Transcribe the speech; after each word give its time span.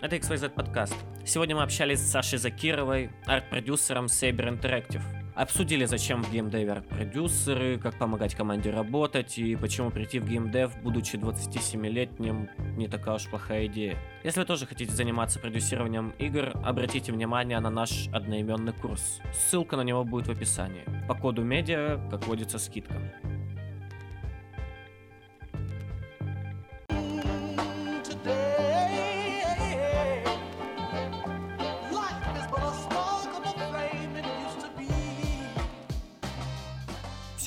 это 0.00 0.16
XYZ 0.16 0.50
подкаст. 0.50 0.96
Сегодня 1.26 1.54
мы 1.54 1.62
общались 1.62 2.00
с 2.00 2.10
Сашей 2.10 2.38
Закировой, 2.38 3.10
арт-продюсером 3.26 4.06
Saber 4.06 4.48
Interactive. 4.48 5.02
Обсудили, 5.34 5.84
зачем 5.84 6.22
в 6.22 6.32
геймдеве 6.32 6.72
арт-продюсеры, 6.72 7.78
как 7.78 7.98
помогать 7.98 8.34
команде 8.34 8.70
работать 8.70 9.38
и 9.38 9.56
почему 9.56 9.90
прийти 9.90 10.18
в 10.18 10.28
геймдев, 10.28 10.80
будучи 10.82 11.16
27-летним, 11.16 12.48
не 12.76 12.88
такая 12.88 13.16
уж 13.16 13.28
плохая 13.28 13.66
идея. 13.66 13.96
Если 14.24 14.40
вы 14.40 14.46
тоже 14.46 14.66
хотите 14.66 14.92
заниматься 14.92 15.38
продюсированием 15.38 16.14
игр, 16.18 16.52
обратите 16.64 17.12
внимание 17.12 17.60
на 17.60 17.70
наш 17.70 18.08
одноименный 18.08 18.72
курс. 18.72 19.20
Ссылка 19.32 19.76
на 19.76 19.82
него 19.82 20.04
будет 20.04 20.28
в 20.28 20.30
описании. 20.30 20.84
По 21.08 21.14
коду 21.14 21.42
медиа, 21.42 22.00
как 22.10 22.26
водится, 22.26 22.58
скидка. 22.58 22.94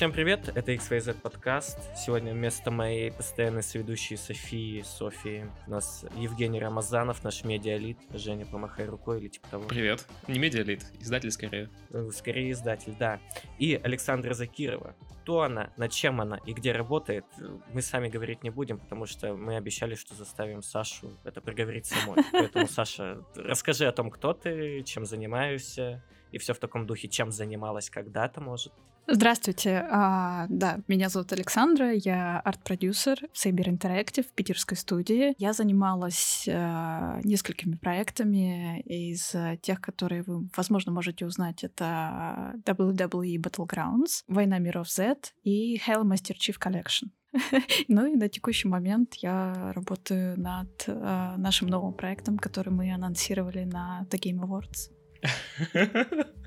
Всем 0.04 0.12
привет, 0.12 0.50
это 0.54 0.74
XYZ 0.74 1.22
подкаст. 1.22 1.78
Сегодня 1.96 2.34
вместо 2.34 2.70
моей 2.70 3.10
постоянной 3.10 3.62
соведущей 3.62 4.18
Софии, 4.18 4.82
Софии, 4.82 5.50
у 5.66 5.70
нас 5.70 6.04
Евгений 6.18 6.60
Рамазанов, 6.60 7.24
наш 7.24 7.42
медиалит. 7.42 7.96
Женя, 8.12 8.44
помахай 8.44 8.84
рукой 8.84 9.18
или 9.18 9.28
типа 9.28 9.48
того. 9.48 9.64
Привет. 9.66 10.06
Не 10.28 10.38
медиалит, 10.38 10.84
издатель 11.00 11.30
скорее. 11.30 11.70
Э, 11.88 12.10
скорее 12.12 12.50
издатель, 12.50 12.94
да. 12.98 13.18
И 13.58 13.80
Александра 13.82 14.34
Закирова. 14.34 14.94
Кто 15.22 15.40
она, 15.40 15.72
над 15.78 15.90
чем 15.90 16.20
она 16.20 16.36
и 16.44 16.52
где 16.52 16.72
работает, 16.72 17.24
мы 17.72 17.80
сами 17.80 18.10
говорить 18.10 18.42
не 18.42 18.50
будем, 18.50 18.80
потому 18.80 19.06
что 19.06 19.32
мы 19.32 19.56
обещали, 19.56 19.94
что 19.94 20.14
заставим 20.14 20.60
Сашу 20.60 21.12
это 21.24 21.40
проговорить 21.40 21.86
самой. 21.86 22.22
Поэтому, 22.32 22.68
Саша, 22.68 23.24
расскажи 23.34 23.86
о 23.86 23.92
том, 23.92 24.10
кто 24.10 24.34
ты, 24.34 24.82
чем 24.82 25.06
занимаешься, 25.06 26.04
и 26.30 26.36
все 26.36 26.52
в 26.52 26.58
таком 26.58 26.86
духе, 26.86 27.08
чем 27.08 27.30
занималась 27.30 27.88
когда-то, 27.88 28.42
может. 28.42 28.74
Здравствуйте, 29.06 29.86
а, 29.90 30.46
да, 30.48 30.80
меня 30.88 31.10
зовут 31.10 31.30
Александра, 31.34 31.92
я 31.92 32.40
арт-продюсер 32.40 33.18
в 33.34 33.46
Cyber 33.46 33.66
Interactive 33.66 34.22
в 34.22 34.32
питерской 34.32 34.78
студии. 34.78 35.34
Я 35.36 35.52
занималась 35.52 36.48
а, 36.48 37.20
несколькими 37.22 37.76
проектами 37.76 38.80
из 38.80 39.36
тех, 39.60 39.82
которые 39.82 40.22
вы, 40.22 40.48
возможно, 40.56 40.90
можете 40.90 41.26
узнать. 41.26 41.64
Это 41.64 42.54
WWE 42.64 43.36
Battlegrounds, 43.36 44.22
Война 44.26 44.58
миров 44.58 44.90
Z 44.90 45.34
и 45.42 45.76
Halo 45.86 46.04
Master 46.04 46.34
Chief 46.38 46.56
Collection. 46.58 47.10
ну 47.88 48.06
и 48.06 48.16
на 48.16 48.30
текущий 48.30 48.68
момент 48.68 49.16
я 49.16 49.72
работаю 49.74 50.40
над 50.40 50.86
нашим 50.86 51.68
новым 51.68 51.92
проектом, 51.92 52.38
который 52.38 52.72
мы 52.72 52.90
анонсировали 52.90 53.64
на 53.64 54.06
The 54.10 54.18
Game 54.18 54.40
Awards. 54.40 54.90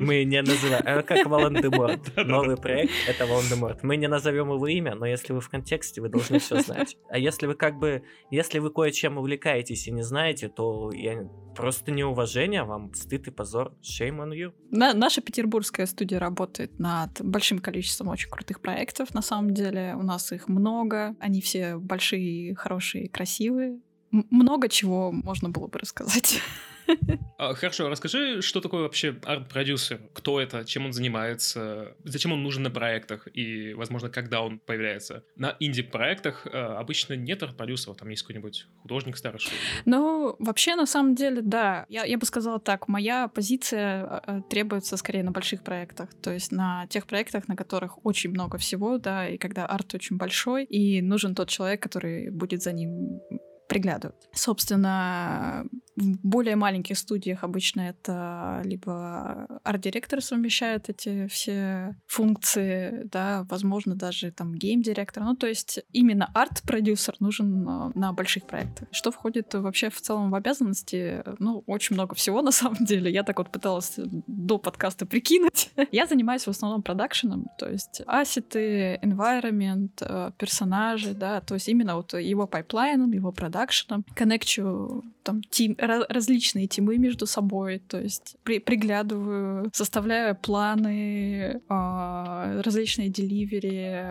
Мы 0.00 0.24
не 0.24 0.42
называем... 0.42 0.82
Это 0.84 1.02
как 1.02 1.26
Волан-де-Морт. 1.26 2.16
Новый 2.24 2.56
проект— 2.56 2.92
это 3.08 3.26
Волан-де-Морт. 3.26 3.82
Мы 3.82 3.96
не 3.96 4.08
назовем 4.08 4.50
его 4.52 4.66
имя, 4.66 4.94
но 4.94 5.06
если 5.06 5.32
вы 5.32 5.40
в 5.40 5.48
контексте, 5.48 6.00
вы 6.00 6.08
должны 6.08 6.38
все 6.38 6.60
знать. 6.60 6.96
А 7.08 7.18
если 7.18 7.46
вы 7.46 7.54
как 7.54 7.78
бы... 7.78 8.02
Если 8.30 8.58
вы 8.58 8.70
кое-чем 8.70 9.18
увлекаетесь 9.18 9.86
и 9.86 9.92
не 9.92 10.02
знаете, 10.02 10.48
то 10.48 10.90
я... 10.92 11.28
просто 11.54 11.92
неуважение 11.92 12.64
вам, 12.64 12.92
стыд 12.94 13.28
и 13.28 13.30
позор. 13.30 13.74
Shame 13.82 14.18
on 14.18 14.32
you. 14.32 14.52
На, 14.70 14.94
наша 14.94 15.20
петербургская 15.20 15.86
студия 15.86 16.18
работает 16.18 16.78
над 16.78 17.20
большим 17.20 17.58
количеством 17.58 18.08
очень 18.08 18.30
крутых 18.30 18.60
проектов, 18.60 19.12
на 19.14 19.22
самом 19.22 19.52
деле. 19.52 19.94
У 19.96 20.02
нас 20.02 20.32
их 20.32 20.48
много. 20.48 21.14
Они 21.20 21.40
все 21.40 21.76
большие, 21.76 22.54
хорошие, 22.54 23.08
красивые. 23.08 23.80
М- 24.12 24.26
много 24.30 24.68
чего 24.68 25.12
можно 25.12 25.50
было 25.50 25.66
бы 25.66 25.78
рассказать. 25.78 26.40
А, 27.36 27.52
хорошо, 27.54 27.88
расскажи, 27.88 28.42
что 28.42 28.60
такое 28.60 28.82
вообще 28.82 29.16
арт-продюсер? 29.24 30.00
Кто 30.12 30.40
это? 30.40 30.64
Чем 30.64 30.86
он 30.86 30.92
занимается? 30.92 31.96
Зачем 32.04 32.32
он 32.32 32.42
нужен 32.42 32.62
на 32.62 32.70
проектах? 32.70 33.26
И, 33.34 33.74
возможно, 33.74 34.08
когда 34.08 34.40
он 34.40 34.60
появляется? 34.60 35.24
На 35.36 35.56
инди-проектах 35.58 36.46
а, 36.46 36.78
обычно 36.78 37.14
нет 37.14 37.42
арт-продюсеров, 37.42 37.96
там 37.96 38.08
есть 38.08 38.22
какой-нибудь 38.22 38.66
художник 38.82 39.16
старший. 39.16 39.52
Ну, 39.84 40.36
вообще, 40.38 40.76
на 40.76 40.86
самом 40.86 41.14
деле, 41.14 41.42
да. 41.42 41.86
Я, 41.88 42.04
я 42.04 42.18
бы 42.18 42.24
сказала 42.24 42.60
так, 42.60 42.88
моя 42.88 43.28
позиция 43.28 44.04
а, 44.04 44.42
требуется 44.42 44.96
скорее 44.96 45.24
на 45.24 45.32
больших 45.32 45.64
проектах. 45.64 46.10
То 46.22 46.32
есть 46.32 46.52
на 46.52 46.86
тех 46.86 47.06
проектах, 47.06 47.48
на 47.48 47.56
которых 47.56 48.04
очень 48.06 48.30
много 48.30 48.58
всего, 48.58 48.98
да, 48.98 49.28
и 49.28 49.38
когда 49.38 49.66
арт 49.66 49.94
очень 49.94 50.16
большой, 50.16 50.64
и 50.64 51.02
нужен 51.02 51.34
тот 51.34 51.48
человек, 51.48 51.82
который 51.82 52.30
будет 52.30 52.62
за 52.62 52.72
ним 52.72 53.20
приглядывать. 53.68 54.28
Собственно, 54.32 55.64
в 55.96 56.26
более 56.26 56.56
маленьких 56.56 56.98
студиях 56.98 57.44
обычно 57.44 57.82
это 57.82 58.62
либо 58.64 59.46
арт-директор 59.62 60.20
совмещает 60.20 60.88
эти 60.88 61.26
все 61.28 61.96
функции, 62.06 63.02
да, 63.04 63.46
возможно, 63.48 63.94
даже 63.94 64.32
там 64.32 64.54
гейм-директор. 64.54 65.22
Ну, 65.22 65.36
то 65.36 65.46
есть 65.46 65.80
именно 65.92 66.30
арт-продюсер 66.34 67.14
нужен 67.20 67.68
э, 67.68 67.92
на 67.94 68.12
больших 68.12 68.46
проектах. 68.46 68.88
Что 68.90 69.12
входит 69.12 69.54
вообще 69.54 69.88
в 69.90 70.00
целом 70.00 70.30
в 70.30 70.34
обязанности? 70.34 71.22
Ну, 71.38 71.62
очень 71.66 71.94
много 71.94 72.14
всего 72.14 72.42
на 72.42 72.50
самом 72.50 72.84
деле. 72.84 73.12
Я 73.12 73.22
так 73.22 73.38
вот 73.38 73.50
пыталась 73.50 73.94
до 74.26 74.58
подкаста 74.58 75.06
прикинуть. 75.06 75.70
Я 75.92 76.06
занимаюсь 76.06 76.46
в 76.46 76.50
основном 76.50 76.82
продакшеном, 76.82 77.46
то 77.58 77.68
есть 77.70 78.02
ассеты, 78.06 78.98
environment, 79.02 79.92
э, 80.00 80.32
персонажи, 80.38 81.14
да, 81.14 81.40
то 81.40 81.54
есть 81.54 81.68
именно 81.68 81.96
вот 81.96 82.14
его 82.14 82.46
пайплайном, 82.46 83.12
его 83.12 83.30
продакшеном, 83.30 84.04
коннекчу 84.14 85.04
там 85.22 85.42
тим, 85.42 85.74
различные 85.86 86.66
тимы 86.66 86.98
между 86.98 87.26
собой, 87.26 87.78
то 87.78 88.00
есть 88.00 88.36
при, 88.42 88.58
приглядываю, 88.58 89.70
составляю 89.72 90.36
планы, 90.36 91.60
э, 91.68 92.60
различные 92.60 93.08
delivery, 93.08 94.06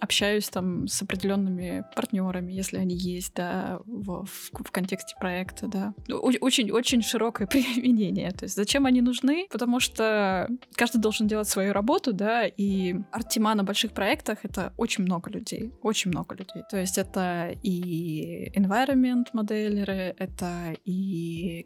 общаюсь 0.00 0.48
там 0.48 0.86
с 0.86 1.02
определенными 1.02 1.84
партнерами, 1.94 2.52
если 2.52 2.78
они 2.78 2.94
есть, 2.94 3.34
да, 3.34 3.80
в, 3.86 4.24
в, 4.24 4.50
в 4.52 4.70
контексте 4.70 5.14
проекта, 5.18 5.66
да. 5.68 5.94
Очень-очень 6.08 7.02
широкое 7.02 7.46
применение. 7.50 8.30
То 8.30 8.44
есть 8.44 8.56
зачем 8.56 8.86
они 8.86 9.00
нужны? 9.00 9.46
Потому 9.50 9.80
что 9.80 10.48
каждый 10.74 11.00
должен 11.00 11.26
делать 11.26 11.48
свою 11.48 11.72
работу, 11.72 12.12
да, 12.12 12.46
и 12.46 12.96
арт-тима 13.12 13.54
на 13.54 13.64
больших 13.64 13.92
проектах— 13.92 14.38
это 14.42 14.72
очень 14.76 15.04
много 15.04 15.30
людей, 15.30 15.72
очень 15.82 16.10
много 16.10 16.34
людей. 16.34 16.62
То 16.70 16.76
есть 16.76 16.98
это 16.98 17.54
и 17.62 18.50
environment 18.56 19.26
моделеры, 19.32 20.14
это 20.18 20.76
и 20.84 21.09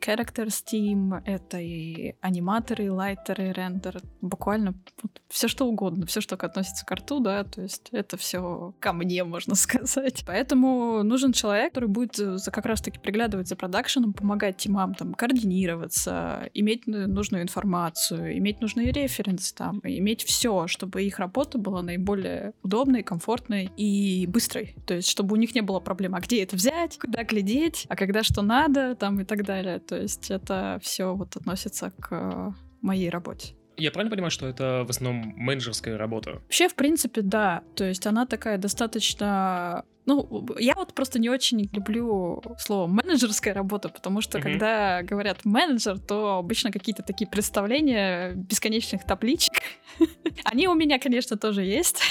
characters 0.01 0.63
team, 0.65 1.23
это 1.25 1.59
и 1.59 2.15
аниматоры, 2.21 2.87
и 2.87 2.89
лайтеры, 2.89 3.53
рендер, 3.53 4.01
буквально 4.21 4.75
вот 5.03 5.21
все 5.29 5.49
что 5.49 5.67
угодно, 5.67 6.07
все, 6.07 6.21
что 6.21 6.37
относится 6.37 6.85
к 6.85 6.93
арту, 6.93 7.21
да, 7.21 7.45
то 7.45 7.63
есть 7.63 7.89
это 7.91 8.17
все 8.17 8.75
ко 8.81 8.93
мне, 8.93 9.25
можно 9.25 9.55
сказать. 9.55 10.25
Поэтому 10.27 11.03
нужен 11.03 11.33
человек, 11.33 11.73
который 11.73 11.89
будет 11.89 12.17
за, 12.17 12.51
как 12.51 12.67
раз-таки 12.67 12.99
приглядывать 12.99 13.49
за 13.49 13.57
продакшеном, 13.57 14.13
помогать 14.13 14.57
тимам 14.59 14.95
там 14.95 15.15
координироваться, 15.15 16.49
иметь 16.55 16.87
нужную 16.87 17.43
информацию, 17.43 18.37
иметь 18.39 18.61
нужные 18.61 18.93
референсы 18.93 19.55
там, 19.55 19.81
иметь 19.83 20.25
все, 20.25 20.67
чтобы 20.67 21.03
их 21.03 21.19
работа 21.19 21.59
была 21.59 21.83
наиболее 21.83 22.53
удобной, 22.63 23.03
комфортной 23.03 23.71
и 23.77 24.27
быстрой. 24.27 24.77
То 24.87 24.95
есть, 24.95 25.09
чтобы 25.09 25.35
у 25.35 25.37
них 25.37 25.55
не 25.55 25.63
было 25.63 25.81
проблем, 25.81 26.15
а 26.15 26.21
где 26.21 26.43
это 26.43 26.57
взять, 26.57 26.99
куда 26.99 27.25
глядеть, 27.25 27.87
а 27.89 27.97
когда 27.97 28.23
что 28.23 28.43
надо, 28.43 28.95
там 28.95 29.21
и 29.21 29.25
так 29.25 29.34
далее. 29.43 29.79
То 29.81 29.97
есть 29.97 30.31
это 30.31 30.79
все 30.83 31.15
вот 31.15 31.37
относится 31.37 31.91
к 31.91 32.55
моей 32.81 33.11
работе. 33.11 33.55
Я 33.77 33.91
правильно 33.91 34.11
понимаю, 34.11 34.31
что 34.31 34.47
это 34.47 34.85
в 34.87 34.91
основном 34.91 35.35
менеджерская 35.37 35.97
работа? 35.97 36.35
Вообще, 36.45 36.69
в 36.69 36.75
принципе, 36.75 37.23
да. 37.23 37.63
То 37.75 37.85
есть 37.85 38.07
она 38.07 38.27
такая 38.27 38.59
достаточно 38.59 39.85
ну, 40.07 40.47
я 40.59 40.75
вот 40.75 40.93
просто 40.95 41.19
не 41.19 41.31
очень 41.31 41.69
люблю 41.73 42.43
слово 42.59 42.87
менеджерская 42.87 43.55
работа, 43.55 43.89
потому 43.89 44.21
что 44.21 44.39
mm-hmm. 44.39 44.43
когда 44.43 45.03
говорят 45.03 45.45
менеджер, 45.45 45.99
то 45.99 46.39
обычно 46.39 46.71
какие-то 46.71 47.03
такие 47.03 47.29
представления 47.29 48.35
бесконечных 48.35 49.05
табличек. 49.05 49.55
Они 50.45 50.69
у 50.69 50.75
меня, 50.75 50.99
конечно, 50.99 51.39
тоже 51.39 51.63
есть. 51.63 52.03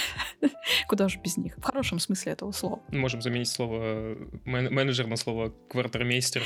Куда 0.88 1.08
же 1.08 1.20
без 1.20 1.38
них? 1.38 1.56
В 1.58 1.64
хорошем 1.64 2.00
смысле 2.00 2.32
этого 2.32 2.52
слова. 2.52 2.82
Можем 2.90 3.22
заменить 3.22 3.50
слово 3.50 4.18
менеджер 4.46 5.06
на 5.06 5.16
слово 5.16 5.54
квартирмейстер. 5.70 6.42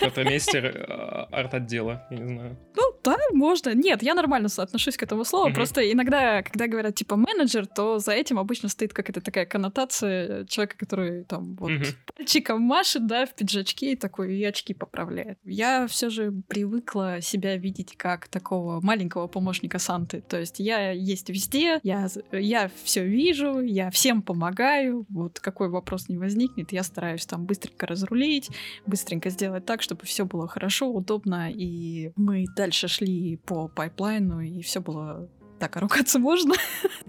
Квартирмейстер 0.00 0.86
а, 0.88 1.28
арт-отдела, 1.30 2.06
я 2.10 2.16
не 2.16 2.26
знаю. 2.26 2.58
Ну, 2.74 2.82
да, 3.04 3.16
можно. 3.32 3.74
Нет, 3.74 4.02
я 4.02 4.14
нормально 4.14 4.48
отношусь 4.56 4.96
к 4.96 5.02
этому 5.02 5.24
слову. 5.24 5.46
Мгм. 5.46 5.54
Просто 5.54 5.92
иногда, 5.92 6.42
когда 6.42 6.66
говорят 6.66 6.94
типа 6.94 7.16
менеджер, 7.16 7.66
то 7.66 7.98
за 7.98 8.12
этим 8.12 8.38
обычно 8.38 8.68
стоит 8.68 8.92
какая-то 8.92 9.20
такая 9.20 9.46
коннотация 9.46 10.44
человека, 10.46 10.76
который 10.78 11.24
там 11.24 11.54
вот 11.56 11.70
Мгм. 11.70 11.84
пальчиком 12.16 12.62
машет, 12.62 13.06
да, 13.06 13.26
в 13.26 13.34
пиджачке 13.34 13.92
и 13.92 13.96
такой 13.96 14.36
и 14.36 14.44
очки 14.44 14.74
поправляет. 14.74 15.38
Я 15.44 15.86
все 15.86 16.10
же 16.10 16.32
привыкла 16.48 17.20
себя 17.20 17.56
видеть 17.56 17.96
как 17.96 18.28
такого 18.28 18.80
маленького 18.80 19.26
помощника 19.28 19.78
Санты. 19.78 20.20
То 20.20 20.38
есть 20.38 20.58
я 20.58 20.90
есть 20.90 21.28
везде, 21.30 21.80
я, 21.82 22.08
я 22.32 22.70
все 22.84 23.04
вижу, 23.06 23.60
я 23.60 23.90
всем 23.90 24.22
помогаю. 24.22 25.06
Вот 25.08 25.38
какой 25.40 25.68
вопрос 25.68 26.08
не 26.08 26.18
возникнет, 26.18 26.72
я 26.72 26.82
стараюсь 26.82 27.26
там 27.26 27.44
быстренько 27.46 27.86
разрулить, 27.86 28.50
быстренько 28.86 29.30
сделать 29.30 29.64
так, 29.64 29.82
чтобы 29.82 30.04
все 30.04 30.24
было 30.24 30.48
хорошо, 30.48 30.90
удобно, 30.90 31.50
и 31.52 32.12
мы 32.16 32.46
дальше 32.56 32.87
шли 32.88 33.36
по 33.36 33.68
пайплайну, 33.68 34.40
и 34.40 34.62
все 34.62 34.80
было 34.80 35.28
так, 35.58 35.76
а 35.76 35.80
ругаться 35.80 36.18
можно? 36.18 36.54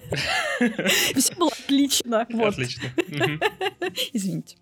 Все 1.15 1.35
было 1.35 1.51
отлично. 1.51 2.21
Отлично. 2.21 2.89
Извините. 4.13 4.57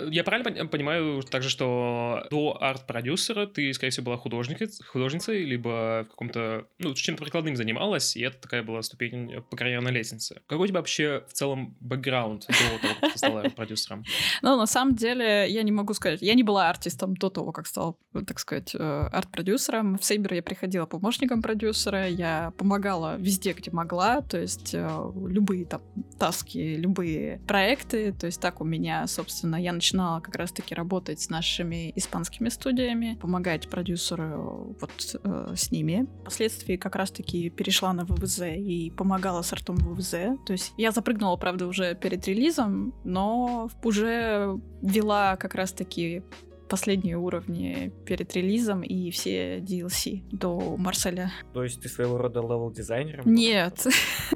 Я 0.00 0.24
правильно 0.24 0.50
пони- 0.50 0.68
понимаю 0.68 1.22
также, 1.22 1.48
что 1.48 2.26
до 2.30 2.56
арт-продюсера 2.60 3.46
ты, 3.46 3.72
скорее 3.72 3.90
всего, 3.90 4.06
была 4.06 4.16
художницей, 4.16 4.84
художницей, 4.86 5.44
либо 5.44 6.04
в 6.06 6.10
каком-то, 6.10 6.66
ну, 6.78 6.94
чем-то 6.94 7.22
прикладным 7.22 7.56
занималась, 7.56 8.16
и 8.16 8.20
это 8.22 8.38
такая 8.38 8.62
была 8.62 8.82
ступень 8.82 9.42
по 9.50 9.56
карьерной 9.56 9.92
лестнице. 9.92 10.40
Какой 10.46 10.64
у 10.64 10.68
тебя 10.68 10.80
вообще 10.80 11.24
в 11.28 11.32
целом 11.32 11.76
бэкграунд 11.80 12.46
до 12.46 12.52
того, 12.52 12.96
как 13.00 13.12
ты 13.12 13.18
стала 13.18 13.40
арт-продюсером? 13.42 14.04
Но 14.42 14.56
на 14.56 14.66
самом 14.66 14.94
деле 14.94 15.46
я 15.48 15.62
не 15.62 15.72
могу 15.72 15.94
сказать, 15.94 16.22
я 16.22 16.34
не 16.34 16.42
была 16.42 16.68
артистом 16.68 17.16
до 17.16 17.30
того, 17.30 17.52
как 17.52 17.66
стала, 17.66 17.96
так 18.26 18.38
сказать, 18.38 18.74
э, 18.74 18.78
арт-продюсером. 18.78 19.98
В 19.98 20.04
Сейбер 20.04 20.34
я 20.34 20.42
приходила 20.42 20.86
помощником 20.86 21.42
продюсера, 21.42 22.08
я 22.08 22.52
помогала 22.56 23.16
везде, 23.16 23.52
где 23.52 23.70
могла, 23.70 24.20
то 24.20 24.38
есть 24.38 24.74
э, 24.74 24.88
любые 25.28 25.64
там 25.64 25.82
таски, 26.18 26.76
любые 26.76 27.40
проекты, 27.46 28.12
то 28.12 28.26
есть 28.26 28.40
так 28.40 28.60
у 28.60 28.64
меня, 28.64 29.06
собственно, 29.06 29.56
я 29.56 29.72
начинала 29.88 30.20
как 30.20 30.36
раз-таки 30.36 30.74
работать 30.74 31.20
с 31.20 31.30
нашими 31.30 31.92
испанскими 31.96 32.50
студиями, 32.50 33.16
помогать 33.20 33.68
продюсеру 33.70 34.76
вот 34.80 35.20
э, 35.24 35.54
с 35.56 35.70
ними. 35.70 36.06
Впоследствии 36.22 36.76
как 36.76 36.96
раз-таки 36.96 37.48
перешла 37.48 37.92
на 37.92 38.04
ВВЗ 38.04 38.40
и 38.56 38.90
помогала 38.90 39.42
с 39.42 39.52
артом 39.52 39.76
ВВЗ, 39.76 40.10
то 40.46 40.52
есть 40.52 40.74
я 40.76 40.90
запрыгнула, 40.90 41.36
правда, 41.36 41.66
уже 41.66 41.94
перед 41.94 42.26
релизом, 42.28 42.92
но 43.04 43.70
уже 43.82 44.60
вела 44.82 45.36
как 45.36 45.54
раз-таки 45.54 46.22
последние 46.68 47.16
уровни 47.16 47.92
перед 48.04 48.32
релизом 48.34 48.82
и 48.82 49.10
все 49.10 49.58
DLC 49.58 50.22
до 50.30 50.76
Марселя. 50.76 51.32
То 51.52 51.64
есть 51.64 51.80
ты 51.80 51.88
своего 51.88 52.18
рода 52.18 52.40
левел-дизайнером? 52.40 53.22
Нет. 53.26 53.86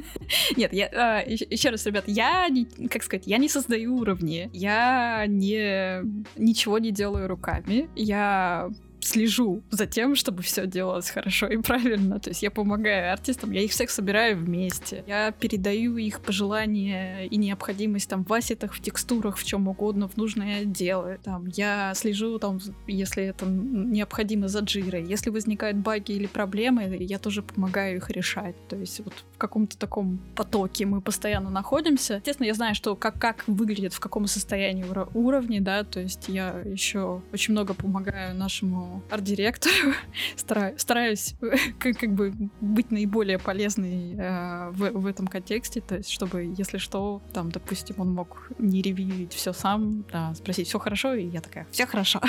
Нет, 0.57 0.73
я 0.73 0.89
а, 0.93 1.21
еще 1.21 1.47
еще 1.63 1.71
раз, 1.71 1.87
ребят, 1.87 2.05
я 2.09 2.49
не, 2.49 2.65
как 2.89 3.05
сказать, 3.05 3.27
я 3.27 3.39
не 3.39 3.49
создаю 3.49 3.97
уровни, 3.97 4.51
я 4.53 5.27
не 5.29 6.03
ничего 6.37 6.79
не 6.79 6.91
делаю 6.91 7.29
руками, 7.29 7.89
я 7.95 8.69
слежу 9.05 9.63
за 9.71 9.87
тем, 9.87 10.15
чтобы 10.15 10.43
все 10.43 10.67
делалось 10.67 11.11
хорошо 11.11 11.47
и 11.47 11.57
правильно. 11.57 12.19
То 12.21 12.31
есть 12.31 12.43
я 12.43 12.51
помогаю 12.51 13.13
артистам, 13.13 13.53
я 13.53 13.63
их 13.63 13.71
всех 13.71 13.91
собираю 13.91 14.37
вместе. 14.37 15.05
Я 15.07 15.33
передаю 15.33 15.97
их 15.97 16.21
пожелания 16.21 17.25
и 17.25 17.37
необходимость 17.37 18.09
там 18.09 18.25
в 18.25 18.33
ассетах, 18.33 18.75
в 18.75 18.81
текстурах, 18.81 19.37
в 19.37 19.45
чем 19.45 19.69
угодно, 19.69 20.09
в 20.09 20.17
нужные 20.17 20.63
отделы. 20.63 21.19
Там, 21.23 21.47
я 21.49 21.93
слежу, 21.95 22.39
там, 22.39 22.61
если 22.87 23.25
это 23.25 23.47
необходимо 23.47 24.49
за 24.49 24.61
джирой. 24.61 25.05
Если 25.05 25.31
возникают 25.31 25.77
баги 25.79 26.13
или 26.13 26.27
проблемы, 26.27 26.97
я 27.01 27.19
тоже 27.19 27.43
помогаю 27.43 27.97
их 27.97 28.11
решать. 28.11 28.55
То 28.69 28.77
есть 28.77 29.01
вот 29.01 29.15
в 29.35 29.39
каком-то 29.39 29.77
таком 29.77 30.19
потоке 30.35 30.87
мы 30.87 31.01
постоянно 31.01 31.51
находимся. 31.51 32.15
Естественно, 32.15 32.47
я 32.47 32.55
знаю, 32.55 32.75
что 32.75 32.95
как, 32.97 33.19
как 33.19 33.45
выглядит, 33.47 33.93
в 33.93 34.01
каком 34.01 34.27
состоянии 34.27 34.85
уро- 34.85 35.11
уровне, 35.15 35.61
да, 35.61 35.85
то 35.85 36.01
есть 36.01 36.29
я 36.29 36.61
еще 36.65 37.23
очень 37.33 37.53
много 37.53 37.75
помогаю 37.75 38.35
нашему 38.35 38.92
арт-директору, 39.11 39.95
стараюсь, 40.37 40.81
стараюсь 40.81 41.35
как, 41.79 41.99
как 41.99 42.13
бы 42.13 42.33
быть 42.61 42.91
наиболее 42.91 43.39
полезной 43.39 44.15
э, 44.15 44.71
в, 44.71 44.91
в 44.91 45.07
этом 45.07 45.27
контексте, 45.27 45.81
то 45.81 45.97
есть 45.97 46.11
чтобы, 46.11 46.53
если 46.57 46.79
что, 46.79 47.23
там, 47.33 47.51
допустим, 47.51 47.97
он 47.99 48.13
мог 48.13 48.49
не 48.59 48.83
ревьюить 48.83 49.33
все 49.33 49.53
сам, 49.53 50.05
да, 50.13 50.35
спросить, 50.35 50.69
все 50.69 50.79
хорошо, 50.79 51.15
и 51.15 51.27
я 51.27 51.41
такая, 51.41 51.67
все 51.71 51.87
хорошо. 51.87 52.21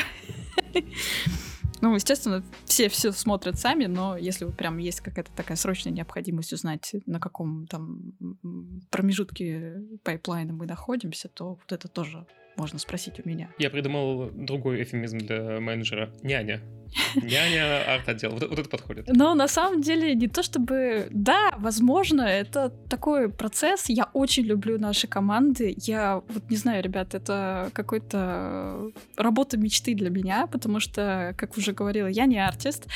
Ну, 1.82 1.94
естественно, 1.94 2.42
все 2.64 2.88
все 2.88 3.12
смотрят 3.12 3.60
сами, 3.60 3.88
но 3.88 4.16
если 4.16 4.46
вот 4.46 4.56
прям 4.56 4.78
есть 4.78 5.02
какая-то 5.02 5.30
такая 5.36 5.58
срочная 5.58 5.92
необходимость 5.92 6.54
узнать, 6.54 6.96
на 7.06 7.20
каком 7.20 7.68
там 7.68 8.14
промежутке 8.90 9.82
пайплайна 10.02 10.54
мы 10.54 10.66
находимся, 10.66 11.28
то 11.28 11.56
вот 11.56 11.72
это 11.74 11.90
тоже 11.90 12.26
можно 12.58 12.80
спросить 12.80 13.20
у 13.24 13.28
меня. 13.28 13.50
Я 13.58 13.70
придумал 13.70 14.30
другой 14.32 14.84
эвфемизм 14.84 15.18
для 15.18 15.60
менеджера. 15.60 16.12
Няня. 16.22 16.62
Няня 17.16 17.84
арт-отдел. 17.96 18.32
Вот, 18.32 18.48
вот 18.48 18.60
это 18.60 18.70
подходит. 18.70 19.08
Но 19.08 19.34
на 19.34 19.48
самом 19.48 19.82
деле 19.82 20.14
не 20.16 20.28
то 20.28 20.44
чтобы... 20.44 21.08
Да, 21.12 21.54
возможно, 21.58 22.22
это 22.22 22.70
такой 22.90 23.30
процесс. 23.30 23.86
Я 23.90 24.10
очень 24.14 24.44
люблю 24.44 24.80
наши 24.80 25.08
команды. 25.08 25.74
Я 25.78 26.22
вот 26.28 26.50
не 26.50 26.58
знаю, 26.58 26.84
ребят, 26.84 27.16
это 27.16 27.70
какой-то 27.74 28.92
работа 29.18 29.58
мечты 29.58 29.96
для 29.96 30.10
меня, 30.10 30.48
потому 30.48 30.80
что, 30.80 31.34
как 31.38 31.58
уже 31.58 31.74
говорила, 31.74 32.08
я 32.08 32.26
не 32.26 32.38
артист. 32.38 32.88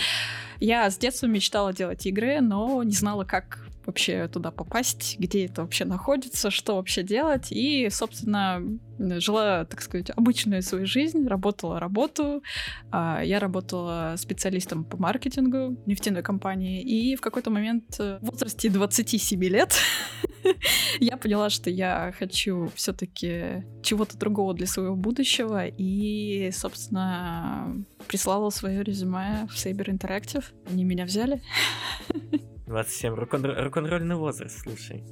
Я 0.60 0.90
с 0.90 0.98
детства 0.98 1.28
мечтала 1.28 1.74
делать 1.74 2.06
игры, 2.06 2.42
но 2.42 2.84
не 2.84 2.94
знала, 2.94 3.24
как 3.24 3.67
вообще 3.88 4.28
туда 4.28 4.52
попасть, 4.52 5.16
где 5.18 5.46
это 5.46 5.62
вообще 5.62 5.86
находится, 5.86 6.52
что 6.52 6.76
вообще 6.76 7.04
делать. 7.04 7.48
И, 7.52 7.90
собственно, 7.90 8.62
жила, 9.00 9.66
так 9.66 9.82
сказать, 9.82 10.12
обычную 10.16 10.62
свою 10.62 10.86
жизнь, 10.86 11.26
работала 11.26 11.80
работу. 11.80 12.44
А, 12.92 13.22
Я 13.24 13.40
работала 13.40 14.16
специалистом 14.18 14.84
по 14.84 14.98
маркетингу 14.98 15.82
нефтяной 15.86 16.22
компании. 16.22 16.82
И 16.82 17.16
в 17.16 17.22
какой-то 17.22 17.50
момент 17.50 17.96
э, 18.00 18.20
в 18.22 18.30
возрасте 18.30 18.70
27 18.70 19.42
лет 19.46 19.74
я 21.00 21.16
поняла, 21.16 21.50
что 21.50 21.70
я 21.70 22.14
хочу 22.20 22.70
все-таки 22.76 23.64
чего-то 23.82 24.18
другого 24.18 24.54
для 24.54 24.68
своего 24.68 24.96
будущего. 24.96 25.66
И, 25.66 26.52
собственно, 26.52 27.86
прислала 28.08 28.50
свое 28.50 28.84
резюме 28.84 29.48
в 29.50 29.56
Saber 29.56 29.88
Interactive. 29.88 30.44
Они 30.70 30.84
меня 30.84 31.06
взяли. 31.06 31.42
27. 32.68 33.14
Рок-н- 33.16 33.46
Рок-н-ролльный 33.64 34.16
возраст, 34.16 34.60
слушай. 34.62 35.04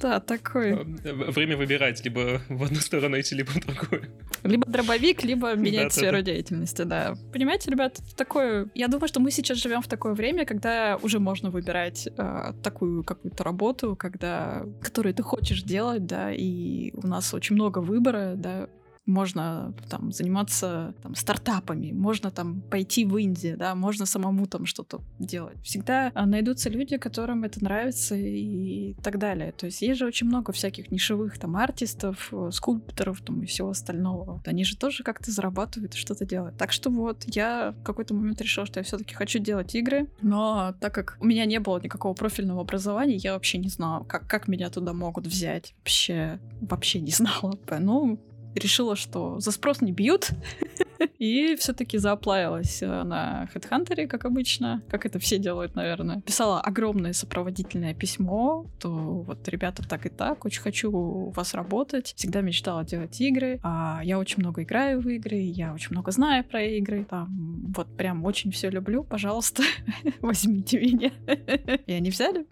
Да, 0.00 0.20
такой. 0.20 0.70
Э, 1.04 1.12
Время 1.32 1.56
выбирать, 1.56 2.04
либо 2.04 2.40
в 2.48 2.62
одну 2.62 2.76
сторону 2.80 3.18
идти, 3.18 3.34
либо 3.36 3.50
в 3.50 3.60
другую. 3.60 4.02
Либо 4.44 4.66
дробовик, 4.66 5.24
либо 5.24 5.54
менять 5.54 5.88
Да-да-да. 5.88 5.90
сферу 5.94 6.22
деятельности, 6.22 6.82
да. 6.82 7.14
Понимаете, 7.32 7.70
ребят, 7.70 7.98
такое... 8.16 8.68
Я 8.74 8.88
думаю, 8.88 9.08
что 9.08 9.20
мы 9.20 9.30
сейчас 9.30 9.58
живем 9.58 9.80
в 9.82 9.88
такое 9.88 10.14
время, 10.14 10.44
когда 10.44 10.98
уже 11.02 11.18
можно 11.18 11.50
выбирать 11.50 12.06
э, 12.16 12.52
такую 12.62 13.04
какую-то 13.04 13.42
работу, 13.44 13.96
когда... 13.96 14.64
которую 14.80 15.14
ты 15.14 15.22
хочешь 15.22 15.62
делать, 15.62 16.06
да, 16.06 16.32
и 16.32 16.92
у 16.94 17.06
нас 17.06 17.34
очень 17.34 17.54
много 17.56 17.78
выбора, 17.78 18.34
да, 18.36 18.68
можно 19.08 19.74
там 19.88 20.12
заниматься 20.12 20.94
там, 21.02 21.14
стартапами, 21.14 21.92
можно 21.92 22.30
там 22.30 22.60
пойти 22.60 23.04
в 23.04 23.16
Индию, 23.16 23.56
да, 23.56 23.74
можно 23.74 24.06
самому 24.06 24.46
там 24.46 24.66
что-то 24.66 25.00
делать. 25.18 25.56
Всегда 25.62 26.12
а, 26.14 26.26
найдутся 26.26 26.68
люди, 26.68 26.98
которым 26.98 27.44
это 27.44 27.64
нравится 27.64 28.14
и 28.14 28.94
так 29.02 29.18
далее. 29.18 29.52
То 29.52 29.66
есть 29.66 29.82
есть 29.82 29.98
же 29.98 30.06
очень 30.06 30.26
много 30.26 30.52
всяких 30.52 30.90
нишевых 30.90 31.38
там 31.38 31.56
артистов, 31.56 32.28
э, 32.32 32.50
скульпторов 32.52 33.20
там 33.22 33.42
и 33.42 33.46
всего 33.46 33.70
остального. 33.70 34.42
Они 34.44 34.64
же 34.64 34.76
тоже 34.76 35.02
как-то 35.02 35.30
зарабатывают 35.30 35.94
и 35.94 35.98
что-то 35.98 36.26
делают. 36.26 36.56
Так 36.58 36.72
что 36.72 36.90
вот 36.90 37.24
я 37.26 37.74
в 37.80 37.82
какой-то 37.82 38.14
момент 38.14 38.40
решила, 38.42 38.66
что 38.66 38.80
я 38.80 38.84
все-таки 38.84 39.14
хочу 39.14 39.38
делать 39.38 39.74
игры, 39.74 40.08
но 40.20 40.74
так 40.80 40.94
как 40.94 41.16
у 41.20 41.24
меня 41.24 41.46
не 41.46 41.60
было 41.60 41.80
никакого 41.80 42.12
профильного 42.12 42.60
образования, 42.60 43.16
я 43.16 43.32
вообще 43.32 43.58
не 43.58 43.68
знала, 43.68 44.04
как, 44.04 44.26
как 44.26 44.48
меня 44.48 44.68
туда 44.68 44.92
могут 44.92 45.26
взять. 45.26 45.74
Вообще, 45.78 46.38
вообще 46.60 47.00
не 47.00 47.10
знала. 47.12 47.58
Ну, 47.78 48.20
решила, 48.58 48.96
что 48.96 49.40
за 49.40 49.50
спрос 49.52 49.80
не 49.80 49.92
бьют, 49.92 50.30
и 51.18 51.56
все-таки 51.56 51.98
зааплавилась 51.98 52.82
э, 52.82 53.02
на 53.02 53.48
HeadHunter, 53.54 54.06
как 54.06 54.24
обычно, 54.24 54.82
как 54.88 55.06
это 55.06 55.18
все 55.18 55.38
делают, 55.38 55.74
наверное. 55.74 56.20
Писала 56.20 56.60
огромное 56.60 57.12
сопроводительное 57.12 57.94
письмо, 57.94 58.66
то 58.78 58.90
вот, 58.90 59.48
ребята, 59.48 59.86
так 59.86 60.06
и 60.06 60.08
так, 60.08 60.44
очень 60.44 60.60
хочу 60.60 60.90
у 60.90 61.30
вас 61.30 61.54
работать, 61.54 62.14
всегда 62.16 62.40
мечтала 62.40 62.84
делать 62.84 63.20
игры, 63.20 63.60
а 63.62 64.00
я 64.04 64.18
очень 64.18 64.42
много 64.42 64.62
играю 64.62 65.00
в 65.00 65.08
игры, 65.08 65.36
я 65.36 65.72
очень 65.72 65.92
много 65.92 66.10
знаю 66.10 66.44
про 66.44 66.62
игры, 66.62 67.04
там, 67.04 67.72
вот 67.74 67.88
прям 67.96 68.24
очень 68.24 68.50
все 68.50 68.70
люблю, 68.70 69.04
пожалуйста, 69.04 69.62
возьмите 70.20 70.80
меня. 70.80 71.12
И 71.86 71.92
они 71.92 72.10
взяли. 72.10 72.46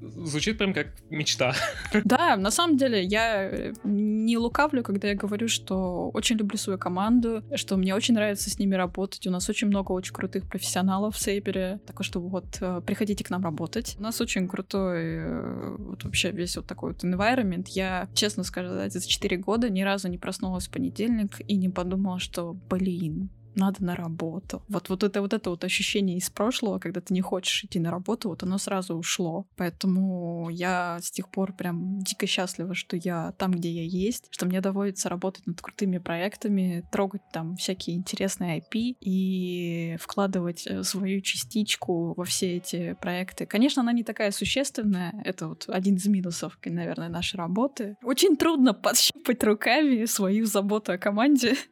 Звучит 0.00 0.58
прям 0.58 0.74
как 0.74 0.88
мечта. 1.10 1.54
Да, 2.04 2.36
на 2.36 2.50
самом 2.50 2.76
деле 2.76 3.02
я 3.02 3.50
э, 3.50 3.72
не 3.84 4.38
лукавлю, 4.38 4.82
когда 4.82 5.08
я 5.08 5.14
говорю, 5.14 5.48
что 5.48 6.10
очень 6.10 6.36
люблю 6.36 6.56
свою 6.56 6.78
команду, 6.78 7.42
что 7.54 7.76
мне 7.76 7.94
очень 7.94 8.14
нравится 8.14 8.50
с 8.50 8.58
ними 8.58 8.74
работать. 8.74 9.26
У 9.26 9.30
нас 9.30 9.48
очень 9.48 9.68
много 9.68 9.92
очень 9.92 10.14
крутых 10.14 10.48
профессионалов 10.48 11.16
в 11.16 11.18
Сейбере. 11.18 11.80
Так 11.86 12.02
что 12.04 12.20
вот 12.20 12.58
э, 12.60 12.80
приходите 12.86 13.24
к 13.24 13.30
нам 13.30 13.42
работать. 13.42 13.96
У 13.98 14.02
нас 14.02 14.20
очень 14.20 14.48
крутой 14.48 15.02
э, 15.04 15.76
вот 15.78 16.04
вообще 16.04 16.30
весь 16.30 16.56
вот 16.56 16.66
такой 16.66 16.92
вот 16.92 17.04
environment. 17.04 17.66
Я, 17.68 18.08
честно 18.14 18.44
сказать, 18.44 18.92
за 18.92 19.06
4 19.06 19.36
года 19.38 19.70
ни 19.70 19.82
разу 19.82 20.08
не 20.08 20.18
проснулась 20.18 20.68
в 20.68 20.70
понедельник 20.70 21.40
и 21.46 21.56
не 21.56 21.68
подумала, 21.68 22.18
что, 22.18 22.56
блин, 22.68 23.30
надо 23.58 23.84
на 23.84 23.94
работу. 23.94 24.62
Вот, 24.68 24.88
вот 24.88 25.02
это 25.02 25.20
вот 25.20 25.32
это 25.32 25.50
вот 25.50 25.64
ощущение 25.64 26.16
из 26.16 26.30
прошлого, 26.30 26.78
когда 26.78 27.00
ты 27.00 27.12
не 27.12 27.20
хочешь 27.20 27.64
идти 27.64 27.78
на 27.78 27.90
работу, 27.90 28.28
вот 28.28 28.42
оно 28.42 28.58
сразу 28.58 28.94
ушло. 28.94 29.46
Поэтому 29.56 30.48
я 30.50 30.98
с 31.02 31.10
тех 31.10 31.30
пор 31.30 31.52
прям 31.52 31.98
дико 32.00 32.26
счастлива, 32.26 32.74
что 32.74 32.96
я 32.96 33.32
там, 33.38 33.52
где 33.52 33.70
я 33.70 33.82
есть, 33.82 34.26
что 34.30 34.46
мне 34.46 34.60
доводится 34.60 35.08
работать 35.08 35.46
над 35.46 35.60
крутыми 35.60 35.98
проектами, 35.98 36.84
трогать 36.90 37.22
там 37.32 37.56
всякие 37.56 37.96
интересные 37.96 38.60
IP 38.60 38.96
и 39.00 39.96
вкладывать 40.00 40.66
э, 40.66 40.82
свою 40.82 41.20
частичку 41.20 42.14
во 42.14 42.24
все 42.24 42.56
эти 42.56 42.96
проекты. 43.00 43.46
Конечно, 43.46 43.82
она 43.82 43.92
не 43.92 44.04
такая 44.04 44.30
существенная. 44.30 45.14
Это 45.24 45.48
вот 45.48 45.64
один 45.68 45.96
из 45.96 46.06
минусов, 46.06 46.58
наверное, 46.64 47.08
нашей 47.08 47.36
работы. 47.36 47.96
Очень 48.02 48.36
трудно 48.36 48.74
подщипать 48.74 49.42
руками 49.42 50.04
свою 50.04 50.46
заботу 50.46 50.92
о 50.92 50.98
команде. 50.98 51.56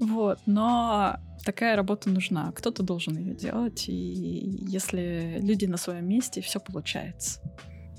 Вот, 0.00 0.23
но 0.46 1.16
такая 1.44 1.76
работа 1.76 2.08
нужна. 2.10 2.52
Кто-то 2.52 2.82
должен 2.82 3.16
ее 3.16 3.34
делать, 3.34 3.88
и 3.88 3.92
если 3.92 5.38
люди 5.40 5.66
на 5.66 5.76
своем 5.76 6.08
месте, 6.08 6.40
все 6.40 6.60
получается. 6.60 7.40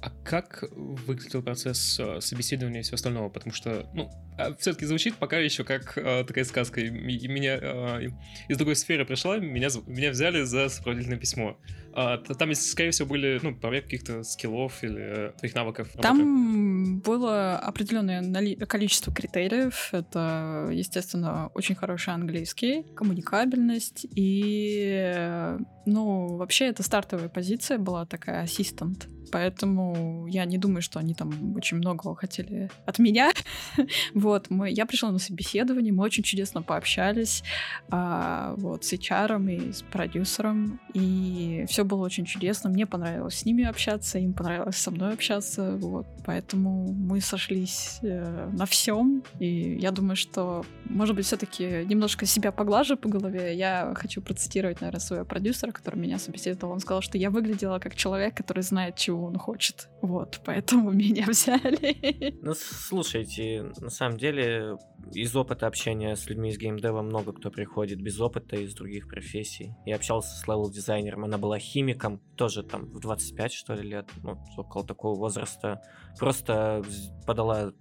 А 0.02 0.10
как 0.26 0.64
выглядел 0.72 1.44
процесс 1.44 2.00
э, 2.00 2.20
собеседования 2.20 2.80
и 2.80 2.84
всего 2.84 2.96
остального? 2.96 3.30
Потому 3.30 3.54
что, 3.54 3.88
ну, 3.94 4.10
а, 4.38 4.56
все-таки 4.56 4.86
звучит 4.86 5.16
пока 5.16 5.38
еще 5.38 5.64
как 5.64 5.98
э, 5.98 6.24
такая 6.28 6.44
сказка. 6.46 6.82
Меня 6.82 7.60
э, 7.62 8.08
из 8.50 8.58
другой 8.58 8.76
сферы 8.76 9.06
пришла, 9.06 9.38
меня, 9.38 9.70
меня 9.86 10.10
взяли 10.10 10.44
за 10.44 10.70
сопроводительное 10.70 11.20
письмо. 11.20 11.58
А, 11.94 12.18
там, 12.18 12.54
скорее 12.56 12.90
всего, 12.90 13.08
были 13.08 13.40
ну, 13.42 13.56
проверки 13.56 13.98
каких-то 13.98 14.24
скиллов 14.24 14.84
или 14.84 15.32
твоих 15.38 15.54
навыков. 15.54 15.90
Там 16.02 16.20
работы. 16.20 17.02
было 17.08 17.58
определенное 17.58 18.56
количество 18.66 19.14
критериев. 19.14 19.90
Это, 19.94 20.70
естественно, 20.72 21.52
очень 21.54 21.76
хороший 21.76 22.16
английский, 22.16 22.84
коммуникабельность 22.96 24.08
и, 24.16 25.56
ну, 25.86 26.36
вообще 26.36 26.66
это 26.66 26.82
стартовая 26.82 27.30
позиция 27.30 27.78
была 27.78 28.06
такая, 28.06 28.42
ассистент. 28.42 29.08
Поэтому 29.32 30.15
я 30.28 30.46
не 30.46 30.58
думаю, 30.58 30.82
что 30.82 31.00
они 31.00 31.14
там 31.14 31.56
очень 31.56 31.78
многого 31.78 32.16
хотели 32.16 32.70
от 32.86 33.00
меня. 33.00 33.32
Вот, 34.14 34.50
мы, 34.50 34.72
я 34.72 34.86
пришла 34.86 35.12
на 35.12 35.20
собеседование, 35.20 35.94
мы 35.94 36.04
очень 36.04 36.24
чудесно 36.24 36.62
пообщались 36.62 37.44
а, 37.90 38.54
вот, 38.58 38.84
с 38.84 38.94
HR 38.94 39.54
и 39.54 39.72
с 39.72 39.82
продюсером, 39.82 40.80
и 40.94 41.66
все 41.68 41.84
было 41.84 42.04
очень 42.06 42.26
чудесно. 42.26 42.70
Мне 42.70 42.86
понравилось 42.86 43.40
с 43.40 43.46
ними 43.46 43.64
общаться, 43.64 44.18
им 44.18 44.34
понравилось 44.34 44.78
со 44.78 44.92
мной 44.92 45.14
общаться, 45.14 45.76
вот, 45.78 46.08
поэтому 46.26 46.92
мы 46.94 47.22
сошлись 47.22 48.00
э, 48.02 48.50
на 48.54 48.66
всем, 48.66 49.24
и 49.40 49.78
я 49.80 49.92
думаю, 49.92 50.16
что, 50.16 50.66
может 50.86 51.16
быть, 51.16 51.26
все-таки 51.26 51.86
немножко 51.86 52.26
себя 52.26 52.52
поглажу 52.52 52.98
по 52.98 53.10
голове. 53.10 53.56
Я 53.56 53.94
хочу 53.96 54.22
процитировать, 54.22 54.82
наверное, 54.82 55.00
своего 55.00 55.26
продюсера, 55.26 55.72
который 55.72 56.00
меня 56.00 56.20
собеседовал. 56.20 56.74
Он 56.74 56.80
сказал, 56.80 57.02
что 57.02 57.18
я 57.18 57.30
выглядела 57.30 57.80
как 57.80 57.96
человек, 57.96 58.36
который 58.36 58.64
знает, 58.64 58.96
чего 58.96 59.26
он 59.26 59.38
хочет. 59.38 59.90
Вот, 60.06 60.40
поэтому 60.46 60.92
меня 61.04 61.26
взяли. 61.28 62.38
Ну, 62.42 62.54
слушайте, 62.54 63.72
на 63.80 63.90
самом 63.90 64.18
деле 64.18 64.78
из 65.14 65.36
опыта 65.36 65.68
общения 65.68 66.16
с 66.16 66.28
людьми 66.30 66.50
из 66.50 66.58
геймдева 66.58 67.02
много 67.02 67.34
кто 67.34 67.50
приходит 67.50 68.02
без 68.02 68.20
опыта 68.20 68.56
из 68.56 68.74
других 68.76 69.08
профессий. 69.08 69.74
Я 69.86 69.96
общался 69.96 70.36
с 70.36 70.48
левел-дизайнером, 70.48 71.26
она 71.26 71.38
была 71.38 71.58
химиком, 71.58 72.20
тоже 72.36 72.64
там 72.64 72.86
в 72.86 73.00
25 73.00 73.54
что 73.54 73.74
ли 73.74 73.90
лет, 73.90 74.10
ну, 74.24 74.38
около 74.58 74.86
такого 74.86 75.18
возраста. 75.18 75.82
Просто 76.20 76.84
подала 77.26 77.74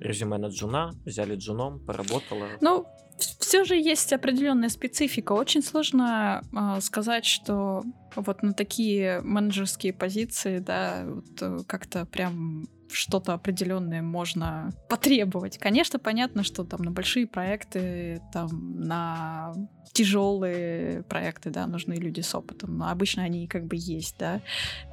резюме 0.00 0.38
на 0.38 0.46
джуна, 0.46 0.92
взяли 1.04 1.36
джуном, 1.36 1.80
поработала. 1.84 2.46
Ну, 2.60 2.86
все 3.18 3.64
же 3.64 3.76
есть 3.76 4.12
определенная 4.12 4.68
специфика. 4.68 5.32
Очень 5.32 5.62
сложно 5.62 6.42
э, 6.52 6.80
сказать, 6.80 7.24
что 7.24 7.82
вот 8.20 8.42
на 8.42 8.52
такие 8.52 9.20
менеджерские 9.22 9.92
позиции, 9.92 10.58
да, 10.58 11.04
вот, 11.06 11.42
э, 11.42 11.58
как-то 11.66 12.06
прям 12.06 12.68
что-то 12.90 13.34
определенное 13.34 14.02
можно 14.02 14.70
потребовать. 14.88 15.58
Конечно, 15.58 15.98
понятно, 15.98 16.42
что 16.42 16.64
там 16.64 16.82
на 16.82 16.90
большие 16.90 17.26
проекты, 17.26 18.22
там 18.32 18.80
на 18.80 19.52
тяжелые 19.92 21.02
проекты, 21.04 21.50
да, 21.50 21.66
нужны 21.66 21.94
люди 21.94 22.20
с 22.20 22.34
опытом. 22.34 22.78
Но 22.78 22.88
обычно 22.88 23.22
они 23.22 23.46
как 23.46 23.66
бы 23.66 23.76
есть, 23.76 24.16
да. 24.18 24.40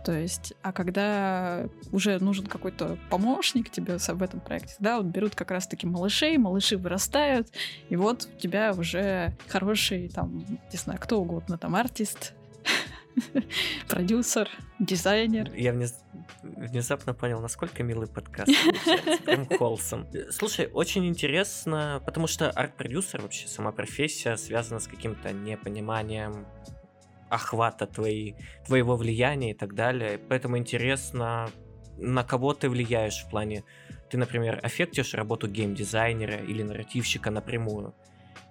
То 0.04 0.18
есть, 0.18 0.54
а 0.62 0.72
когда 0.72 1.68
уже 1.92 2.20
нужен 2.20 2.48
какой-то 2.48 2.98
помощник 3.10 3.70
тебе 3.70 3.98
в 3.98 4.24
этом 4.24 4.40
проекте, 4.40 4.76
да, 4.80 4.98
вот 4.98 5.08
берут 5.08 5.36
как 5.36 5.52
раз-таки 5.52 5.86
малышей, 5.86 6.38
малыши 6.38 6.78
вырастают, 6.78 7.50
и 7.90 7.96
вот 7.96 8.28
у 8.36 8.40
тебя 8.40 8.74
уже 8.76 9.38
хороший, 9.48 10.10
там, 10.10 10.46
не 10.72 10.78
знаю, 10.78 11.00
кто 11.00 11.22
угодно, 11.22 11.58
там, 11.58 11.76
артист, 11.76 12.34
продюсер, 13.88 14.50
дизайнер. 14.80 15.54
Я 15.54 15.72
вниз... 15.74 15.96
внезапно 16.44 17.14
понял, 17.14 17.40
насколько 17.42 17.84
милый 17.84 18.08
подкаст. 18.08 18.52
Прям 19.26 19.46
холсом. 19.46 20.08
Слушай, 20.32 20.70
очень 20.72 21.06
интересно, 21.06 22.02
потому 22.06 22.28
что 22.28 22.50
арт-продюсер, 22.50 23.22
вообще 23.22 23.48
сама 23.48 23.72
профессия, 23.72 24.38
связана 24.38 24.80
с 24.80 24.88
каким-то 24.88 25.32
непониманием 25.32 26.46
охвата 27.30 27.88
твоей, 27.88 28.36
твоего 28.66 28.96
влияния 28.96 29.52
и 29.52 29.54
так 29.54 29.74
далее. 29.76 30.20
Поэтому 30.30 30.58
интересно, 30.58 31.50
на 31.98 32.24
кого 32.24 32.54
ты 32.54 32.70
влияешь 32.70 33.24
в 33.24 33.30
плане... 33.30 33.64
Ты, 34.10 34.18
например, 34.18 34.60
аффектишь 34.62 35.16
работу 35.16 35.48
геймдизайнера 35.48 36.38
или 36.38 36.62
нарративщика 36.62 37.32
напрямую. 37.32 37.96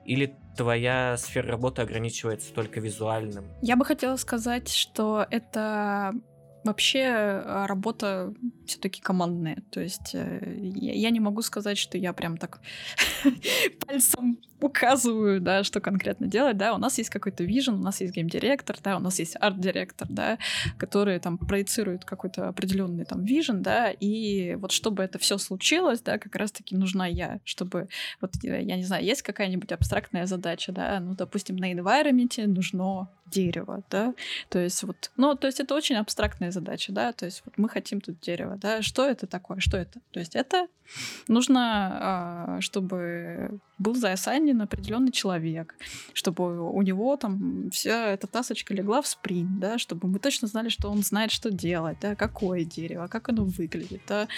Или 0.04 0.36
твоя 0.56 1.16
сфера 1.16 1.48
работы 1.48 1.82
ограничивается 1.82 2.52
только 2.52 2.80
визуальным? 2.80 3.46
Я 3.62 3.76
бы 3.76 3.84
хотела 3.84 4.16
сказать, 4.16 4.68
что 4.68 5.26
это 5.30 6.12
вообще 6.64 7.00
э, 7.00 7.66
работа 7.66 8.34
все-таки 8.66 9.00
командная. 9.00 9.62
То 9.70 9.80
есть 9.80 10.14
э, 10.14 10.58
я 10.58 11.10
не 11.10 11.20
могу 11.20 11.42
сказать, 11.42 11.78
что 11.78 11.98
я 11.98 12.12
прям 12.12 12.36
так 12.36 12.60
пальцем 13.86 14.38
указываю, 14.64 15.40
да, 15.40 15.62
что 15.62 15.80
конкретно 15.80 16.26
делать, 16.26 16.56
да, 16.56 16.74
у 16.74 16.78
нас 16.78 16.98
есть 16.98 17.10
какой-то 17.10 17.44
вижен, 17.44 17.74
у 17.74 17.82
нас 17.82 18.00
есть 18.00 18.14
гейм-директор, 18.14 18.76
да, 18.82 18.96
у 18.96 19.00
нас 19.00 19.18
есть 19.18 19.36
арт-директор, 19.38 20.08
да, 20.10 20.38
которые 20.78 21.20
там 21.20 21.38
проецируют 21.38 22.04
какой-то 22.04 22.48
определенный 22.48 23.04
там 23.04 23.24
вижен, 23.24 23.62
да, 23.62 23.90
и 23.90 24.54
вот 24.54 24.72
чтобы 24.72 25.02
это 25.02 25.18
все 25.18 25.38
случилось, 25.38 26.00
да, 26.00 26.18
как 26.18 26.34
раз-таки 26.36 26.76
нужна 26.76 27.06
я, 27.06 27.40
чтобы, 27.44 27.88
вот, 28.20 28.32
я 28.42 28.76
не 28.76 28.84
знаю, 28.84 29.04
есть 29.04 29.22
какая-нибудь 29.22 29.70
абстрактная 29.72 30.26
задача, 30.26 30.72
да, 30.72 30.98
ну, 31.00 31.14
допустим, 31.14 31.56
на 31.56 31.72
environment 31.72 32.46
нужно 32.46 33.10
дерево, 33.26 33.82
да, 33.90 34.14
то 34.48 34.58
есть 34.58 34.82
вот, 34.82 35.10
ну, 35.16 35.34
то 35.34 35.46
есть 35.46 35.60
это 35.60 35.74
очень 35.74 35.96
абстрактная 35.96 36.50
задача, 36.50 36.92
да, 36.92 37.12
то 37.12 37.24
есть 37.24 37.42
вот 37.44 37.58
мы 37.58 37.68
хотим 37.68 38.00
тут 38.00 38.20
дерево, 38.20 38.56
да, 38.56 38.82
что 38.82 39.04
это 39.06 39.26
такое, 39.26 39.60
что 39.60 39.76
это? 39.76 40.00
То 40.12 40.20
есть 40.20 40.36
это 40.36 40.68
нужно, 41.28 41.98
а, 42.00 42.60
чтобы 42.60 43.58
был 43.78 43.94
заассайнен 43.94 44.60
определенный 44.60 45.12
человек, 45.12 45.74
чтобы 46.12 46.70
у 46.70 46.82
него 46.82 47.16
там 47.16 47.70
вся 47.70 48.10
эта 48.10 48.26
тасочка 48.26 48.74
легла 48.74 49.02
в 49.02 49.06
спринт, 49.06 49.58
да, 49.58 49.78
чтобы 49.78 50.08
мы 50.08 50.18
точно 50.18 50.48
знали, 50.48 50.68
что 50.68 50.90
он 50.90 51.02
знает, 51.02 51.30
что 51.30 51.50
делать, 51.50 51.98
да, 52.00 52.14
какое 52.14 52.64
дерево, 52.64 53.08
как 53.08 53.28
оно 53.28 53.44
выглядит, 53.44 54.02
да, 54.06 54.28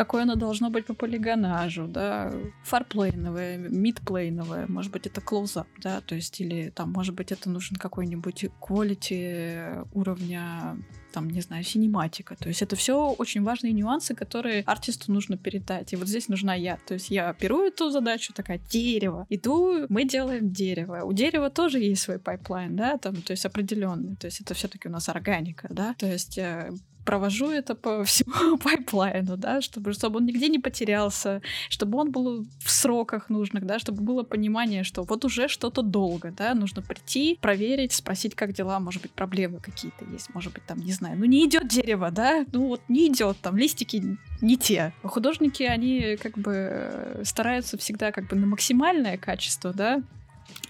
какое 0.00 0.22
оно 0.22 0.34
должно 0.34 0.70
быть 0.70 0.86
по 0.86 0.94
полигонажу, 0.94 1.86
да, 1.86 2.32
фарплейновое, 2.64 3.58
мидплейновое, 3.58 4.66
может 4.66 4.90
быть, 4.92 5.06
это 5.06 5.20
close-up, 5.20 5.66
да, 5.82 6.00
то 6.00 6.14
есть, 6.14 6.40
или 6.40 6.70
там, 6.70 6.90
может 6.90 7.14
быть, 7.14 7.32
это 7.32 7.50
нужен 7.50 7.76
какой-нибудь 7.76 8.46
quality 8.60 9.86
уровня 9.92 10.78
там, 11.12 11.28
не 11.28 11.42
знаю, 11.42 11.64
синематика. 11.64 12.34
То 12.36 12.48
есть 12.48 12.62
это 12.62 12.76
все 12.76 13.12
очень 13.18 13.42
важные 13.42 13.72
нюансы, 13.72 14.14
которые 14.14 14.62
артисту 14.62 15.12
нужно 15.12 15.36
передать. 15.36 15.92
И 15.92 15.96
вот 15.96 16.08
здесь 16.08 16.28
нужна 16.28 16.54
я. 16.54 16.78
То 16.86 16.94
есть 16.94 17.10
я 17.10 17.34
беру 17.40 17.66
эту 17.66 17.90
задачу, 17.90 18.32
такая, 18.32 18.58
дерево. 18.70 19.26
Иду, 19.28 19.86
мы 19.88 20.04
делаем 20.04 20.52
дерево. 20.52 21.02
У 21.04 21.12
дерева 21.12 21.50
тоже 21.50 21.80
есть 21.80 22.02
свой 22.02 22.18
пайплайн, 22.18 22.76
да, 22.76 22.96
там, 22.96 23.16
то 23.16 23.32
есть 23.32 23.44
определенный. 23.44 24.16
То 24.16 24.28
есть 24.28 24.40
это 24.40 24.54
все-таки 24.54 24.88
у 24.88 24.92
нас 24.92 25.08
органика, 25.08 25.66
да. 25.70 25.94
То 25.98 26.06
есть 26.06 26.38
э, 26.38 26.70
провожу 27.10 27.50
это 27.50 27.74
по 27.74 28.04
всему 28.04 28.56
пайплайну, 28.56 29.36
да, 29.36 29.60
чтобы, 29.60 29.92
чтобы 29.92 30.18
он 30.18 30.26
нигде 30.26 30.48
не 30.48 30.60
потерялся, 30.60 31.42
чтобы 31.68 31.98
он 31.98 32.12
был 32.12 32.46
в 32.60 32.70
сроках 32.70 33.30
нужных, 33.30 33.66
да, 33.66 33.80
чтобы 33.80 34.02
было 34.02 34.22
понимание, 34.22 34.84
что 34.84 35.02
вот 35.02 35.24
уже 35.24 35.48
что-то 35.48 35.82
долго, 35.82 36.30
да, 36.30 36.54
нужно 36.54 36.82
прийти, 36.82 37.36
проверить, 37.40 37.92
спросить, 37.92 38.36
как 38.36 38.52
дела, 38.52 38.78
может 38.78 39.02
быть, 39.02 39.10
проблемы 39.10 39.58
какие-то 39.58 40.04
есть, 40.04 40.32
может 40.34 40.52
быть, 40.52 40.64
там, 40.66 40.78
не 40.78 40.92
знаю, 40.92 41.18
ну 41.18 41.24
не 41.24 41.44
идет 41.44 41.66
дерево, 41.66 42.12
да, 42.12 42.46
ну 42.52 42.68
вот 42.68 42.80
не 42.88 43.08
идет, 43.08 43.38
там 43.42 43.56
листики 43.56 44.16
не 44.40 44.56
те. 44.56 44.92
Художники, 45.02 45.64
они 45.64 46.16
как 46.22 46.38
бы 46.38 47.22
стараются 47.24 47.76
всегда 47.76 48.12
как 48.12 48.28
бы 48.28 48.36
на 48.36 48.46
максимальное 48.46 49.18
качество, 49.18 49.72
да, 49.72 50.00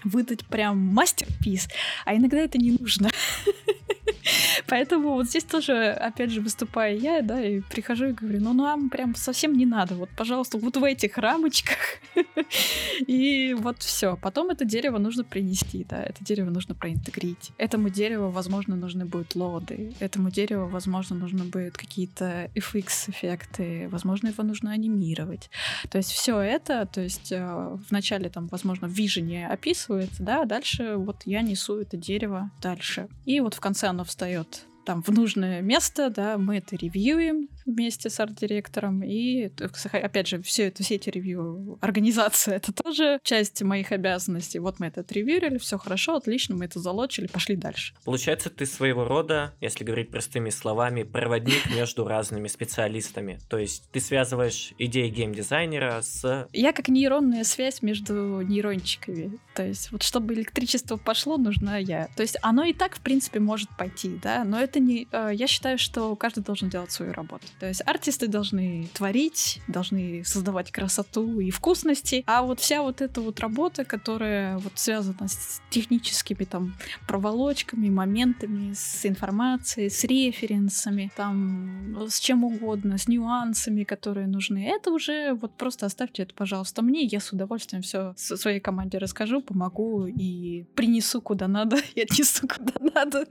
выдать 0.03 0.45
прям 0.45 0.77
мастерпис, 0.77 1.67
а 2.05 2.15
иногда 2.15 2.37
это 2.37 2.57
не 2.57 2.71
нужно. 2.71 3.09
Поэтому 4.67 5.13
вот 5.13 5.27
здесь 5.27 5.43
тоже, 5.43 5.91
опять 5.91 6.31
же, 6.31 6.41
выступаю 6.41 6.99
я, 6.99 7.21
да, 7.21 7.43
и 7.43 7.61
прихожу 7.61 8.07
и 8.07 8.13
говорю, 8.13 8.39
ну 8.41 8.53
нам 8.53 8.89
прям 8.89 9.15
совсем 9.15 9.53
не 9.53 9.65
надо, 9.65 9.95
вот, 9.95 10.09
пожалуйста, 10.15 10.57
вот 10.57 10.77
в 10.77 10.83
этих 10.83 11.17
рамочках. 11.17 11.77
И 13.07 13.55
вот 13.59 13.81
все. 13.81 14.17
Потом 14.21 14.49
это 14.49 14.65
дерево 14.65 14.97
нужно 14.97 15.23
принести, 15.23 15.85
да, 15.89 16.01
это 16.03 16.23
дерево 16.23 16.49
нужно 16.49 16.75
проинтегрить. 16.75 17.51
Этому 17.57 17.89
дереву, 17.89 18.29
возможно, 18.29 18.75
нужны 18.75 19.05
будут 19.05 19.35
лоды, 19.35 19.93
этому 19.99 20.29
дереву, 20.29 20.67
возможно, 20.67 21.15
нужно 21.15 21.43
будет 21.43 21.77
какие-то 21.77 22.49
FX-эффекты, 22.55 23.89
возможно, 23.89 24.27
его 24.27 24.43
нужно 24.43 24.71
анимировать. 24.71 25.49
То 25.89 25.97
есть 25.97 26.11
все 26.11 26.39
это, 26.39 26.85
то 26.85 27.01
есть 27.01 27.31
э, 27.31 27.77
вначале 27.89 28.29
там, 28.29 28.47
возможно, 28.47 28.87
в 28.87 28.91
вижене 28.91 29.47
описывается, 29.91 30.23
да, 30.23 30.41
а 30.41 30.45
дальше 30.45 30.95
вот 30.95 31.23
я 31.25 31.41
несу 31.41 31.79
это 31.79 31.97
дерево 31.97 32.51
дальше. 32.61 33.07
И 33.25 33.39
вот 33.39 33.53
в 33.53 33.59
конце 33.59 33.87
оно 33.87 34.03
встает 34.03 34.65
там 34.85 35.03
в 35.03 35.09
нужное 35.09 35.61
место, 35.61 36.09
да, 36.09 36.37
мы 36.37 36.57
это 36.57 36.75
ревьюем, 36.75 37.49
вместе 37.65 38.09
с 38.09 38.19
арт-директором. 38.19 39.03
И, 39.03 39.51
опять 39.91 40.27
же, 40.27 40.41
все 40.41 40.67
это, 40.67 40.83
все 40.83 40.95
эти 40.95 41.09
ревью, 41.09 41.77
организация, 41.81 42.55
это 42.55 42.73
тоже 42.73 43.19
часть 43.23 43.61
моих 43.61 43.91
обязанностей. 43.91 44.59
Вот 44.59 44.79
мы 44.79 44.87
это 44.87 45.01
отревьюрили, 45.01 45.57
все 45.57 45.77
хорошо, 45.77 46.15
отлично, 46.15 46.55
мы 46.55 46.65
это 46.65 46.79
залочили, 46.79 47.27
пошли 47.27 47.55
дальше. 47.55 47.93
Получается, 48.05 48.49
ты 48.49 48.65
своего 48.65 49.05
рода, 49.05 49.53
если 49.61 49.83
говорить 49.83 50.09
простыми 50.09 50.49
словами, 50.49 51.03
проводник 51.03 51.73
между 51.75 52.05
разными 52.05 52.47
специалистами. 52.47 53.39
То 53.49 53.57
есть 53.57 53.89
ты 53.91 53.99
связываешь 53.99 54.73
идеи 54.77 55.09
геймдизайнера 55.09 56.01
с... 56.01 56.47
Я 56.53 56.73
как 56.73 56.89
нейронная 56.89 57.43
связь 57.43 57.81
между 57.81 58.41
нейрончиками. 58.41 59.39
То 59.55 59.65
есть 59.65 59.91
вот 59.91 60.03
чтобы 60.03 60.33
электричество 60.33 60.97
пошло, 60.97 61.37
нужна 61.37 61.77
я. 61.77 62.07
То 62.15 62.21
есть 62.21 62.37
оно 62.41 62.63
и 62.63 62.73
так, 62.73 62.95
в 62.95 63.01
принципе, 63.01 63.39
может 63.39 63.69
пойти, 63.77 64.19
да, 64.21 64.43
но 64.43 64.59
это 64.59 64.79
не... 64.79 65.07
Э, 65.11 65.31
я 65.33 65.47
считаю, 65.47 65.77
что 65.77 66.15
каждый 66.15 66.43
должен 66.43 66.69
делать 66.69 66.91
свою 66.91 67.13
работу. 67.13 67.45
То 67.59 67.67
есть 67.67 67.81
артисты 67.85 68.27
должны 68.27 68.87
творить, 68.93 69.61
должны 69.67 70.23
создавать 70.23 70.71
красоту 70.71 71.39
и 71.39 71.51
вкусности, 71.51 72.23
а 72.27 72.43
вот 72.43 72.59
вся 72.59 72.81
вот 72.81 73.01
эта 73.01 73.21
вот 73.21 73.39
работа, 73.39 73.85
которая 73.85 74.57
вот 74.57 74.73
связана 74.75 75.27
с 75.27 75.61
техническими 75.69 76.43
там 76.43 76.75
проволочками, 77.07 77.89
моментами, 77.89 78.73
с 78.73 79.05
информацией, 79.05 79.89
с 79.89 80.03
референсами, 80.03 81.11
там, 81.15 81.97
с 82.09 82.19
чем 82.19 82.43
угодно, 82.43 82.97
с 82.97 83.07
нюансами, 83.07 83.83
которые 83.83 84.27
нужны, 84.27 84.65
это 84.65 84.91
уже 84.91 85.33
вот 85.33 85.55
просто 85.57 85.85
оставьте 85.85 86.23
это, 86.23 86.33
пожалуйста, 86.33 86.81
мне, 86.81 87.03
я 87.03 87.19
с 87.19 87.31
удовольствием 87.31 87.81
все 87.81 88.13
своей 88.15 88.59
команде 88.59 88.97
расскажу, 88.97 89.41
помогу 89.41 90.07
и 90.07 90.63
принесу 90.75 91.21
куда 91.21 91.47
надо, 91.47 91.77
и 91.95 92.01
отнесу 92.01 92.47
куда 92.47 92.73
надо. 92.93 93.25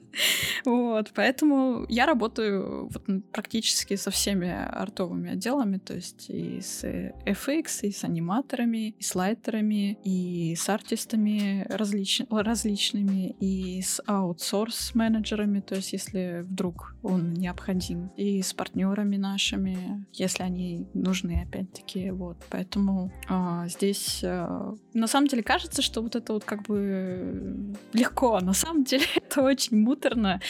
Вот, 0.65 1.11
поэтому 1.15 1.87
я 1.89 2.07
работаю 2.07 2.89
вот 2.89 3.05
практически 3.33 3.97
со 3.97 4.10
всеми 4.11 4.49
артовыми 4.49 5.33
отделами, 5.33 5.79
то 5.79 5.95
есть 5.95 6.29
и 6.29 6.61
с 6.61 6.85
FX, 6.85 7.83
и 7.83 7.93
с 7.93 8.05
аниматорами, 8.05 8.95
и 8.99 9.03
с 9.03 9.15
лайтерами, 9.15 9.99
и 10.05 10.55
с 10.55 10.69
артистами 10.69 11.67
различ... 11.69 12.23
различными, 12.31 13.37
и 13.41 13.83
с 13.83 14.01
аутсорс-менеджерами, 14.07 15.61
то 15.61 15.77
есть 15.77 15.93
если 15.93 16.45
вдруг 16.45 16.95
он 17.03 17.35
необходим, 17.35 18.11
и 18.17 18.43
с 18.43 18.53
партнерами 18.53 19.17
нашими, 19.17 20.07
если 20.13 20.43
они 20.43 20.87
нужны, 20.95 21.43
опять-таки, 21.47 22.11
вот. 22.11 22.37
Поэтому 22.51 23.13
а, 23.29 23.67
здесь 23.69 24.23
а, 24.25 24.75
на 24.95 25.07
самом 25.07 25.29
деле 25.29 25.43
кажется, 25.43 25.83
что 25.83 26.03
вот 26.03 26.17
это 26.17 26.33
вот 26.33 26.45
как 26.45 26.63
бы 26.63 27.75
легко, 27.93 28.37
а 28.37 28.41
на 28.41 28.53
самом 28.53 28.85
деле 28.85 29.05
это 29.17 29.43
очень 29.43 29.79
муторно, 29.79 30.41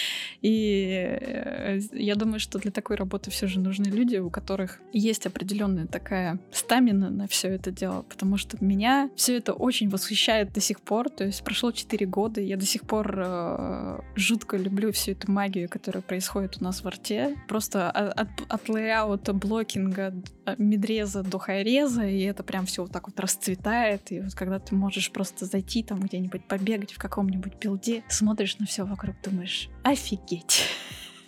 и 0.43 0.89
э, 1.21 1.81
я 1.93 2.15
думаю, 2.15 2.41
что 2.41 2.59
для 2.59 2.71
такой 2.71 2.97
работы 2.97 3.31
все 3.31 3.47
же 3.51 3.61
нужны 3.61 3.85
люди, 3.85 4.17
у 4.17 4.31
которых 4.31 4.81
есть 4.93 5.27
определенная 5.27 5.87
такая 5.87 6.39
стамина 6.53 7.11
на 7.11 7.27
все 7.29 7.49
это 7.49 7.71
дело, 7.71 8.03
потому 8.03 8.37
что 8.37 8.57
меня 8.65 9.11
все 9.17 9.37
это 9.37 9.53
очень 9.53 9.89
восхищает 9.89 10.53
до 10.53 10.61
сих 10.61 10.81
пор. 10.81 11.11
То 11.11 11.25
есть 11.25 11.45
прошло 11.45 11.73
4 11.73 12.07
года, 12.07 12.41
я 12.41 12.57
до 12.57 12.65
сих 12.65 12.83
пор 12.83 13.15
э, 13.17 14.01
жутко 14.15 14.57
люблю 14.57 14.93
всю 14.93 15.13
эту 15.13 15.31
магию, 15.31 15.69
которая 15.69 16.03
происходит 16.03 16.59
у 16.61 16.65
нас 16.65 16.83
в 16.83 16.87
арте. 16.87 17.37
Просто 17.49 17.91
от, 17.91 18.29
от, 18.49 18.69
лейаута, 18.69 19.33
блокинга, 19.33 20.15
медреза 20.57 21.23
до 21.23 21.39
хайреза, 21.39 22.07
и 22.07 22.23
это 22.23 22.43
прям 22.43 22.67
все 22.67 22.83
вот 22.83 22.93
так 22.93 23.09
вот 23.09 23.19
расцветает. 23.19 24.13
И 24.13 24.21
вот 24.21 24.35
когда 24.35 24.59
ты 24.59 24.75
можешь 24.75 25.11
просто 25.11 25.45
зайти 25.45 25.83
там 25.83 26.01
где-нибудь 26.01 26.45
побегать 26.45 26.93
в 26.93 26.99
каком-нибудь 26.99 27.55
билде, 27.61 28.03
смотришь 28.09 28.59
на 28.59 28.67
все 28.67 28.85
вокруг, 28.85 29.17
думаешь, 29.23 29.69
офигеть. 29.83 30.65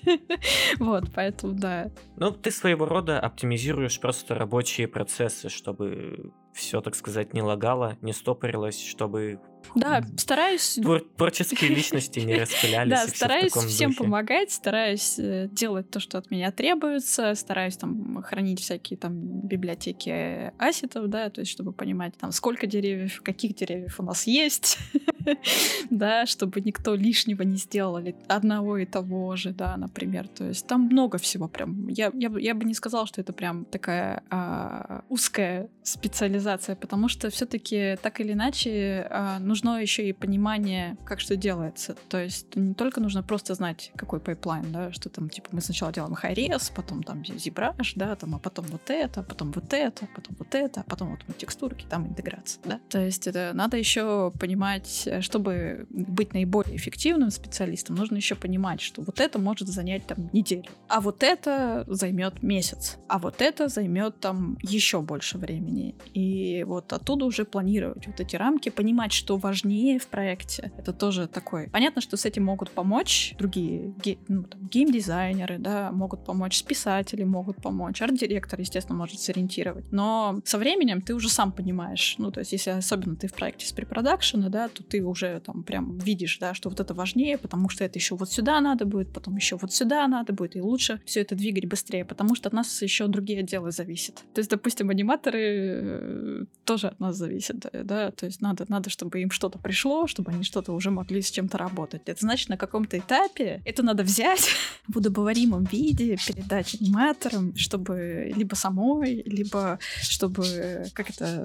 Вот, 0.79 1.05
поэтому 1.15 1.55
да. 1.55 1.91
Ну, 2.17 2.31
ты 2.31 2.51
своего 2.51 2.87
рода 2.87 3.21
оптимизируешь 3.21 4.01
просто 4.01 4.35
рабочие 4.35 4.89
процессы, 4.89 5.49
чтобы 5.49 6.33
все, 6.53 6.81
так 6.81 6.95
сказать, 6.95 7.33
не 7.35 7.43
лагало, 7.43 7.97
не 8.03 8.13
стопорилось, 8.13 8.81
чтобы 8.81 9.41
да, 9.75 10.03
стараюсь... 10.17 10.79
Твор- 10.83 11.07
творческие 11.17 11.71
личности 11.71 12.21
не 12.21 12.35
распылялись. 12.41 12.91
Да, 12.91 13.07
стараюсь 13.07 13.53
всем 13.53 13.95
помогать, 13.95 14.51
стараюсь 14.51 15.19
э, 15.19 15.49
делать 15.51 15.91
то, 15.91 16.01
что 16.01 16.19
от 16.19 16.31
меня 16.31 16.51
требуется, 16.51 17.35
стараюсь 17.35 17.77
там 17.77 18.23
хранить 18.23 18.61
всякие 18.61 18.99
там 18.99 19.15
библиотеки 19.47 20.53
ассетов, 20.59 21.09
да, 21.09 21.31
то 21.31 21.41
есть 21.41 21.51
чтобы 21.51 21.73
понимать 21.73 22.17
там 22.19 22.33
сколько 22.33 22.67
деревьев, 22.67 23.23
каких 23.23 23.55
деревьев 23.55 23.99
у 23.99 24.03
нас 24.03 24.27
есть, 24.27 24.79
да, 25.91 26.27
чтобы 26.27 26.61
никто 26.61 26.95
лишнего 26.95 27.43
не 27.43 27.57
сделал 27.57 28.01
одного 28.29 28.79
и 28.79 28.87
того 28.87 29.37
же, 29.37 29.53
да, 29.53 29.77
например. 29.77 30.29
То 30.29 30.45
есть 30.45 30.67
там 30.67 30.83
много 30.83 31.19
всего 31.19 31.49
прям. 31.49 31.89
Я, 31.89 32.11
я, 32.15 32.31
я 32.39 32.55
бы 32.55 32.65
не 32.65 32.75
сказала, 32.75 33.07
что 33.07 33.21
это 33.21 33.33
прям 33.33 33.65
такая 33.65 34.23
а, 34.31 35.05
узкая 35.09 35.69
специализация, 35.83 36.77
потому 36.77 37.09
что 37.09 37.31
все-таки 37.31 37.97
так 38.03 38.21
или 38.21 38.33
иначе 38.33 39.07
а, 39.11 39.39
нужно 39.39 39.81
еще 39.81 40.09
и 40.09 40.13
понимание, 40.13 40.97
как 41.05 41.21
что 41.21 41.37
делается. 41.37 41.97
То 42.09 42.23
есть 42.23 42.55
не 42.57 42.75
только 42.75 43.01
нужно 43.01 43.23
просто 43.23 43.55
знать, 43.55 43.93
какой 43.97 44.21
пайплайн, 44.21 44.73
да, 44.73 44.93
что 44.93 45.09
там, 45.09 45.29
типа, 45.29 45.49
мы 45.53 45.61
сначала 45.61 45.93
делаем 45.93 46.15
high-res, 46.15 46.71
потом 46.75 47.03
там 47.03 47.25
ZBrush, 47.25 47.95
да, 47.97 48.15
там, 48.17 48.35
а 48.35 48.39
потом 48.39 48.67
вот 48.67 48.91
это, 48.91 49.23
потом 49.23 49.53
вот 49.53 49.73
это, 49.73 50.09
потом 50.15 50.37
вот 50.39 50.55
это, 50.55 50.81
а 50.81 50.85
потом 50.85 51.11
вот 51.11 51.21
мы 51.27 51.35
текстурки, 51.35 51.87
там 51.89 52.07
интеграция, 52.07 52.63
да. 52.65 52.81
То 52.89 53.01
есть 53.01 53.27
это 53.27 53.53
надо 53.55 53.77
еще 53.77 54.33
понимать, 54.39 55.09
чтобы 55.21 55.87
быть 55.91 56.35
наиболее 56.35 56.77
эффективным 56.77 57.31
специалистом, 57.31 57.97
нужно 57.97 58.17
еще 58.17 58.35
понимать, 58.35 58.81
что 58.81 59.03
вот 59.03 59.21
это 59.21 59.39
может 59.39 59.69
занять 59.69 60.07
там 60.07 60.31
неделю, 60.33 60.71
а 60.89 61.01
вот 61.01 61.23
это 61.23 61.85
займет 61.87 62.43
месяц, 62.43 62.99
а 63.09 63.19
вот 63.19 63.43
это 63.43 63.69
займет 63.69 64.21
там 64.21 64.57
еще 64.63 65.01
больше 65.01 65.39
времени. 65.39 65.95
И 66.15 66.65
вот 66.65 66.93
оттуда 66.93 67.25
уже 67.25 67.45
планировать 67.45 68.07
вот 68.07 68.21
эти 68.21 68.37
рамки, 68.37 68.69
понимать, 68.69 69.13
что 69.13 69.37
важнее 69.37 69.99
в 69.99 70.07
проекте. 70.07 70.73
Это 70.79 70.93
тоже 70.93 71.27
такой. 71.27 71.69
Понятно, 71.71 72.01
что 72.01 72.17
с 72.17 72.25
этим 72.25 72.45
могут 72.45 72.71
помочь 72.71 73.35
другие 73.39 73.95
ге... 74.03 74.19
ну, 74.29 74.45
там, 74.45 74.61
геймдизайнеры, 74.69 75.59
да, 75.59 75.91
могут 75.93 76.25
помочь, 76.25 76.63
писатели 76.65 77.25
могут 77.25 77.57
помочь, 77.57 78.01
арт-директор, 78.01 78.61
естественно, 78.61 78.99
может 78.99 79.21
сориентировать. 79.21 79.91
Но 79.93 80.41
со 80.45 80.59
временем 80.59 81.01
ты 81.03 81.15
уже 81.15 81.29
сам 81.29 81.53
понимаешь, 81.53 82.15
ну, 82.19 82.31
то 82.31 82.41
есть, 82.41 82.53
если 82.53 82.71
особенно 82.71 83.17
ты 83.17 83.29
в 83.29 83.35
проекте 83.35 83.67
с 83.67 83.73
препродакшена, 83.73 84.49
да, 84.49 84.69
то 84.69 84.83
ты 84.83 85.02
уже 85.03 85.41
там 85.41 85.63
прям 85.63 85.99
видишь, 85.99 86.39
да, 86.39 86.55
что 86.55 86.69
вот 86.69 86.81
это 86.81 86.95
важнее, 86.95 87.39
потому 87.39 87.69
что 87.69 87.85
это 87.85 87.99
еще 87.99 88.17
вот 88.17 88.31
сюда 88.31 88.61
надо 88.61 88.85
будет, 88.85 89.13
потом 89.13 89.37
еще 89.37 89.57
вот 89.57 89.73
сюда 89.73 90.07
надо 90.09 90.33
будет, 90.33 90.57
и 90.57 90.61
лучше 90.61 91.01
все 91.05 91.21
это 91.21 91.35
двигать 91.35 91.67
быстрее, 91.67 92.05
потому 92.05 92.35
что 92.35 92.49
от 92.49 92.53
нас 92.53 92.83
еще 92.83 93.07
другие 93.07 93.41
отделы 93.41 93.71
зависят. 93.71 94.23
То 94.35 94.39
есть, 94.41 94.51
допустим, 94.51 94.91
аниматоры 94.91 95.41
э, 95.41 96.45
тоже 96.65 96.89
от 96.89 97.01
нас 97.01 97.17
зависят, 97.17 97.67
да, 97.73 98.11
то 98.11 98.27
есть 98.27 98.41
надо, 98.41 98.65
надо, 98.69 98.91
чтобы 98.91 99.21
им 99.21 99.31
что-то 99.31 99.59
пришло, 99.59 100.07
чтобы 100.07 100.33
они 100.33 100.45
что-то 100.45 100.73
уже 100.73 100.91
могли 100.91 101.23
с 101.23 101.31
чем-то 101.31 101.59
работать. 101.59 102.03
Это 102.07 102.21
значит, 102.21 102.49
на 102.49 102.57
каком-то 102.57 102.99
этапе 102.99 103.63
это 103.65 103.83
надо 103.83 104.03
взять 104.03 104.49
в 104.89 104.97
удобоваримом 104.99 105.65
виде, 105.65 106.17
передать 106.27 106.77
аниматорам, 106.81 107.55
чтобы 107.57 108.33
либо 108.35 108.55
самой, 108.55 109.23
либо 109.25 109.79
чтобы 110.01 110.85
как 110.95 111.11
это 111.11 111.45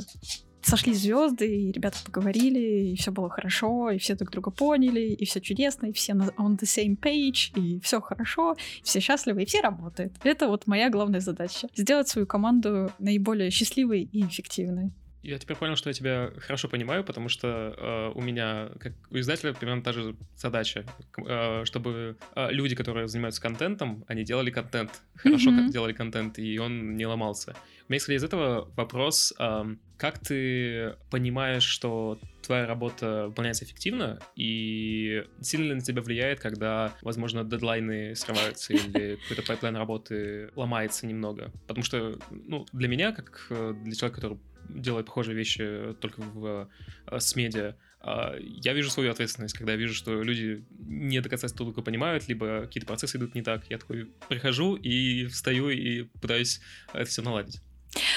сошлись 0.61 1.01
звезды, 1.01 1.47
и 1.47 1.71
ребята 1.71 1.97
поговорили, 2.05 2.91
и 2.91 2.95
все 2.95 3.11
было 3.11 3.29
хорошо, 3.29 3.91
и 3.91 3.97
все 3.97 4.15
друг 4.15 4.31
друга 4.31 4.51
поняли, 4.51 5.01
и 5.01 5.25
все 5.25 5.39
чудесно, 5.39 5.87
и 5.87 5.91
все 5.91 6.13
на 6.13 6.23
on 6.37 6.57
the 6.57 6.63
same 6.63 6.97
page, 6.97 7.51
и 7.55 7.79
все 7.81 8.01
хорошо, 8.01 8.55
и 8.79 8.83
все 8.83 8.99
счастливы, 8.99 9.43
и 9.43 9.45
все 9.45 9.61
работают. 9.61 10.13
Это 10.23 10.47
вот 10.47 10.67
моя 10.67 10.89
главная 10.89 11.19
задача. 11.19 11.67
Сделать 11.75 12.07
свою 12.07 12.27
команду 12.27 12.91
наиболее 12.99 13.51
счастливой 13.51 14.03
и 14.03 14.25
эффективной. 14.25 14.91
Я 15.27 15.37
теперь 15.39 15.57
понял, 15.57 15.75
что 15.75 15.89
я 15.89 15.93
тебя 15.93 16.31
хорошо 16.39 16.69
понимаю, 16.69 17.03
потому 17.03 17.27
что 17.27 17.47
э, 17.47 18.11
у 18.15 18.21
меня, 18.21 18.69
как 18.79 18.93
у 19.11 19.17
издателя, 19.17 19.53
примерно 19.53 19.83
та 19.83 19.91
же 19.91 20.15
задача, 20.37 20.85
э, 21.17 21.65
чтобы 21.65 22.17
э, 22.33 22.51
люди, 22.51 22.75
которые 22.75 23.09
занимаются 23.09 23.41
контентом, 23.41 24.05
они 24.07 24.23
делали 24.23 24.51
контент, 24.51 25.01
хорошо 25.15 25.49
mm-hmm. 25.49 25.57
как 25.63 25.71
делали 25.71 25.91
контент, 25.93 26.39
и 26.39 26.57
он 26.59 26.95
не 26.95 27.05
ломался. 27.05 27.55
Меня, 27.87 27.97
исходя 27.97 28.17
из 28.17 28.23
этого, 28.23 28.71
вопрос, 28.75 29.33
как 29.97 30.19
ты 30.19 30.95
понимаешь, 31.09 31.63
что 31.63 32.19
твоя 32.41 32.65
работа 32.65 33.27
выполняется 33.27 33.65
эффективно, 33.65 34.19
и 34.35 35.23
сильно 35.41 35.69
ли 35.69 35.73
на 35.75 35.81
тебя 35.81 36.01
влияет, 36.01 36.39
когда, 36.39 36.93
возможно, 37.01 37.43
дедлайны 37.43 38.15
срываются 38.15 38.73
или 38.73 39.15
какой-то 39.23 39.43
пайплайн 39.43 39.75
работы 39.75 40.49
ломается 40.55 41.07
немного? 41.07 41.51
Потому 41.67 41.83
что, 41.83 42.19
ну, 42.29 42.65
для 42.73 42.87
меня, 42.87 43.11
как 43.11 43.47
э, 43.49 43.73
для 43.83 43.95
человека, 43.95 44.21
который 44.21 44.39
делает 44.69 45.05
похожие 45.05 45.35
вещи 45.35 45.95
только 45.99 46.21
в, 46.21 46.69
э, 47.09 47.19
с 47.19 47.35
медиа, 47.35 47.75
а, 47.99 48.35
я 48.39 48.73
вижу 48.73 48.89
свою 48.89 49.11
ответственность, 49.11 49.57
когда 49.57 49.73
я 49.73 49.77
вижу, 49.77 49.93
что 49.93 50.21
люди 50.21 50.65
не 50.79 51.19
до 51.19 51.29
конца 51.29 51.47
только 51.49 51.81
понимают, 51.81 52.27
либо 52.27 52.61
какие-то 52.61 52.87
процессы 52.87 53.17
идут 53.17 53.35
не 53.35 53.41
так. 53.41 53.69
Я 53.69 53.77
такой 53.77 54.11
прихожу 54.29 54.75
и 54.75 55.25
встаю 55.25 55.69
и 55.69 56.03
пытаюсь 56.21 56.61
это 56.93 57.05
все 57.05 57.21
наладить. 57.21 57.61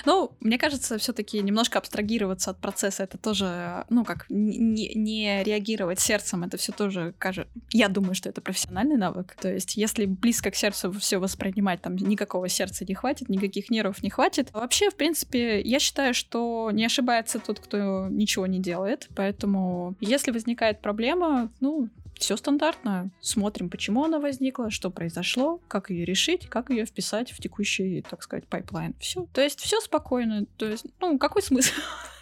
Ну, 0.05 0.33
мне 0.41 0.59
кажется, 0.59 0.99
все-таки 0.99 1.41
немножко 1.41 1.79
абстрагироваться 1.79 2.51
от 2.51 2.59
процесса, 2.59 3.05
это 3.05 3.19
тоже, 3.19 3.85
ну, 3.89 4.05
как 4.05 4.27
не, 4.29 4.95
не 4.95 5.43
реагировать 5.43 6.01
сердцем, 6.01 6.45
это 6.45 6.57
все 6.57 6.73
тоже, 6.73 7.15
кажется, 7.19 7.51
я 7.71 7.89
думаю, 7.89 8.15
что 8.15 8.29
это 8.29 8.41
профессиональный 8.41 8.97
навык. 8.97 9.37
То 9.41 9.53
есть, 9.53 9.77
если 9.77 10.07
близко 10.07 10.51
к 10.51 10.57
сердцу 10.57 10.93
все 10.93 11.19
воспринимать, 11.19 11.83
там 11.83 11.97
никакого 11.97 12.49
сердца 12.49 12.85
не 12.85 12.95
хватит, 12.95 13.29
никаких 13.29 13.71
нервов 13.71 14.03
не 14.03 14.11
хватит. 14.11 14.49
Вообще, 14.53 14.91
в 14.91 14.97
принципе, 14.97 15.61
я 15.61 15.79
считаю, 15.79 16.15
что 16.15 16.71
не 16.73 16.85
ошибается 16.85 17.39
тот, 17.39 17.61
кто 17.61 18.09
ничего 18.09 18.47
не 18.47 18.59
делает, 18.59 19.09
поэтому 19.15 19.95
если 20.01 20.31
возникает 20.31 20.81
проблема, 20.81 21.51
ну, 21.61 21.89
все 22.21 22.37
стандартно. 22.37 23.11
Смотрим, 23.21 23.71
почему 23.71 24.05
она 24.05 24.19
возникла, 24.19 24.71
что 24.71 24.91
произошло, 24.91 25.61
как 25.69 25.91
ее 25.91 26.05
решить, 26.05 26.49
как 26.49 26.71
ее 26.71 26.85
вписать 26.85 27.33
в 27.33 27.39
текущий, 27.39 28.05
так 28.09 28.23
сказать, 28.23 28.47
пайплайн. 28.47 28.95
Все. 29.01 29.27
То 29.33 29.41
есть 29.41 29.61
все 29.61 29.81
спокойно. 29.81 30.47
То 30.57 30.67
есть, 30.67 30.87
ну, 31.01 31.19
какой 31.19 31.43
смысл? 31.43 31.73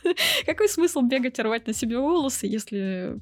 какой 0.47 0.69
смысл 0.69 1.03
бегать 1.03 1.39
и 1.39 1.43
рвать 1.43 1.67
на 1.67 1.73
себе 1.73 1.99
волосы, 1.99 2.47
если 2.47 3.19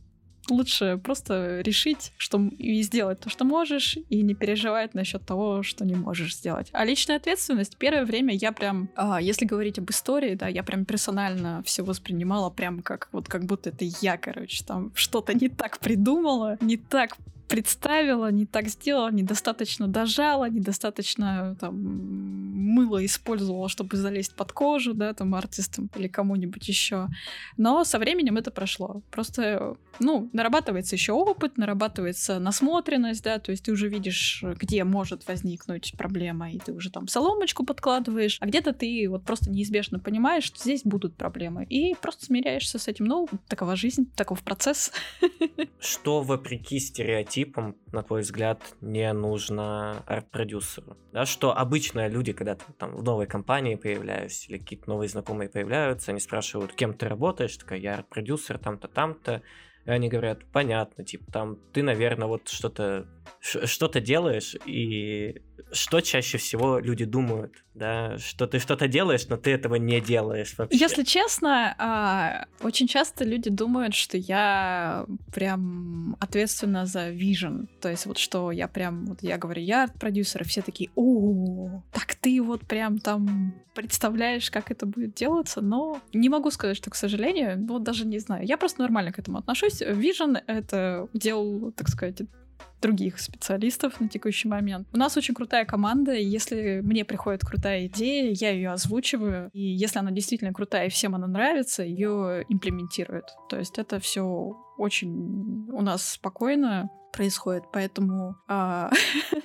лучше 0.50 1.00
просто 1.02 1.60
решить, 1.60 2.12
что 2.16 2.40
и 2.58 2.82
сделать 2.82 3.20
то, 3.20 3.30
что 3.30 3.44
можешь, 3.44 3.98
и 4.08 4.22
не 4.22 4.34
переживать 4.34 4.94
насчет 4.94 5.24
того, 5.24 5.62
что 5.62 5.84
не 5.84 5.94
можешь 5.94 6.36
сделать. 6.36 6.68
А 6.72 6.84
личная 6.84 7.16
ответственность, 7.16 7.76
первое 7.76 8.04
время 8.04 8.34
я 8.34 8.52
прям, 8.52 8.88
а, 8.96 9.20
если 9.20 9.44
говорить 9.44 9.78
об 9.78 9.90
истории, 9.90 10.34
да, 10.34 10.48
я 10.48 10.62
прям 10.62 10.84
персонально 10.84 11.62
все 11.64 11.82
воспринимала 11.82 12.50
прям 12.50 12.82
как 12.82 13.08
вот 13.12 13.28
как 13.28 13.44
будто 13.44 13.70
это 13.70 13.84
я, 14.00 14.16
короче, 14.16 14.64
там 14.64 14.92
что-то 14.94 15.34
не 15.34 15.48
так 15.48 15.78
придумала, 15.78 16.58
не 16.60 16.76
так 16.76 17.16
представила, 17.46 18.30
не 18.30 18.46
так 18.46 18.68
сделала, 18.68 19.10
недостаточно 19.10 19.86
дожала, 19.86 20.48
недостаточно 20.48 21.56
там 21.60 21.76
мыло 21.76 23.04
использовала, 23.04 23.68
чтобы 23.68 23.96
залезть 23.96 24.34
под 24.34 24.52
кожу, 24.52 24.94
да, 24.94 25.14
там 25.14 25.34
артистам 25.34 25.88
или 25.96 26.08
кому-нибудь 26.08 26.66
еще. 26.68 27.08
Но 27.56 27.84
со 27.84 27.98
временем 27.98 28.36
это 28.36 28.50
прошло. 28.50 29.02
Просто, 29.10 29.76
ну, 30.00 30.28
нарабатывается 30.32 30.96
еще 30.96 31.12
опыт, 31.12 31.56
нарабатывается 31.56 32.38
насмотренность, 32.38 33.22
да, 33.22 33.38
то 33.38 33.52
есть 33.52 33.64
ты 33.64 33.72
уже 33.72 33.88
видишь, 33.88 34.44
где 34.60 34.84
может 34.84 35.26
возникнуть 35.28 35.94
проблема, 35.96 36.50
и 36.50 36.58
ты 36.58 36.72
уже 36.72 36.90
там 36.90 37.08
соломочку 37.08 37.64
подкладываешь, 37.64 38.38
а 38.40 38.46
где-то 38.46 38.72
ты 38.72 39.06
вот 39.08 39.24
просто 39.24 39.50
неизбежно 39.50 39.98
понимаешь, 40.00 40.44
что 40.44 40.58
здесь 40.58 40.82
будут 40.84 41.14
проблемы, 41.14 41.64
и 41.64 41.94
просто 41.94 42.26
смиряешься 42.26 42.78
с 42.78 42.88
этим. 42.88 43.04
Ну, 43.04 43.28
такова 43.48 43.76
жизнь, 43.76 44.10
таков 44.16 44.42
процесс. 44.42 44.92
Что 45.78 46.22
вопреки 46.22 46.80
стереотипам 46.80 47.35
типам, 47.36 47.76
на 47.92 48.02
твой 48.02 48.22
взгляд, 48.22 48.62
не 48.80 49.12
нужно 49.12 50.02
арт-продюсеру? 50.06 50.96
Да, 51.12 51.26
что 51.26 51.54
обычно 51.54 52.08
люди, 52.08 52.32
когда 52.32 52.54
ты 52.54 52.64
там 52.78 52.96
в 52.96 53.02
новой 53.02 53.26
компании 53.26 53.74
появляешься 53.74 54.48
или 54.48 54.56
какие-то 54.56 54.88
новые 54.88 55.10
знакомые 55.10 55.50
появляются, 55.50 56.12
они 56.12 56.20
спрашивают, 56.20 56.72
кем 56.72 56.94
ты 56.94 57.06
работаешь, 57.06 57.58
такая, 57.58 57.78
я 57.78 57.96
арт-продюсер, 57.96 58.56
там-то, 58.56 58.88
там-то, 58.88 59.42
и 59.84 59.90
они 59.90 60.08
говорят, 60.08 60.46
понятно, 60.50 61.04
типа, 61.04 61.30
там, 61.30 61.58
ты, 61.74 61.82
наверное, 61.82 62.26
вот 62.26 62.48
что-то 62.48 63.06
что-то 63.40 64.00
делаешь, 64.00 64.56
и 64.64 65.42
что 65.72 66.00
чаще 66.00 66.38
всего 66.38 66.78
люди 66.78 67.04
думают, 67.04 67.52
да, 67.74 68.18
что 68.18 68.46
ты 68.46 68.58
что-то 68.58 68.88
делаешь, 68.88 69.26
но 69.28 69.36
ты 69.36 69.50
этого 69.50 69.74
не 69.74 70.00
делаешь 70.00 70.54
вообще. 70.56 70.78
Если 70.78 71.02
честно, 71.02 71.74
а, 71.78 72.46
очень 72.60 72.86
часто 72.86 73.24
люди 73.24 73.50
думают, 73.50 73.94
что 73.94 74.16
я 74.16 75.06
прям 75.34 76.16
ответственна 76.20 76.86
за 76.86 77.10
вижен, 77.10 77.68
то 77.80 77.90
есть 77.90 78.06
вот 78.06 78.18
что 78.18 78.52
я 78.52 78.68
прям, 78.68 79.06
вот 79.06 79.22
я 79.22 79.38
говорю, 79.38 79.62
я 79.62 79.84
арт-продюсер, 79.84 80.42
и 80.42 80.44
все 80.44 80.62
такие, 80.62 80.90
о, 80.94 81.82
так 81.92 82.14
ты 82.14 82.40
вот 82.40 82.62
прям 82.62 82.98
там 82.98 83.54
представляешь, 83.74 84.50
как 84.50 84.70
это 84.70 84.86
будет 84.86 85.14
делаться, 85.14 85.60
но 85.60 86.00
не 86.14 86.28
могу 86.28 86.50
сказать, 86.50 86.76
что, 86.76 86.90
к 86.90 86.94
сожалению, 86.94 87.58
ну, 87.58 87.78
даже 87.78 88.06
не 88.06 88.18
знаю, 88.18 88.46
я 88.46 88.56
просто 88.56 88.80
нормально 88.80 89.12
к 89.12 89.18
этому 89.18 89.38
отношусь. 89.38 89.82
Vision— 89.82 90.40
это 90.46 91.08
делал, 91.12 91.72
так 91.72 91.88
сказать, 91.88 92.22
других 92.80 93.18
специалистов 93.18 94.00
на 94.00 94.08
текущий 94.08 94.48
момент. 94.48 94.86
У 94.92 94.96
нас 94.96 95.16
очень 95.16 95.34
крутая 95.34 95.64
команда, 95.64 96.12
и 96.12 96.24
если 96.24 96.80
мне 96.82 97.04
приходит 97.04 97.42
крутая 97.42 97.86
идея, 97.86 98.32
я 98.38 98.50
ее 98.50 98.70
озвучиваю, 98.70 99.50
и 99.52 99.60
если 99.60 99.98
она 99.98 100.10
действительно 100.10 100.52
крутая 100.52 100.86
и 100.86 100.90
всем 100.90 101.14
она 101.14 101.26
нравится, 101.26 101.82
ее 101.82 102.44
имплементируют. 102.48 103.26
То 103.48 103.58
есть 103.58 103.78
это 103.78 103.98
все 103.98 104.56
очень 104.78 105.68
у 105.70 105.80
нас 105.80 106.12
спокойно 106.12 106.90
происходит, 107.12 107.64
поэтому 107.72 108.36
а, 108.46 108.90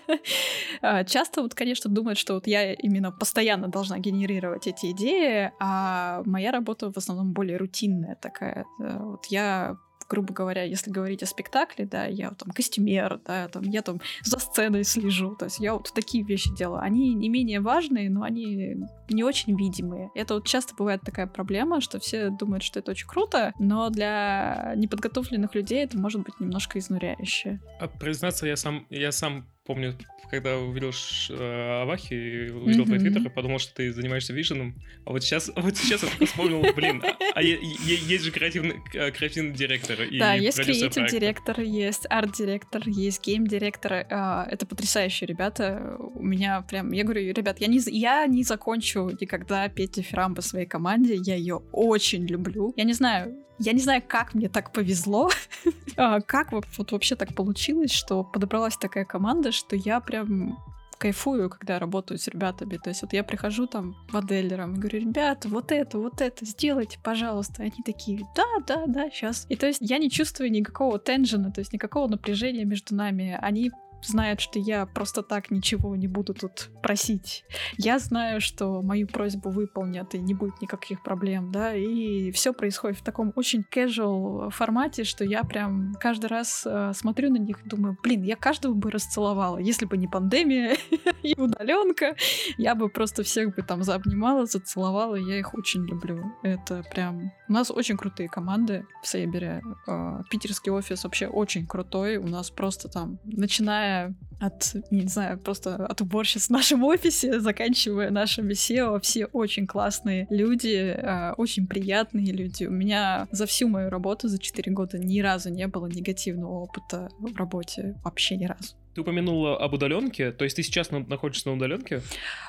а, 0.82 1.04
часто 1.06 1.42
вот, 1.42 1.56
конечно, 1.56 1.90
думают, 1.90 2.20
что 2.20 2.34
вот 2.34 2.46
я 2.48 2.74
именно 2.74 3.12
постоянно 3.12 3.70
должна 3.70 3.98
генерировать 3.98 4.68
эти 4.68 4.92
идеи, 4.92 5.54
а 5.60 6.22
моя 6.26 6.52
работа 6.52 6.92
в 6.92 6.98
основном 6.98 7.32
более 7.32 7.58
рутинная 7.58 8.16
такая. 8.16 8.66
Вот 8.78 9.26
я 9.28 9.78
грубо 10.12 10.34
говоря, 10.34 10.64
если 10.64 10.92
говорить 10.92 11.24
о 11.24 11.26
спектакле, 11.26 11.86
да, 11.86 12.06
я 12.06 12.32
там 12.32 12.52
костюмер, 12.52 13.22
да, 13.26 13.48
там, 13.48 13.64
я 13.64 13.82
там 13.82 14.02
за 14.24 14.40
сценой 14.40 14.84
слежу, 14.84 15.36
то 15.36 15.46
есть 15.46 15.60
я 15.60 15.74
вот 15.74 15.90
такие 15.96 16.26
вещи 16.26 16.54
делаю. 16.54 16.82
Они 16.82 17.14
не 17.14 17.30
менее 17.30 17.62
важные, 17.62 18.10
но 18.10 18.24
они 18.24 18.76
не 19.10 19.24
очень 19.24 19.58
видимые. 19.58 20.10
Это 20.14 20.34
вот 20.34 20.46
часто 20.46 20.76
бывает 20.76 21.02
такая 21.06 21.28
проблема, 21.28 21.80
что 21.80 22.00
все 22.00 22.30
думают, 22.30 22.62
что 22.64 22.80
это 22.80 22.92
очень 22.92 23.08
круто, 23.08 23.54
но 23.58 23.90
для 23.90 24.74
неподготовленных 24.76 25.56
людей 25.56 25.86
это 25.86 25.98
может 25.98 26.22
быть 26.24 26.40
немножко 26.42 26.78
изнуряюще. 26.78 27.62
А, 27.80 27.88
признаться, 27.88 28.46
я 28.46 28.58
сам, 28.58 28.86
я 28.90 29.14
сам 29.14 29.48
помню, 29.66 29.98
когда 30.32 30.58
увидел 30.58 30.92
э, 31.30 31.82
Авахи 31.82 32.50
увидел 32.50 32.84
mm-hmm. 32.84 32.86
твой 32.86 33.00
твиттер, 33.00 33.26
и 33.26 33.30
подумал, 33.30 33.60
что 33.60 33.76
ты 33.76 33.92
занимаешься 33.92 34.34
виженом. 34.34 34.76
А 35.06 35.12
вот 35.12 35.24
сейчас, 35.24 35.52
вот 35.56 35.76
сейчас 35.76 36.04
я 36.04 36.10
только 36.10 36.26
вспомнил, 36.26 36.62
блин, 36.74 37.04
а, 37.04 37.18
а 37.36 37.42
есть 37.42 38.24
же 38.24 38.32
креативный, 38.32 38.78
э, 38.94 39.12
креативный 39.12 39.54
директор 39.54 39.98
Да, 40.18 40.34
есть 40.34 40.58
креатив 40.58 41.12
директор, 41.12 41.60
есть 41.60 42.08
арт-директор, 42.10 42.82
есть 42.88 43.26
гейм-директор. 43.26 43.94
Э, 44.10 44.46
это 44.50 44.66
потрясающие 44.66 45.28
ребята. 45.28 45.98
У 46.00 46.24
меня 46.24 46.62
прям, 46.62 46.92
я 46.94 47.04
говорю, 47.04 47.34
ребят, 47.34 47.60
я 47.60 47.68
не, 47.68 47.80
я 47.88 48.26
не 48.26 48.44
закончу 48.44 49.12
никогда 49.20 49.68
петь 49.68 50.00
эфирам 50.00 50.34
по 50.34 50.42
своей 50.42 50.66
команде, 50.66 51.16
я 51.16 51.36
ее 51.36 51.62
очень 51.74 52.26
люблю. 52.26 52.74
Я 52.78 52.86
не 52.86 52.94
знаю, 52.94 53.36
я 53.62 53.74
не 53.74 53.80
знаю, 53.80 54.04
как 54.06 54.34
мне 54.34 54.50
так 54.50 54.72
повезло, 54.74 55.30
а, 55.98 56.22
как 56.22 56.52
вот 56.52 56.92
вообще 56.92 57.16
так 57.16 57.36
получилось, 57.36 57.92
что 57.92 58.24
подобралась 58.24 58.78
такая 58.78 59.06
команда, 59.06 59.52
что 59.52 59.76
я 59.76 60.00
прям 60.00 60.58
кайфую, 60.98 61.50
когда 61.50 61.80
работаю 61.80 62.20
с 62.20 62.28
ребятами. 62.28 62.78
То 62.78 62.90
есть 62.90 63.02
вот 63.02 63.12
я 63.14 63.24
прихожу 63.24 63.66
там 63.66 63.96
моделлерам 64.12 64.76
и 64.76 64.78
говорю, 64.78 65.00
ребята, 65.00 65.50
вот 65.50 65.72
это, 65.72 65.98
вот 65.98 66.22
это, 66.22 66.46
сделайте, 66.46 67.00
пожалуйста. 67.04 67.64
Они 67.64 67.82
такие, 67.84 68.22
да, 68.36 68.46
да, 68.68 68.86
да, 68.86 69.10
сейчас. 69.10 69.48
И 69.50 69.56
то 69.56 69.66
есть 69.66 69.80
я 69.82 69.98
не 69.98 70.12
чувствую 70.12 70.52
никакого 70.52 71.00
тенжена, 71.00 71.52
то 71.52 71.60
есть 71.60 71.74
никакого 71.74 72.08
напряжения 72.08 72.66
между 72.66 72.94
нами. 72.94 73.38
Они 73.42 73.72
знают, 74.04 74.40
что 74.42 74.60
я 74.60 74.86
просто 74.86 75.24
так 75.24 75.52
ничего 75.52 75.96
не 75.96 76.08
буду 76.08 76.34
тут 76.34 76.70
просить. 76.82 77.44
Я 77.78 78.00
знаю, 78.00 78.42
что 78.42 78.82
мою 78.82 79.08
просьбу 79.08 79.50
выполнят 79.50 80.14
и 80.16 80.20
не 80.20 80.34
будет 80.34 80.62
никаких 80.62 81.04
проблем, 81.04 81.52
да, 81.52 81.74
и 81.74 82.32
все 82.32 82.54
происходит 82.54 83.00
в 83.00 83.04
таком 83.04 83.34
очень 83.36 83.64
casual 83.70 84.50
формате, 84.50 85.04
что 85.04 85.24
я 85.24 85.44
прям 85.44 85.94
каждый 86.00 86.28
раз 86.28 86.64
э, 86.66 86.92
смотрю 86.94 87.32
на 87.32 87.38
них 87.38 87.62
и 87.66 87.70
думаю, 87.70 87.98
блин, 88.02 88.24
я 88.24 88.36
каждого 88.36 88.74
бы 88.74 88.92
расцеловала, 88.92 89.58
если 89.58 89.86
бы 89.86 89.98
не 89.98 90.08
пандемия, 90.08 90.78
и 91.24 91.40
удаленка, 91.40 92.16
я 92.58 92.76
бы 92.76 92.90
просто 92.90 93.24
всех 93.24 93.56
бы 93.56 93.62
там 93.62 93.84
заобнимала, 93.84 94.46
зацеловала, 94.46 95.16
я 95.16 95.40
их 95.40 95.54
очень 95.54 95.86
люблю. 95.86 96.32
Это 96.44 96.84
прям... 96.92 97.32
У 97.52 97.54
нас 97.54 97.70
очень 97.70 97.98
крутые 97.98 98.30
команды 98.30 98.86
в 99.04 99.08
Сейбере. 99.08 99.62
А, 99.86 100.22
питерский 100.30 100.72
офис 100.72 101.04
вообще 101.04 101.28
очень 101.28 101.68
крутой. 101.68 102.16
У 102.16 102.26
нас 102.26 102.50
просто 102.50 102.88
там, 102.88 103.20
начиная 103.26 104.16
от, 104.40 104.74
не 104.90 105.06
знаю, 105.08 105.38
просто 105.38 105.76
от 105.86 106.00
уборщиц 106.00 106.48
в 106.48 106.50
нашем 106.52 106.82
офисе, 106.86 107.42
заканчивая 107.42 108.10
нашими 108.10 108.54
SEO, 108.54 109.02
все 109.02 109.26
очень 109.26 109.68
классные 109.68 110.28
люди, 110.30 110.98
а, 110.98 111.34
очень 111.36 111.68
приятные 111.68 112.32
люди. 112.32 112.64
У 112.64 112.72
меня 112.72 113.28
за 113.32 113.46
всю 113.48 113.68
мою 113.68 113.90
работу 113.90 114.30
за 114.30 114.40
4 114.40 114.72
года 114.72 114.98
ни 114.98 115.20
разу 115.20 115.50
не 115.50 115.68
было 115.68 115.88
негативного 115.88 116.54
опыта 116.54 117.10
в 117.20 117.36
работе. 117.36 118.00
Вообще 118.02 118.38
ни 118.38 118.46
разу. 118.46 118.76
Ты 118.96 119.02
упомянула 119.02 119.58
об 119.58 119.74
удаленке, 119.74 120.32
то 120.32 120.46
есть 120.46 120.56
ты 120.56 120.64
сейчас 120.64 120.90
находишься 120.90 121.50
на 121.50 121.56
удаленке? 121.56 122.02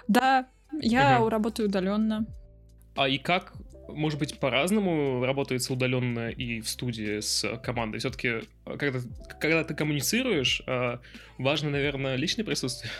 Да, 0.07 0.47
я 0.81 1.21
угу. 1.21 1.29
работаю 1.29 1.69
удаленно. 1.69 2.25
А 2.95 3.09
и 3.09 3.19
как, 3.19 3.55
может 3.88 4.18
быть, 4.18 4.38
по-разному 4.38 5.25
работается 5.25 5.73
удаленно 5.73 6.31
и 6.31 6.61
в 6.61 6.68
студии 6.68 7.21
с 7.21 7.59
командой? 7.59 7.99
Все-таки, 7.99 8.42
когда, 8.79 9.01
когда 9.40 9.64
ты 9.64 9.75
коммуницируешь, 9.75 10.62
а, 10.66 11.01
важно, 11.38 11.71
наверное, 11.71 12.16
личное 12.16 12.45
присутствие. 12.45 12.92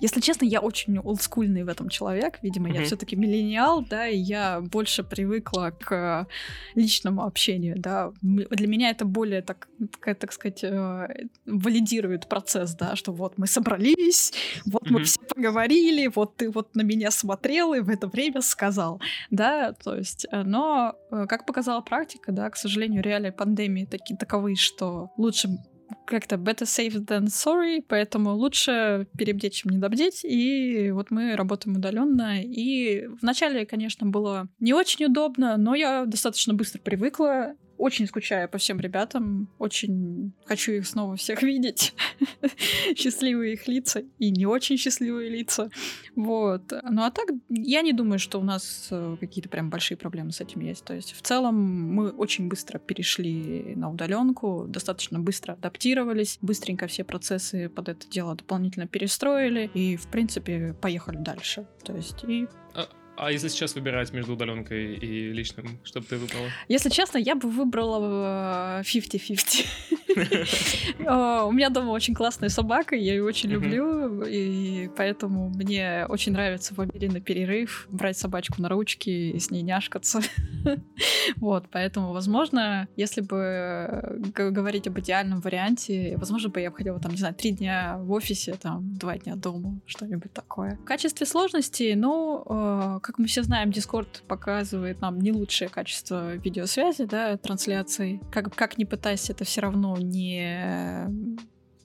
Если 0.00 0.20
честно, 0.20 0.44
я 0.44 0.60
очень 0.60 0.98
олдскульный 0.98 1.64
в 1.64 1.68
этом 1.68 1.88
человек. 1.88 2.38
Видимо, 2.42 2.68
mm-hmm. 2.68 2.78
я 2.78 2.84
все-таки 2.84 3.16
миллениал, 3.16 3.82
да, 3.82 4.08
и 4.08 4.16
я 4.16 4.60
больше 4.60 5.04
привыкла 5.04 5.72
к 5.78 6.26
личному 6.74 7.24
общению, 7.24 7.76
да. 7.78 8.12
Для 8.22 8.66
меня 8.66 8.90
это 8.90 9.04
более, 9.04 9.42
так, 9.42 9.68
так, 10.02 10.18
так 10.18 10.32
сказать, 10.32 10.64
э, 10.64 11.28
валидирует 11.46 12.28
процесс, 12.28 12.74
да, 12.74 12.96
что 12.96 13.12
вот 13.12 13.38
мы 13.38 13.46
собрались, 13.46 14.32
вот 14.66 14.82
mm-hmm. 14.82 14.92
мы 14.92 15.04
все 15.04 15.20
поговорили, 15.20 16.10
вот 16.14 16.36
ты 16.36 16.50
вот 16.50 16.74
на 16.74 16.82
меня 16.82 17.10
смотрел 17.10 17.74
и 17.74 17.80
в 17.80 17.90
это 17.90 18.06
время 18.08 18.40
сказал, 18.40 19.00
да, 19.30 19.72
то 19.72 19.96
есть, 19.96 20.26
э, 20.30 20.42
но, 20.42 20.94
э, 21.10 21.26
как 21.28 21.46
показала 21.46 21.80
практика, 21.80 22.32
да, 22.32 22.48
к 22.50 22.56
сожалению, 22.56 23.02
реалии 23.02 23.30
пандемии 23.30 23.84
такие 23.84 24.16
таковы, 24.16 24.54
что 24.56 25.10
лучше 25.16 25.48
как-то 26.06 26.36
better 26.36 26.64
safe 26.64 26.94
than 27.04 27.26
sorry, 27.26 27.84
поэтому 27.86 28.34
лучше 28.34 29.06
перебдеть, 29.16 29.54
чем 29.54 29.72
недобдеть. 29.72 30.24
И 30.24 30.90
вот 30.92 31.10
мы 31.10 31.36
работаем 31.36 31.76
удаленно. 31.76 32.42
И 32.42 33.06
вначале, 33.20 33.66
конечно, 33.66 34.06
было 34.06 34.48
не 34.58 34.74
очень 34.74 35.06
удобно, 35.06 35.56
но 35.56 35.74
я 35.74 36.04
достаточно 36.06 36.54
быстро 36.54 36.80
привыкла. 36.80 37.54
Очень 37.80 38.06
скучаю 38.06 38.46
по 38.46 38.58
всем 38.58 38.78
ребятам, 38.78 39.48
очень 39.58 40.32
хочу 40.44 40.72
их 40.72 40.86
снова 40.86 41.16
всех 41.16 41.42
видеть. 41.50 41.94
счастливые 42.94 43.54
их 43.54 43.68
лица 43.68 44.02
и 44.18 44.30
не 44.30 44.44
очень 44.44 44.76
счастливые 44.76 45.30
лица. 45.30 45.70
Вот. 46.14 46.72
Ну 46.82 47.02
а 47.02 47.10
так, 47.10 47.30
я 47.48 47.80
не 47.80 47.94
думаю, 47.94 48.18
что 48.18 48.38
у 48.38 48.44
нас 48.44 48.88
э, 48.90 49.16
какие-то 49.18 49.48
прям 49.48 49.70
большие 49.70 49.96
проблемы 49.96 50.30
с 50.30 50.42
этим 50.42 50.60
есть. 50.60 50.84
То 50.84 50.92
есть 50.94 51.12
в 51.12 51.22
целом 51.22 51.54
мы 51.54 52.10
очень 52.10 52.48
быстро 52.48 52.78
перешли 52.78 53.72
на 53.76 53.90
удаленку, 53.90 54.66
достаточно 54.68 55.18
быстро 55.18 55.54
адаптировались, 55.54 56.36
быстренько 56.42 56.86
все 56.86 57.02
процессы 57.02 57.70
под 57.70 57.88
это 57.88 58.06
дело 58.10 58.34
дополнительно 58.34 58.88
перестроили 58.88 59.70
и, 59.72 59.96
в 59.96 60.06
принципе, 60.08 60.74
поехали 60.74 61.16
дальше. 61.16 61.66
То 61.82 61.96
есть 61.96 62.24
и 62.24 62.46
а, 62.74 62.88
а 63.20 63.30
если 63.30 63.48
сейчас 63.48 63.74
выбирать 63.74 64.12
между 64.12 64.32
удаленкой 64.32 64.94
и 64.94 65.32
личным, 65.32 65.78
что 65.84 66.00
бы 66.00 66.06
ты 66.06 66.16
выбрала? 66.16 66.48
Если 66.68 66.88
честно, 66.88 67.18
я 67.18 67.34
бы 67.34 67.50
выбрала 67.50 68.80
50-50. 68.80 69.66
У 71.46 71.52
меня 71.52 71.68
дома 71.68 71.90
очень 71.90 72.14
классная 72.14 72.48
собака, 72.48 72.96
я 72.96 73.12
ее 73.12 73.22
очень 73.24 73.50
люблю, 73.50 74.22
и 74.22 74.88
поэтому 74.96 75.50
мне 75.50 76.06
очень 76.08 76.32
нравится 76.32 76.74
в 76.74 76.80
на 76.80 77.20
перерыв 77.20 77.86
брать 77.90 78.16
собачку 78.16 78.60
на 78.62 78.68
ручки 78.68 79.10
и 79.10 79.38
с 79.38 79.50
ней 79.50 79.62
няшкаться. 79.62 80.20
Вот, 81.36 81.66
поэтому, 81.70 82.12
возможно, 82.12 82.88
если 82.96 83.20
бы 83.20 84.20
говорить 84.34 84.86
об 84.86 84.98
идеальном 84.98 85.40
варианте, 85.40 86.16
возможно, 86.16 86.50
бы 86.50 86.60
я 86.60 86.70
бы 86.70 86.76
хотела, 86.76 87.00
там, 87.00 87.12
не 87.12 87.18
знаю, 87.18 87.34
три 87.34 87.52
дня 87.52 87.96
в 87.98 88.12
офисе, 88.12 88.54
там, 88.60 88.94
два 88.94 89.16
дня 89.16 89.36
дома, 89.36 89.80
что-нибудь 89.86 90.32
такое. 90.32 90.76
В 90.76 90.84
качестве 90.84 91.26
сложности, 91.26 91.94
ну, 91.96 92.44
э, 92.46 93.00
как 93.10 93.18
мы 93.18 93.26
все 93.26 93.42
знаем, 93.42 93.70
Discord 93.70 94.22
показывает 94.28 95.00
нам 95.00 95.18
не 95.18 95.32
лучшее 95.32 95.68
качество 95.68 96.36
видеосвязи, 96.36 97.06
да, 97.06 97.36
трансляции. 97.36 98.20
Как, 98.30 98.54
как 98.54 98.78
ни 98.78 98.84
пытайся, 98.84 99.32
это 99.32 99.42
все 99.42 99.62
равно 99.62 99.96
не 99.96 101.08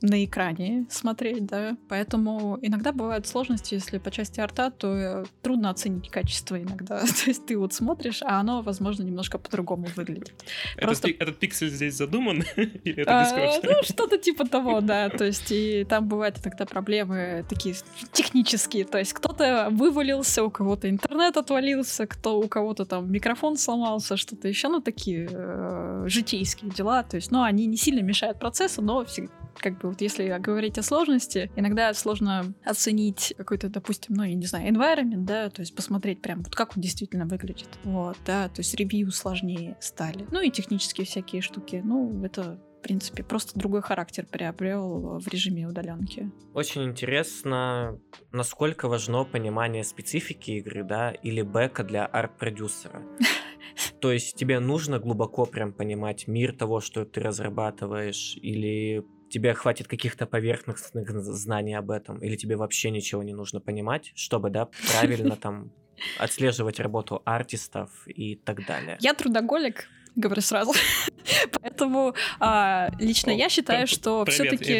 на 0.05 0.23
экране 0.23 0.85
смотреть, 0.89 1.45
да. 1.45 1.77
Поэтому 1.89 2.57
иногда 2.61 2.91
бывают 2.91 3.27
сложности, 3.27 3.75
если 3.75 3.97
по 3.97 4.11
части 4.11 4.39
арта, 4.39 4.71
то 4.71 4.87
э, 4.95 5.25
трудно 5.41 5.69
оценить 5.69 6.09
качество 6.09 6.61
иногда. 6.61 6.99
то 7.23 7.27
есть 7.27 7.45
ты 7.45 7.57
вот 7.57 7.73
смотришь, 7.73 8.21
а 8.23 8.39
оно, 8.39 8.61
возможно, 8.61 9.03
немножко 9.03 9.37
по-другому 9.37 9.87
выглядит. 9.95 10.33
Просто... 10.77 11.09
Этот, 11.09 11.21
этот 11.21 11.39
пиксель 11.39 11.69
здесь 11.69 11.95
задуман? 11.95 12.43
Или 12.55 13.01
это 13.01 13.21
а, 13.21 13.59
Ну, 13.63 13.83
что-то 13.83 14.17
типа 14.17 14.47
того, 14.47 14.81
да. 14.81 15.09
То 15.09 15.25
есть 15.25 15.51
и 15.51 15.85
там 15.85 16.07
бывают 16.07 16.37
иногда 16.43 16.65
проблемы 16.65 17.45
такие 17.49 17.75
технические. 18.11 18.85
То 18.85 18.97
есть 18.97 19.13
кто-то 19.13 19.69
вывалился, 19.71 20.43
у 20.43 20.49
кого-то 20.49 20.89
интернет 20.89 21.37
отвалился, 21.37 22.07
кто 22.07 22.39
у 22.39 22.47
кого-то 22.47 22.85
там 22.85 23.11
микрофон 23.11 23.57
сломался, 23.57 24.17
что-то 24.17 24.47
еще. 24.47 24.69
Ну, 24.69 24.81
такие 24.81 25.27
э, 25.31 26.03
житейские 26.07 26.71
дела. 26.71 27.03
То 27.03 27.17
есть, 27.17 27.31
ну, 27.31 27.43
они 27.43 27.65
не 27.65 27.77
сильно 27.77 28.01
мешают 28.01 28.39
процессу, 28.39 28.81
но 28.81 29.03
всегда 29.05 29.31
как 29.59 29.79
бы 29.79 29.89
вот 29.89 30.01
если 30.01 30.37
говорить 30.39 30.77
о 30.77 30.83
сложности, 30.83 31.51
иногда 31.55 31.93
сложно 31.93 32.53
оценить 32.63 33.33
какой-то, 33.37 33.69
допустим, 33.69 34.15
ну, 34.15 34.23
я 34.23 34.33
не 34.33 34.45
знаю, 34.45 34.71
environment, 34.71 35.25
да, 35.25 35.49
то 35.49 35.61
есть 35.61 35.75
посмотреть 35.75 36.21
прям, 36.21 36.43
вот 36.43 36.55
как 36.55 36.75
он 36.75 36.81
действительно 36.81 37.25
выглядит. 37.25 37.69
Вот, 37.83 38.17
да, 38.25 38.49
то 38.49 38.61
есть 38.61 38.73
ревью 38.75 39.11
сложнее 39.11 39.77
стали. 39.79 40.25
Ну 40.31 40.41
и 40.41 40.49
технические 40.49 41.05
всякие 41.05 41.41
штуки. 41.41 41.81
Ну, 41.83 42.23
это 42.23 42.59
в 42.79 42.87
принципе, 42.87 43.23
просто 43.23 43.57
другой 43.57 43.81
характер 43.81 44.27
приобрел 44.29 45.17
в 45.19 45.27
режиме 45.29 45.67
удаленки. 45.67 46.31
Очень 46.53 46.83
интересно, 46.83 47.99
насколько 48.31 48.87
важно 48.87 49.23
понимание 49.23 49.83
специфики 49.83 50.51
игры, 50.51 50.83
да, 50.83 51.09
или 51.09 51.41
бэка 51.41 51.83
для 51.83 52.05
арт-продюсера. 52.05 53.01
То 54.01 54.11
есть 54.11 54.35
тебе 54.35 54.59
нужно 54.59 54.99
глубоко 54.99 55.47
прям 55.47 55.73
понимать 55.73 56.27
мир 56.27 56.55
того, 56.55 56.79
что 56.79 57.05
ты 57.05 57.21
разрабатываешь, 57.21 58.37
или 58.39 59.03
тебе 59.35 59.53
хватит 59.53 59.87
каких-то 59.89 60.25
поверхностных 60.25 61.09
знаний 61.21 61.73
об 61.73 61.91
этом, 61.91 62.19
или 62.19 62.37
тебе 62.37 62.55
вообще 62.55 62.89
ничего 62.89 63.21
не 63.21 63.33
нужно 63.33 63.59
понимать, 63.59 64.13
чтобы, 64.15 64.49
да, 64.49 64.69
правильно 64.93 65.35
там 65.41 65.73
отслеживать 66.17 66.79
работу 66.79 67.21
артистов 67.25 67.89
и 68.07 68.37
так 68.37 68.65
далее. 68.65 68.95
Я 69.01 69.13
трудоголик, 69.13 69.89
говорю 70.15 70.41
сразу. 70.41 70.71
Поэтому 71.61 72.15
а, 72.39 72.89
лично 72.97 73.31
я 73.31 73.49
считаю, 73.49 73.87
что 73.87 74.23
все-таки... 74.23 74.73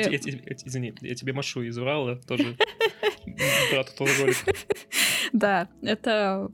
Извини, 0.66 0.94
я 1.02 1.16
тебе 1.16 1.34
машу 1.34 1.62
из 1.64 1.78
Урала, 1.78 2.16
тоже 2.16 2.56
брат 3.72 3.94
трудоголик. 3.98 4.38
Да, 5.34 5.68
это 5.82 6.50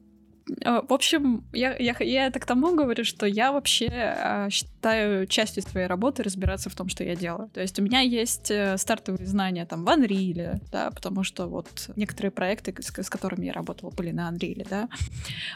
а, 0.65 0.81
в 0.81 0.91
общем, 0.91 1.43
я, 1.53 1.75
я, 1.77 1.95
я 1.99 2.25
это 2.25 2.39
к 2.39 2.47
тому 2.47 2.75
говорю, 2.75 3.03
что 3.03 3.27
я 3.27 3.51
вообще 3.51 3.85
э, 3.85 4.49
считаю 4.81 5.27
частью 5.27 5.61
своей 5.61 5.85
работы 5.85 6.23
разбираться 6.23 6.69
в 6.71 6.75
том, 6.75 6.89
что 6.89 7.03
я 7.03 7.15
делаю. 7.15 7.49
То 7.53 7.61
есть 7.61 7.77
у 7.79 7.83
меня 7.83 7.99
есть 7.99 8.49
э, 8.49 8.77
стартовые 8.77 9.27
знания 9.27 9.65
там 9.67 9.85
в 9.85 9.87
Unreal, 9.87 10.59
да, 10.71 10.89
потому 10.89 11.23
что 11.23 11.45
вот 11.45 11.91
некоторые 11.95 12.31
проекты, 12.31 12.73
с, 12.79 12.89
с 12.89 13.09
которыми 13.09 13.45
я 13.45 13.53
работала, 13.53 13.91
были 13.91 14.11
на 14.11 14.31
Unreal, 14.31 14.67
да. 14.67 14.89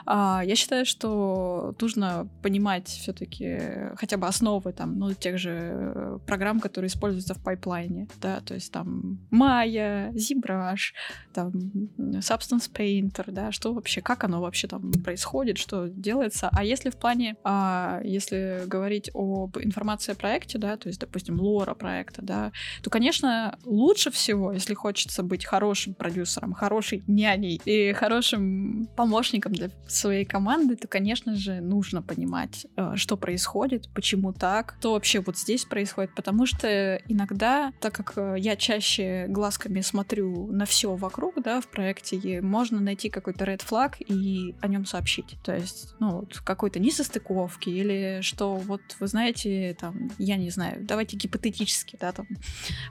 А, 0.05 0.43
я 0.45 0.55
считаю, 0.55 0.85
что 0.85 1.73
нужно 1.81 2.27
понимать 2.43 2.87
все-таки 2.87 3.59
хотя 3.95 4.17
бы 4.17 4.27
основы 4.27 4.73
там, 4.73 4.99
ну, 4.99 5.13
тех 5.13 5.39
же 5.39 6.19
программ, 6.27 6.59
которые 6.59 6.89
используются 6.89 7.33
в 7.33 7.43
пайплайне, 7.43 8.07
да, 8.21 8.41
то 8.41 8.53
есть 8.53 8.71
там 8.71 9.17
Maya, 9.31 10.11
ZBrush, 10.11 10.93
там 11.33 11.51
Substance 11.97 12.71
Painter, 12.71 13.31
да, 13.31 13.51
что 13.51 13.73
вообще, 13.73 14.01
как 14.01 14.23
оно 14.23 14.39
вообще 14.39 14.67
там 14.67 14.91
происходит, 15.03 15.57
что 15.57 15.87
делается. 15.87 16.49
А 16.51 16.63
если 16.63 16.91
в 16.91 16.97
плане, 16.97 17.37
а, 17.43 18.01
если 18.03 18.63
говорить 18.67 19.09
об 19.15 19.57
информации 19.57 20.11
о 20.11 20.15
проекте, 20.15 20.57
да, 20.57 20.77
то 20.77 20.87
есть, 20.87 20.99
допустим, 20.99 21.39
лора 21.39 21.73
проекта, 21.73 22.21
да, 22.21 22.51
то, 22.83 22.89
конечно, 22.89 23.57
лучше 23.63 24.11
всего, 24.11 24.51
если 24.51 24.73
хочется 24.73 25.23
быть 25.23 25.45
хорошим 25.45 25.93
продюсером, 25.93 26.53
хорошей 26.53 27.03
няней 27.07 27.61
и 27.65 27.93
хорошим 27.93 28.87
помощником 28.95 29.53
для 29.53 29.69
своей 29.87 30.25
команды, 30.25 30.75
то, 30.75 30.87
конечно 30.87 31.35
же, 31.35 31.61
нужно 31.61 32.01
понимать, 32.01 32.67
э, 32.75 32.93
что 32.95 33.17
происходит, 33.17 33.89
почему 33.93 34.33
так, 34.33 34.75
что 34.79 34.93
вообще 34.93 35.19
вот 35.19 35.37
здесь 35.37 35.65
происходит, 35.65 36.13
потому 36.15 36.45
что 36.45 36.95
иногда, 37.07 37.71
так 37.79 37.93
как 37.93 38.13
э, 38.17 38.35
я 38.39 38.55
чаще 38.55 39.25
глазками 39.27 39.81
смотрю 39.81 40.47
на 40.51 40.65
все 40.65 40.95
вокруг, 40.95 41.41
да, 41.41 41.61
в 41.61 41.67
проекте, 41.67 42.41
можно 42.41 42.79
найти 42.79 43.09
какой-то 43.09 43.45
red 43.45 43.61
flag 43.65 43.95
и 43.99 44.55
о 44.61 44.67
нем 44.67 44.85
сообщить. 44.85 45.37
То 45.43 45.55
есть, 45.55 45.95
ну, 45.99 46.19
вот 46.21 46.39
какой-то 46.39 46.79
несостыковки 46.79 47.69
или 47.69 48.19
что 48.21 48.55
вот 48.55 48.81
вы 49.05 49.09
знаете, 49.09 49.77
там, 49.79 50.09
я 50.17 50.35
не 50.35 50.49
знаю, 50.49 50.77
давайте 50.81 51.15
гипотетически, 51.15 51.95
да, 52.01 52.11
там, 52.11 52.27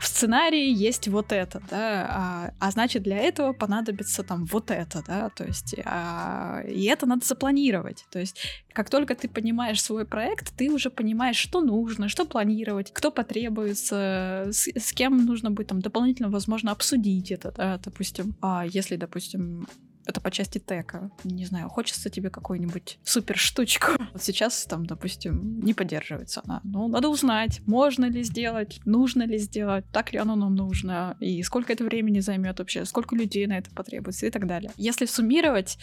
в 0.01 0.07
сценарии 0.07 0.73
есть 0.73 1.09
вот 1.09 1.33
это, 1.33 1.61
да, 1.71 2.07
а, 2.09 2.51
а 2.61 2.71
значит, 2.71 3.03
для 3.03 3.19
этого 3.19 3.53
понадобится 3.53 4.23
там 4.23 4.45
вот 4.45 4.71
это, 4.71 5.03
да, 5.07 5.29
то 5.31 5.45
есть, 5.45 5.75
а, 5.85 6.63
и 6.69 6.85
это 6.85 7.07
надо 7.07 7.27
запланировать, 7.27 8.07
то 8.13 8.21
есть, 8.21 8.39
как 8.73 8.91
только 8.91 9.17
ты 9.17 9.29
понимаешь 9.29 9.83
свой 9.83 10.05
проект, 10.05 10.55
ты 10.57 10.71
уже 10.71 10.89
понимаешь, 10.89 11.37
что 11.37 11.61
нужно, 11.61 12.09
что 12.09 12.25
планировать, 12.25 12.93
кто 12.93 13.11
потребуется, 13.11 14.47
с, 14.53 14.69
с 14.69 14.93
кем 14.93 15.25
нужно 15.25 15.51
будет 15.51 15.67
там 15.67 15.81
дополнительно, 15.81 16.31
возможно, 16.31 16.71
обсудить 16.71 17.33
это, 17.33 17.51
да, 17.51 17.81
допустим, 17.85 18.37
а 18.41 18.65
если, 18.65 18.95
допустим, 18.97 19.67
это 20.07 20.21
по 20.21 20.31
части 20.31 20.59
тека. 20.59 21.11
Не 21.25 21.45
знаю, 21.45 21.69
хочется 21.69 22.11
тебе 22.11 22.31
какую-нибудь 22.31 22.99
супер 23.05 23.37
штучку. 23.39 23.93
Вот 24.13 24.23
сейчас 24.23 24.65
там, 24.67 24.87
допустим, 24.87 25.61
не 25.61 25.75
поддерживается 25.75 26.43
она. 26.45 26.61
Ну, 26.65 26.89
надо 26.89 27.09
узнать, 27.09 27.61
можно 27.67 28.07
ли 28.07 28.23
сделать, 28.23 28.81
нужно 28.85 29.25
ли 29.25 29.39
сделать, 29.39 29.85
так 29.93 30.13
ли 30.13 30.19
оно 30.19 30.37
нам 30.37 30.55
нужно, 30.55 31.17
и 31.21 31.43
сколько 31.43 31.73
это 31.73 31.85
времени 31.85 32.21
займет 32.21 32.59
вообще, 32.59 32.85
сколько 32.85 33.17
людей 33.17 33.47
на 33.47 33.59
это 33.59 33.71
потребуется 33.71 34.27
и 34.27 34.31
так 34.31 34.47
далее. 34.47 34.71
Если 34.77 35.07
суммировать, 35.07 35.79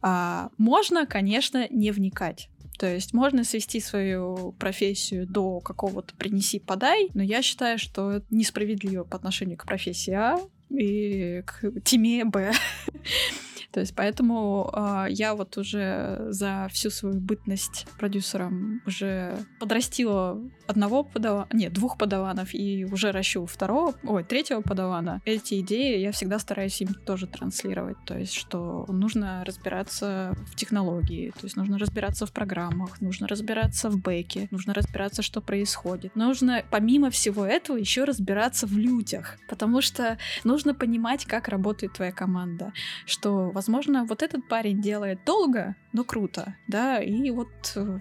а, 0.00 0.50
можно, 0.58 1.06
конечно, 1.06 1.66
не 1.70 1.90
вникать. 1.90 2.48
То 2.78 2.92
есть 2.92 3.12
можно 3.12 3.44
свести 3.44 3.80
свою 3.80 4.52
профессию 4.58 5.26
до 5.26 5.60
какого-то 5.60 6.14
принеси-подай, 6.16 7.10
но 7.14 7.22
я 7.22 7.42
считаю, 7.42 7.78
что 7.78 8.10
это 8.10 8.26
несправедливо 8.30 9.04
по 9.04 9.16
отношению 9.16 9.58
к 9.58 9.66
профессии 9.66 10.12
А 10.12 10.40
и 10.70 11.42
к 11.46 11.80
теме 11.84 12.24
Б. 12.24 12.52
То 13.72 13.80
есть 13.80 13.94
поэтому 13.96 14.70
э, 14.72 15.06
я 15.10 15.34
вот 15.34 15.56
уже 15.56 16.26
за 16.28 16.68
всю 16.70 16.90
свою 16.90 17.20
бытность 17.20 17.86
продюсером 17.98 18.82
уже 18.86 19.36
подрастила 19.58 20.38
одного 20.66 21.04
подавана, 21.04 21.48
нет, 21.52 21.72
двух 21.72 21.98
подаванов 21.98 22.54
и 22.54 22.84
уже 22.84 23.12
ращу 23.12 23.46
второго, 23.46 23.94
ой, 24.04 24.24
третьего 24.24 24.60
подавана. 24.60 25.20
Эти 25.24 25.60
идеи 25.60 25.98
я 25.98 26.12
всегда 26.12 26.38
стараюсь 26.38 26.80
им 26.80 26.94
тоже 26.94 27.26
транслировать. 27.26 27.96
То 28.04 28.18
есть 28.18 28.34
что 28.34 28.84
нужно 28.88 29.44
разбираться 29.44 30.34
в 30.46 30.56
технологии, 30.56 31.30
то 31.30 31.44
есть 31.44 31.56
нужно 31.56 31.78
разбираться 31.78 32.26
в 32.26 32.32
программах, 32.32 33.00
нужно 33.00 33.26
разбираться 33.26 33.88
в 33.90 34.00
бэке, 34.00 34.48
нужно 34.50 34.74
разбираться, 34.74 35.22
что 35.22 35.40
происходит. 35.40 36.14
Нужно 36.14 36.62
помимо 36.70 37.10
всего 37.10 37.44
этого 37.44 37.76
еще 37.76 38.04
разбираться 38.04 38.66
в 38.66 38.76
людях, 38.76 39.38
потому 39.48 39.80
что 39.80 40.18
нужно 40.44 40.74
понимать, 40.74 41.24
как 41.24 41.48
работает 41.48 41.94
твоя 41.94 42.12
команда, 42.12 42.72
что, 43.06 43.50
возможно, 43.50 43.61
вот 44.04 44.22
этот 44.22 44.48
парень 44.48 44.80
делает 44.80 45.24
долго, 45.24 45.76
но 45.92 46.04
круто, 46.04 46.56
да, 46.68 47.00
и 47.00 47.30
вот 47.30 47.72
э, 47.76 47.98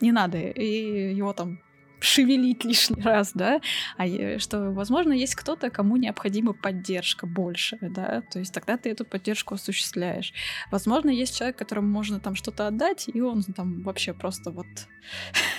не 0.00 0.12
надо 0.12 0.38
и 0.38 1.14
его 1.14 1.32
там 1.32 1.60
шевелить 2.00 2.64
лишний 2.64 3.02
раз, 3.02 3.32
да, 3.34 3.60
а 3.96 4.06
что, 4.38 4.70
возможно, 4.70 5.12
есть 5.12 5.34
кто-то, 5.34 5.70
кому 5.70 5.96
необходима 5.96 6.52
поддержка 6.52 7.26
больше, 7.26 7.78
да, 7.80 8.22
то 8.32 8.38
есть 8.38 8.52
тогда 8.52 8.76
ты 8.76 8.90
эту 8.90 9.04
поддержку 9.04 9.54
осуществляешь. 9.54 10.32
Возможно, 10.70 11.10
есть 11.10 11.36
человек, 11.36 11.56
которому 11.56 11.88
можно 11.88 12.20
там 12.20 12.34
что-то 12.34 12.66
отдать, 12.66 13.08
и 13.12 13.20
он 13.20 13.42
там 13.42 13.82
вообще 13.82 14.12
просто 14.14 14.50
вот 14.50 14.66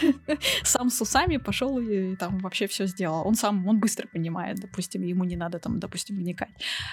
сам 0.64 0.90
с 0.90 1.02
усами 1.02 1.38
пошел 1.38 1.80
и 1.80 2.16
там 2.16 2.40
вообще 2.40 2.68
все 2.68 2.86
сделал. 2.86 3.28
Он 3.28 3.36
сам, 3.36 3.68
он 3.68 3.80
быстро 3.80 4.08
понимает, 4.08 4.60
допустим, 4.60 5.04
ему 5.04 5.24
не 5.24 5.36
надо 5.36 5.60
там, 5.60 5.80
допустим, 5.80 6.18
вникать. 6.18 6.50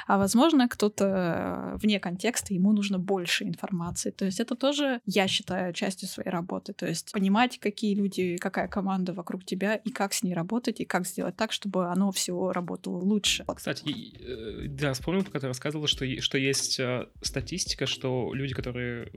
А 0.07 0.19
возможно, 0.19 0.69
кто-то 0.69 1.79
вне 1.83 2.01
контекста, 2.01 2.55
ему 2.55 2.73
нужно 2.73 2.99
больше 2.99 3.45
информации. 3.45 4.11
То 4.11 4.25
есть 4.25 4.41
это 4.41 4.55
тоже, 4.55 5.01
я 5.07 5.29
считаю, 5.29 5.73
частью 5.73 6.09
своей 6.09 6.31
работы. 6.31 6.73
То 6.73 6.87
есть 6.87 7.13
понимать, 7.13 7.59
какие 7.59 7.95
люди, 7.95 8.37
какая 8.37 8.69
команда 8.69 9.13
вокруг 9.13 9.38
вокруг 9.39 9.45
тебя, 9.45 9.77
и 9.77 9.91
как 9.91 10.13
с 10.13 10.23
ней 10.23 10.35
работать, 10.35 10.81
и 10.81 10.85
как 10.85 11.07
сделать 11.07 11.37
так, 11.37 11.53
чтобы 11.53 11.87
оно 11.87 12.11
все 12.11 12.53
работало 12.53 12.99
лучше. 12.99 13.45
Кстати, 13.55 13.85
э, 14.19 14.69
да, 14.69 14.93
вспомнил, 14.93 15.25
пока 15.25 15.41
ты 15.41 15.47
рассказывала, 15.47 15.89
что, 15.89 16.05
что 16.21 16.39
есть 16.39 16.81
э, 16.81 17.07
статистика, 17.23 17.87
что 17.87 18.33
люди, 18.35 18.55
которые 18.55 19.11